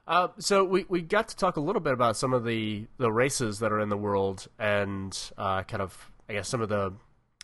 Uh, 0.08 0.30
so 0.40 0.64
we, 0.64 0.86
we 0.90 1.02
got 1.02 1.28
to 1.30 1.36
talk 1.36 1.56
a 1.56 1.60
little 1.60 1.82
bit 1.82 1.94
about 1.94 2.18
some 2.18 2.34
of 2.34 2.44
the, 2.44 2.88
the 2.98 3.12
races 3.12 3.60
that 3.60 3.72
are 3.72 3.80
in 3.80 3.90
the 3.90 3.98
world 3.98 4.48
and 4.58 5.18
uh, 5.38 5.62
kind 5.64 5.82
of 5.82 6.12
I 6.30 6.34
guess 6.34 6.48
some 6.48 6.62
of 6.62 6.70
the 6.70 6.94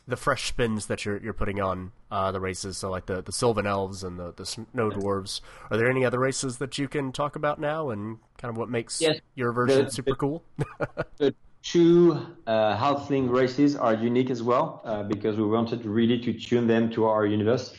the 0.07 0.15
fresh 0.15 0.47
spins 0.49 0.85
that 0.85 1.03
you're 1.03 1.17
you're 1.17 1.33
putting 1.33 1.59
on 1.59 1.91
uh, 2.11 2.31
the 2.31 2.39
races. 2.39 2.77
So 2.77 2.91
like 2.91 3.07
the, 3.07 3.23
the 3.23 3.31
Sylvan 3.31 3.65
Elves 3.65 4.03
and 4.03 4.19
the, 4.19 4.33
the 4.33 4.45
Snow 4.45 4.65
Dwarves. 4.91 5.41
Are 5.71 5.77
there 5.77 5.89
any 5.89 6.05
other 6.05 6.19
races 6.19 6.59
that 6.59 6.77
you 6.77 6.87
can 6.87 7.11
talk 7.11 7.35
about 7.35 7.59
now 7.59 7.89
and 7.89 8.19
kind 8.37 8.51
of 8.51 8.57
what 8.57 8.69
makes 8.69 9.01
yes. 9.01 9.19
your 9.33 9.51
version 9.51 9.85
the, 9.85 9.91
super 9.91 10.11
the, 10.11 10.15
cool? 10.15 10.43
the 11.17 11.33
two 11.63 12.19
uh, 12.45 12.77
Halfling 12.77 13.31
races 13.31 13.75
are 13.75 13.95
unique 13.95 14.29
as 14.29 14.43
well 14.43 14.81
uh, 14.85 15.01
because 15.01 15.37
we 15.37 15.45
wanted 15.45 15.83
really 15.85 16.19
to 16.19 16.33
tune 16.33 16.67
them 16.67 16.91
to 16.91 17.05
our 17.05 17.25
universe. 17.25 17.75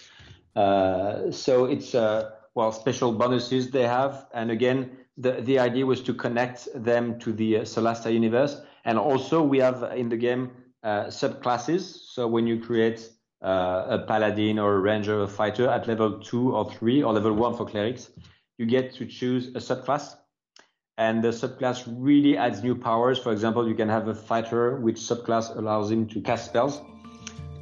Uh, 0.56 1.30
so 1.30 1.66
it's 1.66 1.94
uh, 1.94 2.30
well, 2.56 2.72
special 2.72 3.12
bonuses 3.12 3.70
they 3.70 3.86
have. 3.86 4.26
And 4.32 4.50
again, 4.50 4.96
the, 5.18 5.32
the 5.42 5.58
idea 5.58 5.84
was 5.84 6.00
to 6.02 6.14
connect 6.14 6.68
them 6.74 7.20
to 7.20 7.32
the 7.32 7.58
uh, 7.58 7.60
Solasta 7.60 8.12
universe. 8.12 8.62
And 8.86 8.98
also 8.98 9.42
we 9.42 9.58
have 9.58 9.82
in 9.94 10.08
the 10.08 10.16
game 10.16 10.50
uh, 10.82 11.04
subclasses. 11.04 11.82
So 11.82 12.26
when 12.26 12.46
you 12.46 12.58
create 12.58 13.10
uh, 13.42 13.86
a 13.90 13.98
paladin 14.08 14.58
or 14.58 14.74
a 14.74 14.80
ranger 14.80 15.20
or 15.20 15.24
a 15.24 15.28
fighter 15.28 15.68
at 15.68 15.86
level 15.86 16.18
two 16.18 16.56
or 16.56 16.70
three 16.72 17.02
or 17.02 17.12
level 17.12 17.34
one 17.34 17.54
for 17.54 17.66
clerics, 17.66 18.08
you 18.56 18.64
get 18.64 18.94
to 18.94 19.04
choose 19.04 19.48
a 19.48 19.60
subclass. 19.60 20.16
And 20.96 21.22
the 21.22 21.28
subclass 21.28 21.84
really 21.86 22.38
adds 22.38 22.62
new 22.62 22.74
powers. 22.74 23.18
For 23.18 23.32
example, 23.32 23.68
you 23.68 23.74
can 23.74 23.90
have 23.90 24.08
a 24.08 24.14
fighter 24.14 24.76
which 24.76 24.96
subclass 24.96 25.54
allows 25.54 25.90
him 25.90 26.06
to 26.08 26.22
cast 26.22 26.46
spells 26.46 26.80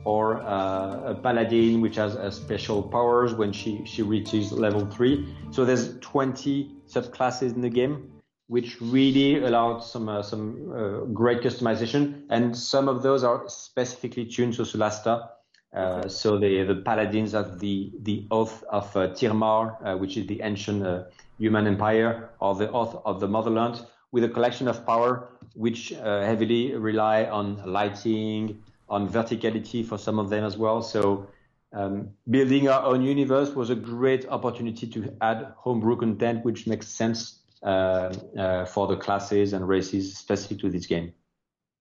or 0.05 0.43
uh, 0.43 1.13
a 1.13 1.15
paladin 1.15 1.81
which 1.81 1.97
has 1.97 2.15
uh, 2.17 2.31
special 2.31 2.83
powers 2.83 3.35
when 3.35 3.53
she, 3.53 3.85
she 3.85 4.03
reaches 4.03 4.53
level 4.53 4.87
3. 4.87 5.27
So 5.51 5.65
there's 5.65 5.99
20 6.01 6.71
subclasses 6.87 7.55
in 7.55 7.61
the 7.61 7.71
game 7.71 8.11
which 8.49 8.79
really 8.81 9.43
allowed 9.43 9.79
some 9.79 10.07
uh, 10.07 10.23
some 10.23 10.71
uh, 10.71 11.05
great 11.07 11.41
customization 11.41 12.25
and 12.29 12.55
some 12.57 12.89
of 12.89 13.03
those 13.03 13.25
are 13.25 13.49
specifically 13.49 14.27
tuned 14.27 14.53
to 14.55 14.63
Solasta. 14.63 15.31
Uh, 15.75 16.07
so 16.07 16.39
the 16.39 16.63
the 16.65 16.77
paladins 16.77 17.33
have 17.33 17.59
the 17.59 17.91
the 18.03 18.27
oath 18.31 18.63
of 18.65 18.93
Tirmar, 18.93 19.99
which 19.99 20.17
is 20.17 20.27
the 20.27 20.41
ancient 20.43 21.07
human 21.39 21.67
empire, 21.67 22.31
or 22.39 22.55
the 22.55 22.71
oath 22.71 23.01
of 23.05 23.19
the 23.19 23.27
motherland, 23.27 23.85
with 24.13 24.23
a 24.23 24.29
collection 24.29 24.69
of 24.69 24.87
power 24.87 25.31
which 25.55 25.89
heavily 25.89 26.75
rely 26.77 27.25
on 27.25 27.61
lighting, 27.65 28.63
on 28.89 29.09
verticality 29.09 29.85
for 29.85 29.99
some 29.99 30.19
of 30.19 30.31
them 30.31 30.45
as 30.45 30.57
well. 30.57 30.83
So 30.83 31.29
um, 31.73 32.11
building 32.29 32.69
our 32.69 32.85
own 32.85 33.03
universe 33.03 33.51
was 33.55 33.71
a 33.71 33.75
great 33.75 34.27
opportunity 34.29 34.87
to 34.87 35.17
add 35.21 35.53
homebrew 35.57 35.97
content, 35.97 36.45
which 36.45 36.67
makes 36.67 36.87
sense 36.89 37.41
uh, 37.63 38.13
uh, 38.39 38.65
for 38.67 38.87
the 38.87 38.97
classes 38.97 39.53
and 39.53 39.67
races 39.67 40.17
specific 40.17 40.61
to 40.61 40.71
this 40.71 40.87
game. 40.87 41.13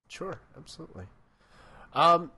Sure, 0.08 0.39
absolutely. 0.58 1.06
Um, 1.94 2.32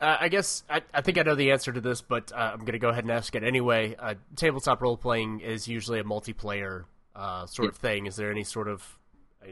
I 0.00 0.28
guess 0.28 0.64
I, 0.70 0.80
I, 0.94 1.02
think 1.02 1.18
I 1.18 1.22
know 1.22 1.34
the 1.34 1.50
answer 1.50 1.72
to 1.72 1.80
this, 1.80 2.00
but 2.00 2.32
uh, 2.32 2.52
I'm 2.54 2.60
going 2.60 2.72
to 2.72 2.78
go 2.78 2.88
ahead 2.88 3.04
and 3.04 3.10
ask 3.10 3.34
it 3.34 3.44
anyway. 3.44 3.94
Uh, 3.98 4.14
tabletop 4.34 4.80
role 4.80 4.96
playing 4.96 5.40
is 5.40 5.68
usually 5.68 6.00
a 6.00 6.04
multiplayer 6.04 6.84
uh, 7.14 7.44
sort 7.44 7.68
of 7.68 7.76
thing. 7.76 8.06
Is 8.06 8.16
there 8.16 8.30
any 8.30 8.44
sort 8.44 8.66
of 8.66 8.98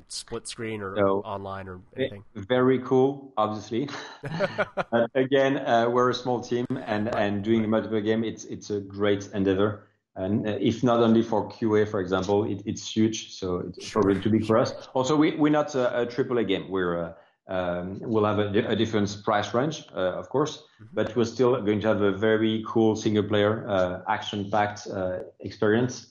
split 0.09 0.47
screen 0.47 0.83
or 0.83 0.97
so, 0.97 1.21
online 1.21 1.69
or 1.69 1.81
anything? 1.97 2.25
Very 2.35 2.79
cool, 2.81 3.33
obviously. 3.37 3.89
again, 5.15 5.59
uh, 5.59 5.89
we're 5.91 6.11
a 6.11 6.15
small 6.15 6.41
team, 6.41 6.67
and 6.87 7.15
and 7.15 7.43
doing 7.43 7.65
a 7.65 7.69
multiple 7.69 8.01
game, 8.01 8.25
it's 8.25 8.45
it's 8.45 8.71
a 8.71 8.81
great 8.81 9.29
endeavor. 9.35 9.89
And 10.17 10.49
uh, 10.49 10.59
if 10.61 10.83
not 10.83 11.01
only 11.01 11.23
for 11.23 11.49
QA, 11.49 11.89
for 11.89 12.01
example, 12.01 12.45
it, 12.45 12.63
it's 12.67 12.91
huge, 12.91 13.35
so 13.35 13.59
it's 13.69 13.87
sure. 13.87 14.03
probably 14.03 14.21
too 14.21 14.31
big 14.31 14.45
for 14.45 14.59
us. 14.59 14.73
Also, 14.95 15.17
we 15.17 15.37
we're 15.37 15.53
not 15.53 15.75
a, 15.75 16.07
triple 16.11 16.39
a 16.39 16.45
AAA 16.45 16.49
game. 16.49 16.69
We're 16.69 16.99
uh, 16.99 17.13
um, 17.49 17.99
we'll 18.01 18.25
have 18.27 18.39
a, 18.39 18.49
a, 18.69 18.77
different 18.77 19.23
price 19.25 19.55
range, 19.55 19.87
uh, 19.95 20.13
of 20.19 20.29
course, 20.29 20.59
mm-hmm. 20.59 20.85
but 20.93 21.17
we're 21.17 21.25
still 21.25 21.59
going 21.63 21.81
to 21.81 21.89
have 21.89 22.03
a 22.03 22.13
very 22.13 22.63
cool 22.67 22.95
single 22.95 23.23
player, 23.23 23.67
uh, 23.67 24.03
action 24.07 24.51
packed 24.51 24.87
uh, 24.87 25.21
experience. 25.41 26.09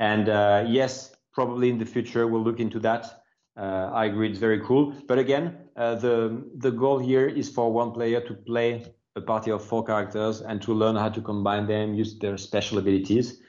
And 0.00 0.28
uh, 0.28 0.64
yes, 0.66 1.14
probably 1.32 1.70
in 1.70 1.78
the 1.78 1.86
future 1.86 2.26
we'll 2.26 2.42
look 2.42 2.58
into 2.58 2.80
that 2.80 3.19
I 3.64 4.06
agree, 4.06 4.30
it's 4.30 4.38
very 4.38 4.60
cool. 4.60 4.94
But 5.06 5.18
again, 5.18 5.58
uh, 5.76 5.96
the 5.96 6.44
the 6.56 6.70
goal 6.70 6.98
here 6.98 7.28
is 7.28 7.50
for 7.50 7.72
one 7.72 7.92
player 7.92 8.20
to 8.20 8.34
play 8.34 8.84
a 9.16 9.20
party 9.20 9.50
of 9.50 9.64
four 9.64 9.84
characters 9.84 10.40
and 10.40 10.62
to 10.62 10.72
learn 10.72 10.96
how 10.96 11.08
to 11.08 11.20
combine 11.20 11.66
them, 11.66 11.94
use 11.94 12.18
their 12.18 12.36
special 12.38 12.78
abilities. 12.78 13.40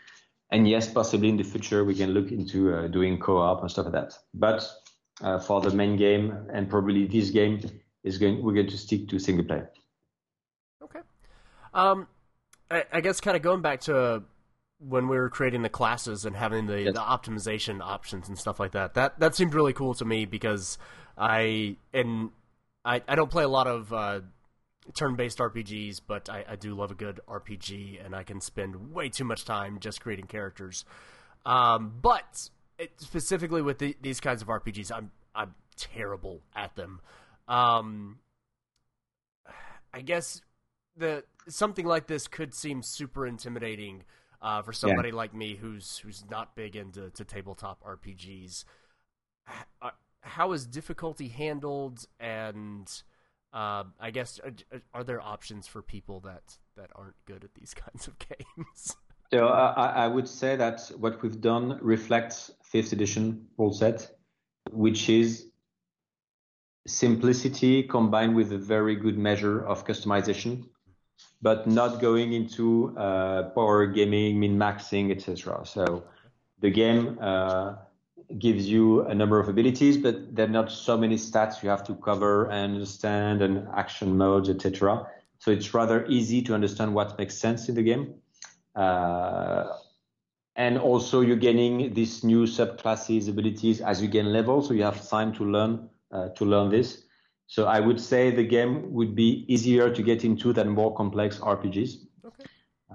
And 0.52 0.68
yes, 0.68 0.92
possibly 0.92 1.30
in 1.30 1.38
the 1.38 1.44
future 1.44 1.86
we 1.86 1.96
can 1.96 2.12
look 2.12 2.32
into 2.32 2.74
uh, 2.74 2.88
doing 2.88 3.20
co-op 3.20 3.62
and 3.62 3.72
stuff 3.72 3.86
like 3.86 3.94
that. 3.94 4.14
But 4.34 4.70
uh, 5.22 5.40
for 5.40 5.62
the 5.62 5.72
main 5.72 5.96
game 5.96 6.36
and 6.52 6.70
probably 6.70 7.06
this 7.06 7.30
game 7.30 7.62
is 8.04 8.18
going, 8.18 8.44
we're 8.44 8.54
going 8.54 8.68
to 8.68 8.78
stick 8.78 9.08
to 9.10 9.20
single 9.20 9.46
player. 9.46 9.72
Okay. 10.84 11.00
Um, 11.74 12.08
I, 12.70 12.84
I 12.92 13.02
guess 13.02 13.22
kind 13.22 13.38
of 13.38 13.44
going 13.44 13.62
back 13.62 13.82
to 13.82 14.24
when 14.88 15.08
we 15.08 15.18
were 15.18 15.30
creating 15.30 15.62
the 15.62 15.70
classes 15.70 16.26
and 16.26 16.36
having 16.36 16.66
the, 16.66 16.82
yes. 16.82 16.94
the 16.94 17.00
optimization 17.00 17.82
options 17.82 18.28
and 18.28 18.38
stuff 18.38 18.60
like 18.60 18.72
that. 18.72 18.96
That 18.96 19.20
that 19.20 19.36
seemed 19.36 19.54
really 19.54 19.74
cool 19.74 19.94
to 19.96 20.06
me 20.06 20.26
because 20.26 20.78
I 21.18 21.78
and 21.94 22.32
I 22.84 23.02
I 23.08 23.16
don't 23.16 23.30
play 23.30 23.44
a 23.44 23.50
lot 23.50 23.68
of 23.68 23.94
uh, 23.94 24.22
turn-based 24.94 25.38
RPGs, 25.38 26.02
but 26.06 26.30
I, 26.30 26.46
I, 26.50 26.56
do 26.56 26.74
love 26.74 26.92
a 26.92 26.96
good 26.96 27.20
RPG, 27.28 28.04
and 28.04 28.16
I 28.16 28.24
can 28.24 28.42
spend 28.42 28.94
way 28.94 29.10
too 29.10 29.24
much 29.24 29.46
time 29.46 29.80
just 29.80 30.02
creating 30.02 30.26
characters. 30.26 30.84
Um, 31.46 31.94
but 32.02 32.50
it, 32.80 32.92
specifically 32.98 33.62
with 33.62 33.78
the, 33.78 33.96
these 34.02 34.20
kinds 34.20 34.42
of 34.42 34.48
RPGs, 34.48 34.92
I'm 34.92 35.12
I'm 35.36 35.54
terrible 35.76 36.42
at 36.56 36.76
them. 36.76 37.00
Um, 37.48 38.20
I 39.94 40.02
guess 40.02 40.42
the 40.98 41.24
something 41.48 41.86
like 41.86 42.08
this 42.08 42.28
could 42.28 42.54
seem 42.54 42.82
super 42.82 43.28
intimidating 43.28 44.04
uh, 44.42 44.62
for 44.62 44.74
somebody 44.74 45.10
yeah. 45.10 45.16
like 45.16 45.34
me 45.34 45.56
who's 45.56 45.98
who's 46.00 46.24
not 46.30 46.56
big 46.56 46.76
into 46.76 47.10
to 47.12 47.24
tabletop 47.24 47.84
RPGs. 47.84 48.66
Uh, 49.82 49.90
how 50.22 50.52
is 50.52 50.66
difficulty 50.66 51.28
handled, 51.28 52.06
and 52.20 52.90
uh, 53.54 53.84
I 54.00 54.12
guess 54.12 54.40
are, 54.44 54.54
uh, 54.74 54.80
are, 54.94 55.04
there 55.04 55.22
options 55.22 55.68
for 55.68 55.82
people 55.82 56.20
that 56.22 56.58
that 56.78 56.90
aren't 56.96 57.24
good 57.26 57.44
at 57.44 57.54
these 57.56 57.74
kinds 57.86 58.08
of 58.08 58.16
games? 58.20 58.96
So 59.34 59.48
I, 59.48 60.06
I 60.06 60.08
would 60.08 60.28
say 60.28 60.58
that 60.58 60.92
what 60.98 61.22
we've 61.22 61.40
done 61.40 61.80
reflects 61.82 62.52
fifth 62.64 62.92
edition 62.92 63.48
rule 63.58 63.72
set, 63.74 64.12
which 64.72 65.10
is 65.10 65.48
simplicity 66.86 67.84
combined 67.84 68.36
with 68.36 68.52
a 68.52 68.58
very 68.58 68.96
good 68.96 69.18
measure 69.18 69.66
of 69.66 69.86
customization 69.86 70.66
but 71.42 71.68
not 71.68 72.00
going 72.00 72.34
into 72.34 72.96
uh, 72.98 73.50
power 73.50 73.88
gaming, 73.88 74.40
min 74.40 74.58
maxing, 74.58 75.12
etc. 75.12 75.66
So 75.66 76.04
the 76.60 76.70
game 76.70 77.18
uh, 77.20 77.76
gives 78.38 78.70
you 78.70 79.02
a 79.02 79.16
number 79.16 79.40
of 79.40 79.50
abilities, 79.50 79.98
but 79.98 80.36
there 80.36 80.46
are 80.46 80.50
not 80.50 80.72
so 80.72 80.98
many 80.98 81.16
stats 81.16 81.64
you 81.64 81.70
have 81.70 81.84
to 81.86 81.96
cover 81.96 82.46
and 82.50 82.74
understand 82.74 83.42
and 83.42 83.68
action 83.76 84.18
modes, 84.18 84.50
etc. 84.50 85.08
So 85.40 85.52
it's 85.52 85.74
rather 85.74 86.06
easy 86.06 86.42
to 86.44 86.54
understand 86.54 86.94
what 86.94 87.18
makes 87.18 87.38
sense 87.38 87.68
in 87.70 87.76
the 87.76 87.84
game. 87.84 88.16
Uh, 88.76 89.66
and 90.56 90.78
also 90.78 91.22
you're 91.22 91.38
gaining 91.38 91.94
these 91.94 92.24
new 92.24 92.46
subclasses 92.46 93.28
abilities 93.30 93.82
as 93.82 94.02
you 94.02 94.08
gain 94.08 94.32
level, 94.32 94.62
so 94.62 94.74
you 94.74 94.84
have 94.84 95.08
time 95.08 95.34
to 95.34 95.44
learn 95.46 95.90
uh, 96.12 96.30
to 96.30 96.46
learn 96.46 96.70
this. 96.70 97.04
So 97.52 97.66
I 97.66 97.82
would 97.82 98.00
say 98.00 98.32
the 98.32 98.46
game 98.46 98.94
would 98.94 99.14
be 99.14 99.44
easier 99.50 99.94
to 99.94 100.02
get 100.02 100.24
into 100.24 100.54
than 100.54 100.70
more 100.70 100.96
complex 100.96 101.38
RPGs. 101.40 101.98
Okay. 102.26 102.46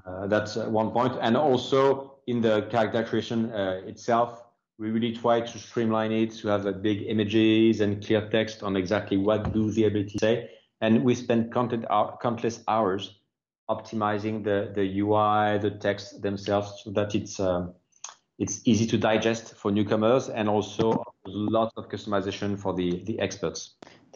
Uh, 0.07 0.26
that's 0.28 0.57
uh, 0.57 0.64
one 0.64 0.92
point. 0.92 1.12
And 1.20 1.36
also 1.36 2.20
in 2.26 2.40
the 2.40 2.62
character 2.70 3.04
creation 3.04 3.52
uh, 3.52 3.82
itself, 3.84 4.42
we 4.78 4.90
really 4.90 5.12
try 5.12 5.42
to 5.42 5.59
streamline 5.59 6.11
it 6.11 6.30
to 6.38 6.48
have 6.48 6.64
like 6.64 6.80
big 6.80 7.02
images 7.02 7.82
and 7.82 8.02
clear 8.02 8.30
text 8.30 8.62
on 8.62 8.76
exactly 8.76 9.18
what 9.18 9.52
do 9.52 9.70
the 9.72 9.84
abilities 9.84 10.22
say. 10.22 10.48
And 10.80 11.04
we 11.04 11.14
spend 11.14 11.52
content 11.52 11.84
countless 12.22 12.64
hours 12.66 13.20
optimizing 13.68 14.42
the, 14.42 14.72
the 14.74 15.00
UI, 15.00 15.59
the 15.59 15.76
text 15.78 16.22
themselves 16.22 16.80
so 16.82 16.92
that 16.92 17.14
it's, 17.14 17.38
um, 17.38 17.74
it's 18.38 18.62
easy 18.64 18.86
to 18.86 18.96
digest 18.96 19.54
for 19.54 19.70
newcomers 19.70 20.30
and 20.30 20.48
also 20.48 21.04
lots 21.26 21.74
of 21.76 21.90
customization 21.90 22.59
for 22.59 22.72
the, 22.72 23.04
the 23.04 23.20
experts 23.20 23.74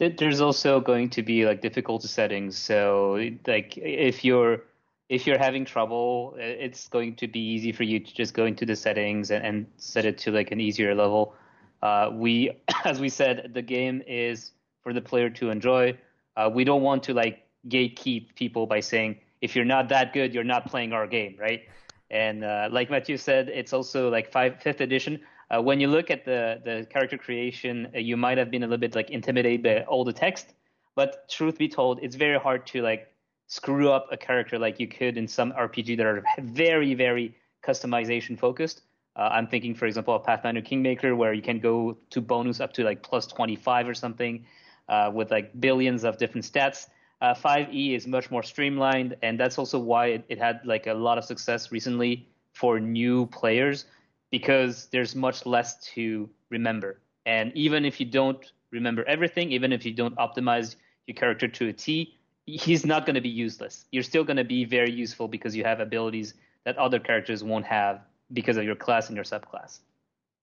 there's 0.09 0.41
also 0.41 0.79
going 0.79 1.09
to 1.11 1.21
be 1.21 1.45
like 1.45 1.61
difficulty 1.61 2.07
settings. 2.07 2.57
So 2.57 3.31
like 3.45 3.77
if 3.77 4.23
you're 4.25 4.63
if 5.09 5.27
you're 5.27 5.37
having 5.37 5.65
trouble, 5.65 6.35
it's 6.37 6.87
going 6.87 7.17
to 7.17 7.27
be 7.27 7.39
easy 7.39 7.73
for 7.73 7.83
you 7.83 7.99
to 7.99 8.13
just 8.15 8.33
go 8.33 8.45
into 8.45 8.65
the 8.65 8.77
settings 8.77 9.29
and, 9.29 9.45
and 9.45 9.65
set 9.75 10.05
it 10.05 10.17
to 10.19 10.31
like 10.31 10.51
an 10.51 10.61
easier 10.61 10.95
level. 10.95 11.35
Uh, 11.81 12.09
we, 12.13 12.49
as 12.85 13.01
we 13.01 13.09
said, 13.09 13.51
the 13.53 13.61
game 13.61 14.01
is 14.07 14.51
for 14.81 14.93
the 14.93 15.01
player 15.01 15.29
to 15.29 15.49
enjoy. 15.49 15.97
Uh, 16.37 16.49
we 16.51 16.63
don't 16.63 16.81
want 16.81 17.03
to 17.03 17.13
like 17.13 17.45
gatekeep 17.67 18.33
people 18.35 18.65
by 18.65 18.79
saying 18.79 19.17
if 19.41 19.53
you're 19.53 19.65
not 19.65 19.89
that 19.89 20.13
good, 20.13 20.33
you're 20.33 20.45
not 20.45 20.65
playing 20.65 20.93
our 20.93 21.05
game, 21.07 21.35
right? 21.37 21.63
And 22.09 22.43
uh, 22.43 22.69
like 22.71 22.89
Mathieu 22.89 23.17
said, 23.17 23.49
it's 23.49 23.73
also 23.73 24.09
like 24.09 24.31
five, 24.31 24.61
fifth 24.61 24.81
edition. 24.81 25.19
Uh, 25.51 25.61
when 25.61 25.79
you 25.81 25.87
look 25.87 26.09
at 26.09 26.23
the 26.23 26.61
the 26.63 26.87
character 26.89 27.17
creation, 27.17 27.87
uh, 27.93 27.99
you 27.99 28.15
might 28.15 28.37
have 28.37 28.49
been 28.49 28.63
a 28.63 28.65
little 28.65 28.79
bit 28.79 28.95
like 28.95 29.09
intimidated 29.09 29.63
by 29.63 29.83
all 29.83 30.05
the 30.05 30.13
text. 30.13 30.53
But 30.95 31.29
truth 31.29 31.57
be 31.57 31.67
told, 31.67 31.99
it's 32.01 32.15
very 32.15 32.39
hard 32.39 32.65
to 32.67 32.81
like 32.81 33.07
screw 33.47 33.89
up 33.89 34.07
a 34.11 34.17
character 34.17 34.57
like 34.57 34.79
you 34.79 34.87
could 34.87 35.17
in 35.17 35.27
some 35.27 35.51
RPG 35.53 35.97
that 35.97 36.05
are 36.05 36.23
very 36.39 36.93
very 36.93 37.35
customization 37.63 38.39
focused. 38.39 38.83
Uh, 39.17 39.29
I'm 39.31 39.45
thinking, 39.45 39.75
for 39.75 39.87
example, 39.87 40.15
of 40.15 40.23
Pathfinder 40.23 40.61
Kingmaker, 40.61 41.17
where 41.17 41.33
you 41.33 41.41
can 41.41 41.59
go 41.59 41.97
to 42.11 42.21
bonus 42.21 42.61
up 42.61 42.71
to 42.73 42.83
like 42.83 43.03
plus 43.03 43.27
25 43.27 43.89
or 43.89 43.93
something, 43.93 44.45
uh, 44.87 45.11
with 45.13 45.31
like 45.31 45.59
billions 45.59 46.05
of 46.05 46.17
different 46.17 46.45
stats. 46.45 46.87
Uh, 47.19 47.35
5e 47.35 47.95
is 47.95 48.07
much 48.07 48.31
more 48.31 48.41
streamlined, 48.41 49.15
and 49.21 49.39
that's 49.39 49.57
also 49.59 49.77
why 49.77 50.07
it, 50.07 50.25
it, 50.29 50.39
had 50.39 50.61
like 50.65 50.87
a 50.87 50.93
lot 50.93 51.19
of 51.19 51.23
success 51.23 51.71
recently 51.71 52.27
for 52.53 52.79
new 52.79 53.27
players 53.27 53.85
because 54.31 54.87
there's 54.87 55.15
much 55.15 55.45
less 55.45 55.77
to 55.93 56.29
remember. 56.49 56.99
And 57.25 57.51
even 57.55 57.85
if 57.85 57.99
you 57.99 58.05
don't 58.05 58.51
remember 58.71 59.03
everything, 59.03 59.51
even 59.51 59.71
if 59.71 59.85
you 59.85 59.93
don't 59.93 60.15
optimize 60.15 60.75
your 61.05 61.15
character 61.15 61.47
to 61.47 61.67
a 61.67 61.73
T, 61.73 62.15
he's 62.45 62.85
not 62.85 63.05
going 63.05 63.15
to 63.15 63.21
be 63.21 63.29
useless. 63.29 63.85
You're 63.91 64.03
still 64.03 64.23
going 64.23 64.37
to 64.37 64.43
be 64.43 64.65
very 64.65 64.91
useful 64.91 65.27
because 65.27 65.55
you 65.55 65.63
have 65.63 65.79
abilities 65.79 66.33
that 66.63 66.77
other 66.77 66.99
characters 66.99 67.43
won't 67.43 67.65
have 67.65 68.01
because 68.33 68.57
of 68.57 68.63
your 68.63 68.75
class 68.75 69.07
and 69.07 69.15
your 69.15 69.25
subclass. 69.25 69.79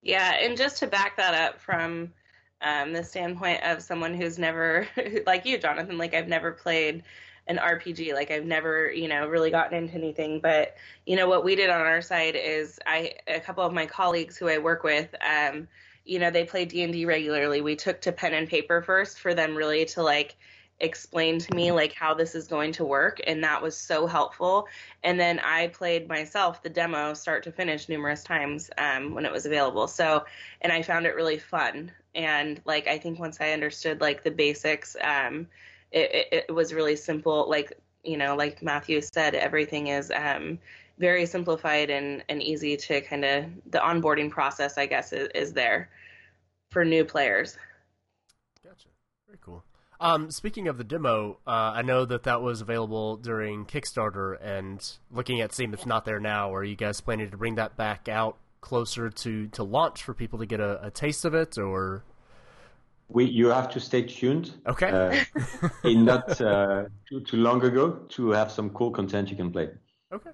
Yeah, 0.01 0.35
and 0.35 0.55
just 0.55 0.77
to 0.79 0.87
back 0.87 1.17
that 1.17 1.33
up 1.33 1.59
from 1.59 2.13
um, 2.61 2.93
the 2.93 3.03
standpoint 3.03 3.63
of 3.63 3.81
someone 3.81 4.13
who's 4.13 4.37
never, 4.37 4.87
like 5.25 5.45
you, 5.45 5.57
Jonathan, 5.57 5.97
like 5.97 6.13
I've 6.13 6.27
never 6.27 6.51
played 6.51 7.03
an 7.49 7.57
RPG. 7.57 8.13
Like 8.13 8.31
I've 8.31 8.45
never, 8.45 8.89
you 8.91 9.09
know, 9.09 9.27
really 9.27 9.51
gotten 9.51 9.77
into 9.77 9.95
anything. 9.95 10.39
But 10.39 10.77
you 11.05 11.17
know 11.17 11.27
what 11.27 11.43
we 11.43 11.55
did 11.55 11.69
on 11.69 11.81
our 11.81 12.01
side 12.01 12.37
is 12.37 12.79
I 12.85 13.15
a 13.27 13.39
couple 13.39 13.65
of 13.65 13.73
my 13.73 13.85
colleagues 13.85 14.37
who 14.37 14.47
I 14.47 14.59
work 14.59 14.83
with, 14.83 15.13
um, 15.21 15.67
you 16.05 16.19
know, 16.19 16.31
they 16.31 16.45
play 16.45 16.63
D 16.63 16.83
and 16.83 16.93
D 16.93 17.05
regularly. 17.05 17.59
We 17.59 17.75
took 17.75 17.99
to 18.01 18.11
pen 18.11 18.33
and 18.33 18.47
paper 18.47 18.81
first 18.81 19.19
for 19.19 19.33
them 19.33 19.55
really 19.55 19.83
to 19.85 20.03
like 20.03 20.37
explain 20.79 21.39
to 21.39 21.53
me 21.53 21.71
like 21.71 21.93
how 21.93 22.13
this 22.13 22.35
is 22.35 22.47
going 22.47 22.71
to 22.71 22.85
work 22.85 23.19
and 23.27 23.43
that 23.43 23.61
was 23.61 23.75
so 23.75 24.07
helpful 24.07 24.65
and 25.03 25.19
then 25.19 25.37
i 25.39 25.67
played 25.67 26.07
myself 26.07 26.63
the 26.63 26.69
demo 26.69 27.13
start 27.13 27.43
to 27.43 27.51
finish 27.51 27.89
numerous 27.89 28.23
times 28.23 28.69
um, 28.77 29.13
when 29.13 29.25
it 29.25 29.31
was 29.31 29.45
available 29.45 29.87
so 29.87 30.23
and 30.61 30.71
i 30.71 30.81
found 30.81 31.05
it 31.05 31.15
really 31.15 31.37
fun 31.37 31.91
and 32.15 32.61
like 32.63 32.87
i 32.87 32.97
think 32.97 33.19
once 33.19 33.41
i 33.41 33.51
understood 33.51 33.99
like 33.99 34.23
the 34.23 34.31
basics 34.31 34.95
um, 35.03 35.45
it, 35.91 36.45
it, 36.47 36.53
was 36.53 36.73
really 36.73 36.95
simple. 36.95 37.49
Like 37.49 37.73
you 38.03 38.17
know, 38.17 38.35
like 38.35 38.61
Mathieu 38.61 39.01
said, 39.01 39.35
everything 39.35 39.87
is 39.87 40.11
um, 40.11 40.59
very 40.97 41.25
simplified 41.25 41.89
and, 41.89 42.23
and 42.29 42.41
easy 42.41 42.77
to 42.77 43.01
kind 43.01 43.25
of 43.25 43.45
the 43.71 43.79
onboarding 43.79 44.29
process. 44.29 44.77
I 44.77 44.85
guess 44.85 45.13
is, 45.13 45.29
is 45.35 45.53
there 45.53 45.89
for 46.71 46.85
new 46.85 47.03
players. 47.03 47.57
Gotcha. 48.63 48.89
Very 49.27 49.39
cool. 49.41 49.63
Um, 50.01 50.31
speaking 50.31 50.67
of 50.69 50.77
the 50.77 50.83
demo, 50.85 51.39
uh, 51.45 51.73
I 51.75 51.81
know 51.81 52.05
that 52.05 52.23
that 52.23 52.41
was 52.41 52.61
available 52.61 53.17
during 53.17 53.65
Kickstarter, 53.65 54.37
and 54.41 54.81
looking 55.11 55.41
at 55.41 55.53
seeing 55.53 55.73
it's 55.73 55.85
not 55.85 56.05
there 56.05 56.21
now. 56.21 56.53
Are 56.53 56.63
you 56.63 56.77
guys 56.77 57.01
planning 57.01 57.29
to 57.29 57.37
bring 57.37 57.55
that 57.55 57.75
back 57.75 58.07
out 58.07 58.37
closer 58.61 59.09
to, 59.09 59.47
to 59.47 59.63
launch 59.63 60.03
for 60.03 60.13
people 60.13 60.39
to 60.39 60.45
get 60.45 60.61
a, 60.61 60.85
a 60.85 60.91
taste 60.91 61.25
of 61.25 61.33
it, 61.33 61.57
or 61.57 62.05
we 63.09 63.25
you 63.25 63.47
have 63.47 63.69
to 63.71 63.79
stay 63.79 64.03
tuned. 64.03 64.53
Okay. 64.67 64.89
Uh, 64.89 65.69
in 65.83 66.05
not 66.05 66.39
uh, 66.39 66.85
too, 67.07 67.21
too 67.21 67.37
long 67.37 67.63
ago 67.63 68.05
to 68.09 68.31
have 68.31 68.51
some 68.51 68.69
cool 68.69 68.91
content 68.91 69.29
you 69.29 69.35
can 69.35 69.51
play. 69.51 69.69
Okay. 70.13 70.31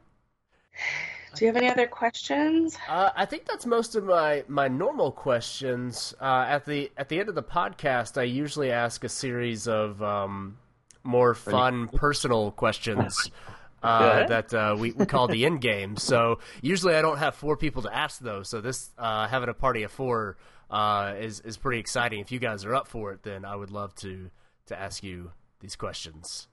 Do 1.35 1.43
you 1.43 1.49
have 1.49 1.57
any 1.57 1.69
other 1.69 1.87
questions? 1.87 2.77
Uh, 2.87 3.09
I 3.13 3.25
think 3.25 3.45
that's 3.45 3.65
most 3.65 3.95
of 3.95 4.05
my, 4.05 4.45
my 4.47 4.69
normal 4.69 5.11
questions. 5.11 6.13
Uh, 6.21 6.45
at 6.47 6.65
the 6.65 6.91
at 6.97 7.09
the 7.09 7.19
end 7.19 7.27
of 7.27 7.35
the 7.35 7.43
podcast, 7.43 8.17
I 8.17 8.23
usually 8.23 8.71
ask 8.71 9.03
a 9.03 9.09
series 9.09 9.67
of 9.67 10.01
um, 10.01 10.57
more 11.03 11.33
fun, 11.33 11.89
personal 11.89 12.51
questions 12.51 13.31
uh, 13.85 14.27
that 14.27 14.53
uh, 14.53 14.75
we, 14.77 14.91
we 14.91 15.05
call 15.05 15.27
the 15.27 15.45
end 15.45 15.61
game. 15.61 15.97
So 15.97 16.39
usually 16.61 16.95
I 16.95 17.01
don't 17.01 17.17
have 17.17 17.35
four 17.35 17.57
people 17.57 17.81
to 17.83 17.95
ask 17.95 18.19
those. 18.19 18.49
So 18.49 18.61
this 18.61 18.91
uh, 18.97 19.27
having 19.27 19.49
a 19.49 19.53
party 19.53 19.83
of 19.83 19.91
four 19.91 20.37
uh, 20.69 21.13
is 21.17 21.39
is 21.41 21.57
pretty 21.57 21.79
exciting. 21.79 22.19
If 22.19 22.31
you 22.31 22.39
guys 22.39 22.65
are 22.65 22.75
up 22.75 22.87
for 22.87 23.11
it, 23.11 23.23
then 23.23 23.45
I 23.45 23.55
would 23.55 23.71
love 23.71 23.95
to 23.95 24.29
to 24.67 24.79
ask 24.79 25.03
you 25.03 25.31
these 25.59 25.75
questions. 25.75 26.47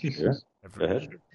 Sure. 0.00 0.36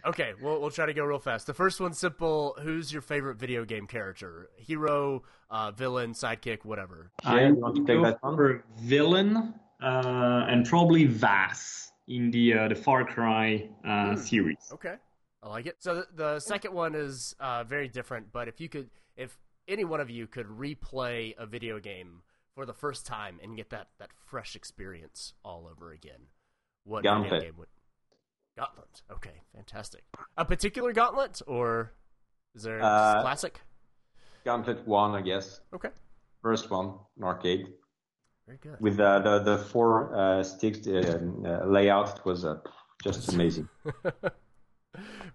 Okay, 0.06 0.34
we'll 0.42 0.60
we'll 0.60 0.70
try 0.70 0.86
to 0.86 0.94
go 0.94 1.04
real 1.04 1.20
fast. 1.20 1.48
The 1.48 1.54
first 1.54 1.80
one's 1.80 1.98
simple. 1.98 2.58
Who's 2.62 2.92
your 2.92 3.02
favorite 3.02 3.38
video 3.38 3.64
game 3.64 3.88
character? 3.88 4.50
Hero, 4.58 5.24
uh, 5.50 5.72
villain, 5.72 6.12
sidekick, 6.12 6.66
whatever. 6.66 7.10
I 7.24 7.46
you 7.46 7.56
want 7.56 7.76
to 7.78 7.86
take 7.86 8.04
that 8.04 8.20
for 8.20 8.64
villain 8.82 9.54
uh, 9.82 10.46
and 10.50 10.66
probably 10.66 11.06
Vaas 11.06 11.92
in 12.08 12.32
the 12.32 12.54
uh, 12.54 12.68
the 12.68 12.76
Far 12.76 13.06
Cry 13.06 13.70
uh, 13.88 14.16
series. 14.18 14.70
Okay, 14.74 14.96
I 15.44 15.50
like 15.50 15.66
it. 15.66 15.76
So 15.80 15.96
the, 15.96 16.08
the 16.16 16.40
second 16.40 16.74
one 16.74 16.96
is 16.96 17.36
uh, 17.40 17.64
very 17.66 17.88
different. 17.90 18.32
But 18.32 18.48
if 18.48 18.62
you 18.62 18.70
could, 18.70 18.90
if 19.18 19.38
any 19.68 19.84
one 19.84 20.00
of 20.00 20.10
you 20.10 20.26
could 20.26 20.48
replay 20.48 21.36
a 21.38 21.46
video 21.46 21.80
game 21.80 22.22
for 22.56 22.66
the 22.66 22.74
first 22.74 23.06
time 23.06 23.40
and 23.44 23.58
get 23.58 23.70
that 23.72 23.88
that 24.00 24.10
fresh 24.26 24.56
experience 24.56 25.34
all 25.44 25.68
over 25.70 25.92
again, 25.92 26.22
what 26.86 27.04
video 27.04 27.40
game 27.42 27.54
would? 27.58 27.68
Gauntlet. 28.58 29.02
Okay, 29.12 29.42
fantastic. 29.56 30.04
A 30.38 30.46
particular 30.46 30.94
Gauntlet, 30.94 31.42
or 31.48 31.92
is 32.56 32.64
there 32.64 32.80
a 32.80 32.86
Uh, 32.86 33.22
classic? 33.22 33.60
Gauntlet 34.46 34.88
one, 34.88 35.16
I 35.16 35.22
guess. 35.22 35.60
Okay, 35.74 35.90
First 36.42 36.70
one, 36.70 37.00
an 37.18 37.24
arcade 37.24 37.74
very 38.46 38.60
good. 38.62 38.80
with 38.80 39.00
uh, 39.00 39.20
the 39.20 39.40
the 39.40 39.58
four 39.58 40.16
uh, 40.16 40.44
sticks 40.44 40.86
uh, 40.88 41.20
uh, 41.46 41.66
layout. 41.66 42.20
It 42.20 42.26
was 42.26 42.46
uh, 42.46 42.60
just 43.04 43.34
amazing. 43.34 43.68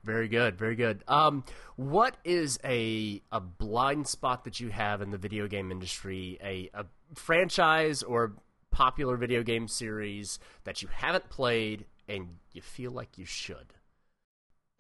Very 0.05 0.28
good, 0.28 0.57
very 0.57 0.76
good. 0.76 1.03
Um, 1.09 1.44
what 1.76 2.16
is 2.24 2.59
a 2.64 3.22
a 3.32 3.40
blind 3.40 4.07
spot 4.07 4.44
that 4.44 4.61
you 4.61 4.68
have 4.68 5.03
in 5.03 5.11
the 5.11 5.18
video 5.18 5.46
game 5.49 5.70
industry? 5.70 6.38
A, 6.42 6.70
a 6.72 6.86
franchise 7.14 8.03
or 8.03 8.34
popular 8.70 9.16
video 9.16 9.42
game 9.42 9.66
series 9.66 10.38
that 10.64 10.82
you 10.82 10.88
haven't 10.92 11.28
played 11.28 11.84
and 12.09 12.36
you 12.53 12.62
feel 12.62 12.92
like 12.92 13.18
you 13.18 13.24
should? 13.24 13.74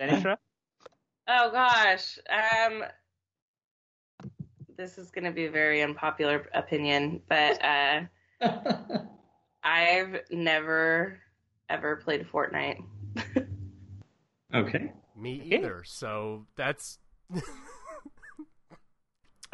Denisha? 0.00 0.36
Oh 1.26 1.50
gosh. 1.52 2.18
Um 2.30 2.84
this 4.76 4.96
is 4.96 5.10
going 5.10 5.24
to 5.24 5.32
be 5.32 5.46
a 5.46 5.50
very 5.50 5.82
unpopular 5.82 6.46
opinion, 6.54 7.20
but 7.28 7.62
uh 7.62 8.02
I've 9.64 10.20
never 10.30 11.18
ever 11.68 11.96
played 11.96 12.26
Fortnite. 12.32 12.82
okay. 14.54 14.92
Me 15.18 15.42
either. 15.44 15.82
So 15.84 16.46
that's 16.56 16.98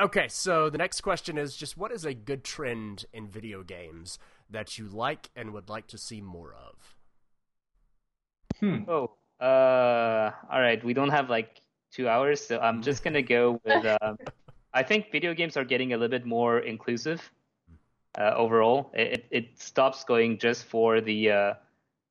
okay. 0.01 0.27
So 0.29 0.69
the 0.69 0.79
next 0.79 1.01
question 1.01 1.39
is 1.39 1.57
just 1.57 1.79
what 1.79 1.91
is 1.91 2.05
a 2.05 2.13
good 2.13 2.45
trend 2.45 3.07
in 3.13 3.29
video 3.29 3.63
games 3.63 4.19
that 4.51 4.79
you 4.79 4.89
like 4.89 5.31
and 5.35 5.53
would 5.53 5.69
like 5.69 5.87
to 5.89 5.99
see 5.99 6.21
more 6.21 6.55
of? 6.55 6.95
Hmm. 8.61 8.89
Oh, 8.89 9.11
uh, 9.41 10.31
all 10.51 10.61
right. 10.61 10.83
We 10.85 10.93
don't 10.93 11.11
have 11.11 11.31
like 11.31 11.63
two 11.91 12.09
hours, 12.09 12.41
so 12.41 12.59
I'm 12.61 12.83
just 12.83 13.03
gonna 13.03 13.23
go 13.23 13.61
with. 13.65 13.87
Um, 14.03 14.19
I 14.73 14.83
think 14.83 15.11
video 15.11 15.35
games 15.35 15.57
are 15.57 15.65
getting 15.65 15.93
a 15.93 15.97
little 15.97 16.11
bit 16.11 16.27
more 16.27 16.59
inclusive 16.59 17.31
uh, 18.19 18.33
overall. 18.37 18.91
It, 18.95 19.13
it 19.13 19.27
it 19.31 19.59
stops 19.59 20.05
going 20.05 20.39
just 20.39 20.65
for 20.67 21.01
the 21.01 21.31
uh, 21.31 21.55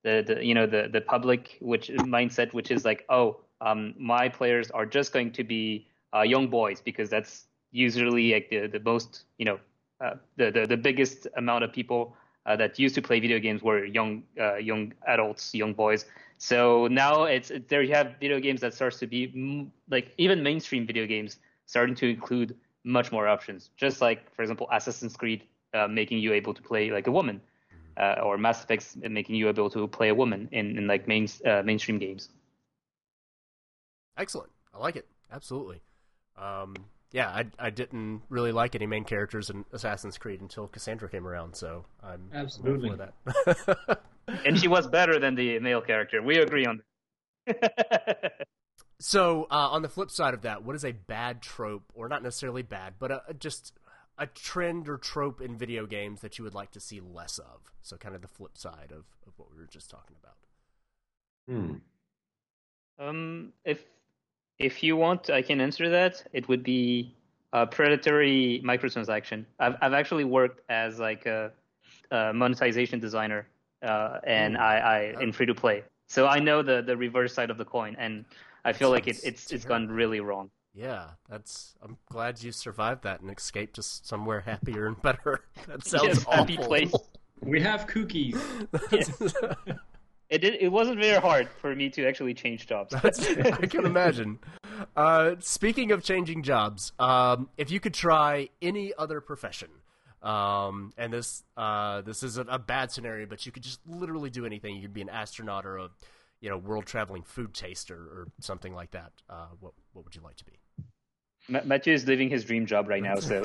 the, 0.04 0.24
the 0.26 0.46
you 0.46 0.54
know 0.54 0.66
the 0.66 0.90
the 0.92 1.02
public 1.02 1.58
which 1.62 1.90
mindset, 1.90 2.54
which 2.54 2.72
is 2.72 2.86
like, 2.86 3.06
oh, 3.10 3.40
um, 3.64 3.94
my 3.98 4.30
players 4.30 4.70
are 4.72 4.86
just 4.86 5.14
going 5.14 5.32
to 5.32 5.44
be 5.44 5.88
uh, 6.14 6.22
young 6.22 6.48
boys 6.48 6.82
because 6.82 7.10
that's 7.10 7.46
usually 7.72 8.34
like 8.34 8.50
the 8.50 8.68
the 8.68 8.80
most 8.80 9.26
you 9.38 9.46
know 9.46 9.60
uh, 10.02 10.16
the, 10.38 10.52
the 10.52 10.68
the 10.68 10.78
biggest 10.78 11.28
amount 11.38 11.64
of 11.64 11.72
people 11.72 12.16
uh, 12.46 12.56
that 12.58 12.78
used 12.78 12.96
to 12.96 13.02
play 13.02 13.20
video 13.20 13.40
games 13.40 13.62
were 13.62 13.86
young 13.86 14.24
uh, 14.40 14.56
young 14.56 14.94
adults, 15.08 15.56
young 15.56 15.74
boys. 15.74 16.06
So 16.38 16.88
now 16.88 17.24
it's 17.24 17.52
there 17.70 17.82
you 17.82 17.94
have 17.94 18.16
video 18.20 18.40
games 18.40 18.62
that 18.62 18.74
starts 18.74 19.00
to 19.00 19.08
be 19.08 19.72
like 19.90 20.14
even 20.18 20.44
mainstream 20.44 20.86
video 20.86 21.08
games 21.08 21.38
starting 21.66 21.96
to 21.96 22.10
include 22.10 22.56
much 22.84 23.12
more 23.12 23.28
options. 23.28 23.70
Just 23.78 24.02
like 24.02 24.30
for 24.36 24.42
example 24.42 24.68
Assassin's 24.72 25.16
Creed 25.16 25.44
uh, 25.74 25.88
making 25.88 26.20
you 26.20 26.34
able 26.34 26.54
to 26.54 26.62
play 26.62 26.92
like 26.92 27.08
a 27.08 27.12
woman, 27.12 27.40
uh, 27.98 28.16
or 28.22 28.38
Mass 28.38 28.64
Effect 28.64 28.98
making 29.10 29.36
you 29.36 29.48
able 29.48 29.70
to 29.70 29.88
play 29.88 30.10
a 30.10 30.16
woman 30.16 30.50
in, 30.52 30.78
in 30.78 30.86
like 30.86 31.08
main 31.08 31.28
mainstream 31.64 31.98
games. 31.98 32.30
Excellent. 34.18 34.52
I 34.74 34.78
like 34.78 34.96
it. 34.96 35.08
Absolutely. 35.32 35.82
Um, 36.38 36.76
yeah, 37.12 37.30
I, 37.30 37.46
I 37.60 37.70
didn't 37.70 38.24
really 38.30 38.52
like 38.52 38.76
any 38.76 38.88
main 38.88 39.04
characters 39.04 39.50
in 39.50 39.66
Assassin's 39.72 40.18
Creed 40.18 40.42
until 40.42 40.68
Kassandra 40.68 41.12
came 41.12 41.28
around, 41.28 41.56
so 41.56 41.86
I'm 42.02 42.30
I'm 42.34 42.40
Absolutely. 42.46 42.90
for 42.90 42.96
that. 42.98 44.00
And 44.46 44.58
she 44.58 44.68
was 44.68 44.88
better 44.88 45.20
than 45.20 45.36
the 45.36 45.60
male 45.60 45.82
character. 45.82 46.22
We 46.22 46.38
agree 46.38 46.66
on 46.66 46.82
that. 47.46 48.48
so, 49.00 49.48
uh, 49.52 49.70
on 49.72 49.82
the 49.82 49.90
flip 49.90 50.10
side 50.10 50.34
of 50.34 50.44
that, 50.44 50.64
what 50.64 50.76
is 50.78 50.86
a 50.86 50.94
bad 50.94 51.42
trope, 51.42 51.92
or 51.94 52.08
not 52.08 52.24
necessarily 52.24 52.62
bad, 52.62 52.94
but 53.00 53.12
a, 53.12 53.22
a- 53.28 53.34
just 53.34 53.74
a 54.18 54.28
trend 54.28 54.88
or 54.88 54.98
trope 54.98 55.42
in 55.42 55.58
video 55.58 55.86
games 55.86 56.22
that 56.22 56.38
you 56.38 56.44
would 56.46 56.54
like 56.54 56.72
to 56.72 56.80
see 56.80 57.02
less 57.02 57.38
of? 57.38 57.74
So, 57.82 57.98
kind 57.98 58.16
of 58.16 58.22
the 58.22 58.30
flip 58.30 58.58
side 58.58 58.92
of, 58.92 59.04
of 59.28 59.34
what 59.36 59.52
we 59.52 59.58
were 59.60 59.68
just 59.68 59.90
talking 59.90 60.16
about. 60.24 60.38
Hmm. 61.50 63.06
Um, 63.06 63.54
if 63.66 63.84
if 64.60 64.84
you 64.84 64.96
want, 64.96 65.30
I 65.30 65.42
can 65.42 65.60
answer 65.62 65.90
that. 65.90 66.24
It 66.34 66.48
would 66.48 66.64
be 66.64 67.16
a 67.54 67.66
predatory 67.68 68.62
microtransaction. 68.66 69.46
I've 69.60 69.76
I've 69.82 69.94
actually 69.94 70.24
worked 70.24 70.62
as 70.70 71.00
like 71.00 71.26
a, 71.26 71.52
a 72.12 72.34
monetization 72.34 73.00
designer, 73.00 73.48
uh, 73.82 74.20
and 74.26 74.58
I, 74.58 74.78
I 75.18 75.22
in 75.22 75.32
free 75.32 75.46
to 75.46 75.56
play. 75.56 75.84
So 76.08 76.28
I 76.28 76.40
know 76.40 76.62
the 76.62 76.82
the 76.82 76.96
reverse 76.98 77.34
side 77.34 77.50
of 77.50 77.58
the 77.58 77.66
coin, 77.66 77.96
and 78.00 78.26
I 78.66 78.74
feel 78.74 78.90
like 78.90 79.08
it, 79.08 79.16
Sounds 79.16 79.28
it's 79.28 79.52
it's 79.52 79.66
gone 79.66 79.88
really 79.90 80.20
wrong. 80.20 80.50
Yeah, 80.74 81.10
that's. 81.30 81.76
I'm 81.82 81.98
glad 82.10 82.42
you 82.42 82.52
survived 82.52 83.04
that 83.04 83.22
and 83.22 83.30
escaped 83.30 83.76
to 83.76 83.84
somewhere 83.84 84.42
happier 84.42 84.88
and 84.88 85.00
better. 85.02 85.46
That 85.68 85.84
sounds 85.86 86.04
Yes, 86.04 86.26
awful. 86.26 86.34
happy 86.34 86.58
place. 86.58 86.94
We 87.42 87.62
have 87.62 87.88
cookies. 87.88 88.38
It 90.34 90.42
did, 90.42 90.56
it 90.56 90.70
wasn't 90.70 91.00
very 91.00 91.22
hard 91.22 91.48
for 91.62 91.76
me 91.76 91.92
to 91.92 92.08
actually 92.08 92.34
change 92.34 92.66
jobs. 92.66 92.92
I 92.96 93.68
can 93.68 93.86
imagine. 93.86 94.40
Uh, 94.96 95.36
speaking 95.38 95.92
of 95.92 96.04
changing 96.04 96.42
jobs, 96.42 96.92
um, 96.98 97.50
if 97.56 97.70
you 97.70 97.80
could 97.80 97.94
try 97.94 98.50
any 98.60 98.94
other 98.98 99.22
profession, 99.22 99.70
um, 100.24 100.92
and 100.98 101.14
this 101.14 101.44
uh, 101.56 102.02
this 102.02 102.24
is 102.24 102.40
a, 102.40 102.42
a 102.50 102.58
bad 102.58 102.92
scenario, 102.92 103.28
but 103.28 103.46
you 103.46 103.52
could 103.52 103.62
just 103.62 103.80
literally 103.86 104.32
do 104.32 104.44
anything. 104.44 104.76
You 104.76 104.82
could 104.82 104.94
be 104.94 105.04
an 105.04 105.10
astronaut 105.10 105.68
or 105.68 105.78
a 105.78 105.90
you 106.42 106.50
know 106.50 106.58
world 106.58 106.88
traveling 106.88 107.22
food 107.22 107.54
taster 107.54 107.96
or 107.96 108.28
something 108.40 108.74
like 108.74 108.90
that. 108.90 109.12
Uh, 109.30 109.50
what 109.60 109.74
what 109.92 110.04
would 110.04 110.16
you 110.16 110.24
like 110.24 110.38
to 110.38 110.46
be? 110.46 110.54
Ma- 111.50 111.62
Mathieu 111.66 111.94
is 111.94 112.08
living 112.08 112.30
his 112.30 112.46
dream 112.46 112.66
job 112.66 112.88
right 112.88 113.04
now, 113.04 113.16
so 113.16 113.44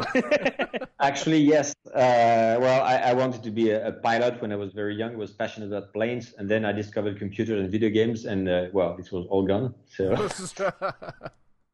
Actually, 1.01 1.39
yes. 1.39 1.75
Uh, 1.87 2.59
well, 2.61 2.83
I, 2.83 2.97
I 2.97 3.13
wanted 3.13 3.43
to 3.45 3.51
be 3.51 3.71
a, 3.71 3.89
a 3.89 3.93
pilot 3.93 4.41
when 4.43 4.53
I 4.53 4.57
was 4.57 4.73
very 4.73 4.97
young. 4.97 5.13
I 5.13 5.17
was 5.17 5.33
passionate 5.33 5.67
about 5.67 5.93
planes, 5.93 6.35
and 6.39 6.49
then 6.49 6.65
I 6.65 6.73
discovered 6.73 7.19
computers 7.19 7.61
and 7.61 7.71
video 7.71 7.89
games, 7.89 8.25
and 8.25 8.49
uh, 8.49 8.67
well, 8.73 8.97
it 8.99 9.11
was 9.13 9.27
all 9.31 9.43
gone. 9.45 9.75
So, 9.89 10.15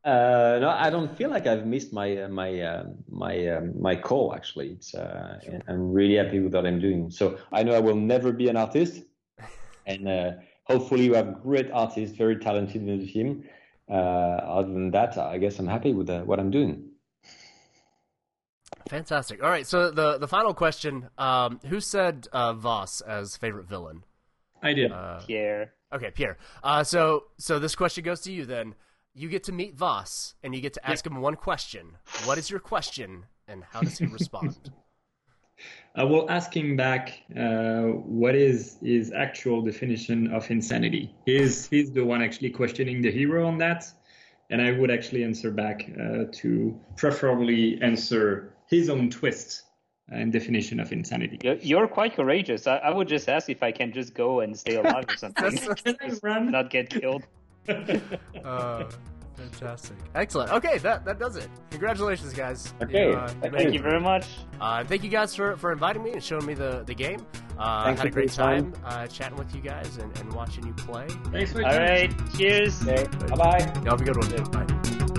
uh, 0.05 0.59
no, 0.61 0.69
I 0.69 0.91
don't 0.91 1.17
feel 1.17 1.31
like 1.31 1.47
I've 1.47 1.67
missed 1.67 1.93
my 1.93 2.23
uh, 2.23 2.29
my 2.29 2.61
uh, 2.61 2.85
my 3.09 3.49
um, 3.49 3.81
my 3.81 3.97
call. 3.97 4.35
Actually, 4.35 4.73
it's 4.73 4.95
uh, 4.95 5.41
and 5.47 5.63
I'm 5.69 5.93
really 5.93 6.17
happy 6.17 6.41
with 6.41 6.55
what 6.55 6.67
I'm 6.67 6.81
doing. 6.81 7.11
So 7.11 7.39
I 7.51 7.63
know 7.63 7.73
I 7.75 7.81
will 7.81 7.97
never 7.97 8.31
be 8.31 8.49
an 8.49 8.57
artist, 8.57 9.03
and 9.87 10.07
uh, 10.07 10.33
hopefully 10.65 11.09
we 11.09 11.17
have 11.17 11.43
great 11.43 11.71
artists, 11.71 12.17
very 12.17 12.37
talented 12.37 12.87
in 12.87 12.99
the 12.99 13.07
team. 13.07 13.45
Uh, 13.89 13.93
other 13.93 14.73
than 14.73 14.91
that, 14.93 15.19
I 15.19 15.39
guess 15.39 15.59
I'm 15.59 15.67
happy 15.67 15.93
with 15.93 16.09
uh, 16.09 16.23
what 16.23 16.41
I'm 16.41 16.51
doing. 16.51 16.91
Fantastic. 18.89 19.43
All 19.43 19.51
right, 19.51 19.67
so 19.67 19.91
the 19.91 20.19
the 20.19 20.29
final 20.29 20.55
question: 20.55 21.09
um, 21.19 21.61
Who 21.67 21.81
said 21.81 22.29
uh, 22.33 22.53
Vaas 22.55 23.01
as 23.01 23.37
favorite 23.37 23.67
villain? 23.67 24.05
I 24.63 24.73
did. 24.73 24.93
Pierre. 25.27 25.73
Okay, 25.93 26.11
Pierre. 26.11 26.39
Uh, 26.63 26.85
so 26.85 27.25
so 27.39 27.59
this 27.59 27.75
question 27.75 28.05
goes 28.05 28.21
to 28.23 28.33
you 28.33 28.45
then. 28.45 28.75
You 29.15 29.29
get 29.29 29.45
to 29.45 29.53
meet 29.53 29.77
Vaas, 29.77 30.35
and 30.43 30.55
you 30.55 30.61
get 30.61 30.75
to 30.75 30.87
ask 30.89 31.07
him 31.07 31.21
one 31.21 31.37
question. 31.37 31.99
What 32.25 32.37
is 32.37 32.51
your 32.51 32.61
question, 32.61 33.25
and 33.47 33.63
how 33.63 33.81
does 33.81 33.99
he 33.99 34.07
respond? 34.07 34.59
I 35.97 36.03
will 36.03 36.29
ask 36.29 36.55
him 36.57 36.77
back 36.77 37.21
uh, 37.39 37.83
what 37.83 38.35
is 38.35 38.79
his 38.83 39.13
actual 39.13 39.63
definition 39.63 40.33
of 40.33 40.51
insanity. 40.51 41.15
He's, 41.25 41.69
he's 41.69 41.93
the 41.93 42.05
one 42.05 42.21
actually 42.21 42.51
questioning 42.51 43.01
the 43.01 43.13
hero 43.13 43.47
on 43.47 43.59
that. 43.59 43.85
And 44.51 44.61
I 44.61 44.73
would 44.73 44.91
actually 44.91 45.23
answer 45.25 45.51
back 45.51 45.89
uh, 45.99 46.25
to 46.33 46.79
preferably 46.97 47.81
answer 47.81 48.55
his 48.69 48.91
own 48.91 49.09
twist 49.09 49.63
and 50.11 50.33
definition 50.33 50.81
of 50.81 50.93
insanity. 50.93 51.39
You're- 51.43 51.59
You're 51.63 51.89
quite 51.89 52.15
courageous. 52.15 52.67
I, 52.67 52.77
I 52.79 52.91
would 52.91 53.09
just 53.09 53.29
ask 53.29 53.49
if 53.49 53.63
I 53.63 53.73
can 53.73 53.93
just 53.93 54.15
go 54.15 54.41
and 54.41 54.59
stay 54.59 54.75
alive 54.75 55.07
or 55.09 55.17
something, 55.25 55.57
Can 55.57 55.97
I 56.01 56.11
run? 56.23 56.51
not 56.51 56.71
get 56.71 56.91
killed. 56.91 57.23
Fantastic. 59.53 59.97
Excellent. 60.15 60.51
Okay, 60.53 60.79
that 60.79 61.05
that 61.05 61.19
does 61.19 61.37
it. 61.37 61.49
Congratulations, 61.71 62.33
guys. 62.33 62.73
Okay. 62.83 63.11
You, 63.11 63.17
uh, 63.17 63.29
Thank 63.29 63.43
made 63.43 63.53
Thank 63.53 63.69
it. 63.69 63.75
you 63.75 63.83
very 63.83 64.01
much. 64.01 64.27
Uh, 64.61 64.85
thank 64.85 65.03
you 65.03 65.11
guys 65.11 65.35
for, 65.35 65.57
for 65.57 65.73
inviting 65.73 66.03
me 66.03 66.13
and 66.13 66.23
showing 66.23 66.47
me 66.47 66.55
the, 66.55 66.83
the 66.87 66.95
game. 66.95 67.27
Uh, 67.59 67.85
Thanks 67.85 68.01
had 68.01 68.09
a 68.09 68.11
great 68.11 68.31
time. 68.33 68.73
time 68.73 68.83
uh, 68.85 69.07
chatting 69.07 69.37
with 69.37 69.55
you 69.55 69.61
guys 69.61 69.97
and, 69.99 70.17
and 70.19 70.33
watching 70.33 70.67
you 70.67 70.73
play. 70.75 71.07
Thanks 71.33 71.53
for 71.53 71.59
your 71.61 71.67
All 71.69 71.73
time. 71.75 71.83
right. 71.89 72.35
Cheers. 72.37 72.83
Okay. 72.87 73.05
Bye 73.29 73.37
bye. 73.37 73.73
Y'all 73.85 73.97
have 73.97 74.01
a 74.01 74.05
good 74.05 74.17
one. 74.17 74.67
Bye. 74.67 75.14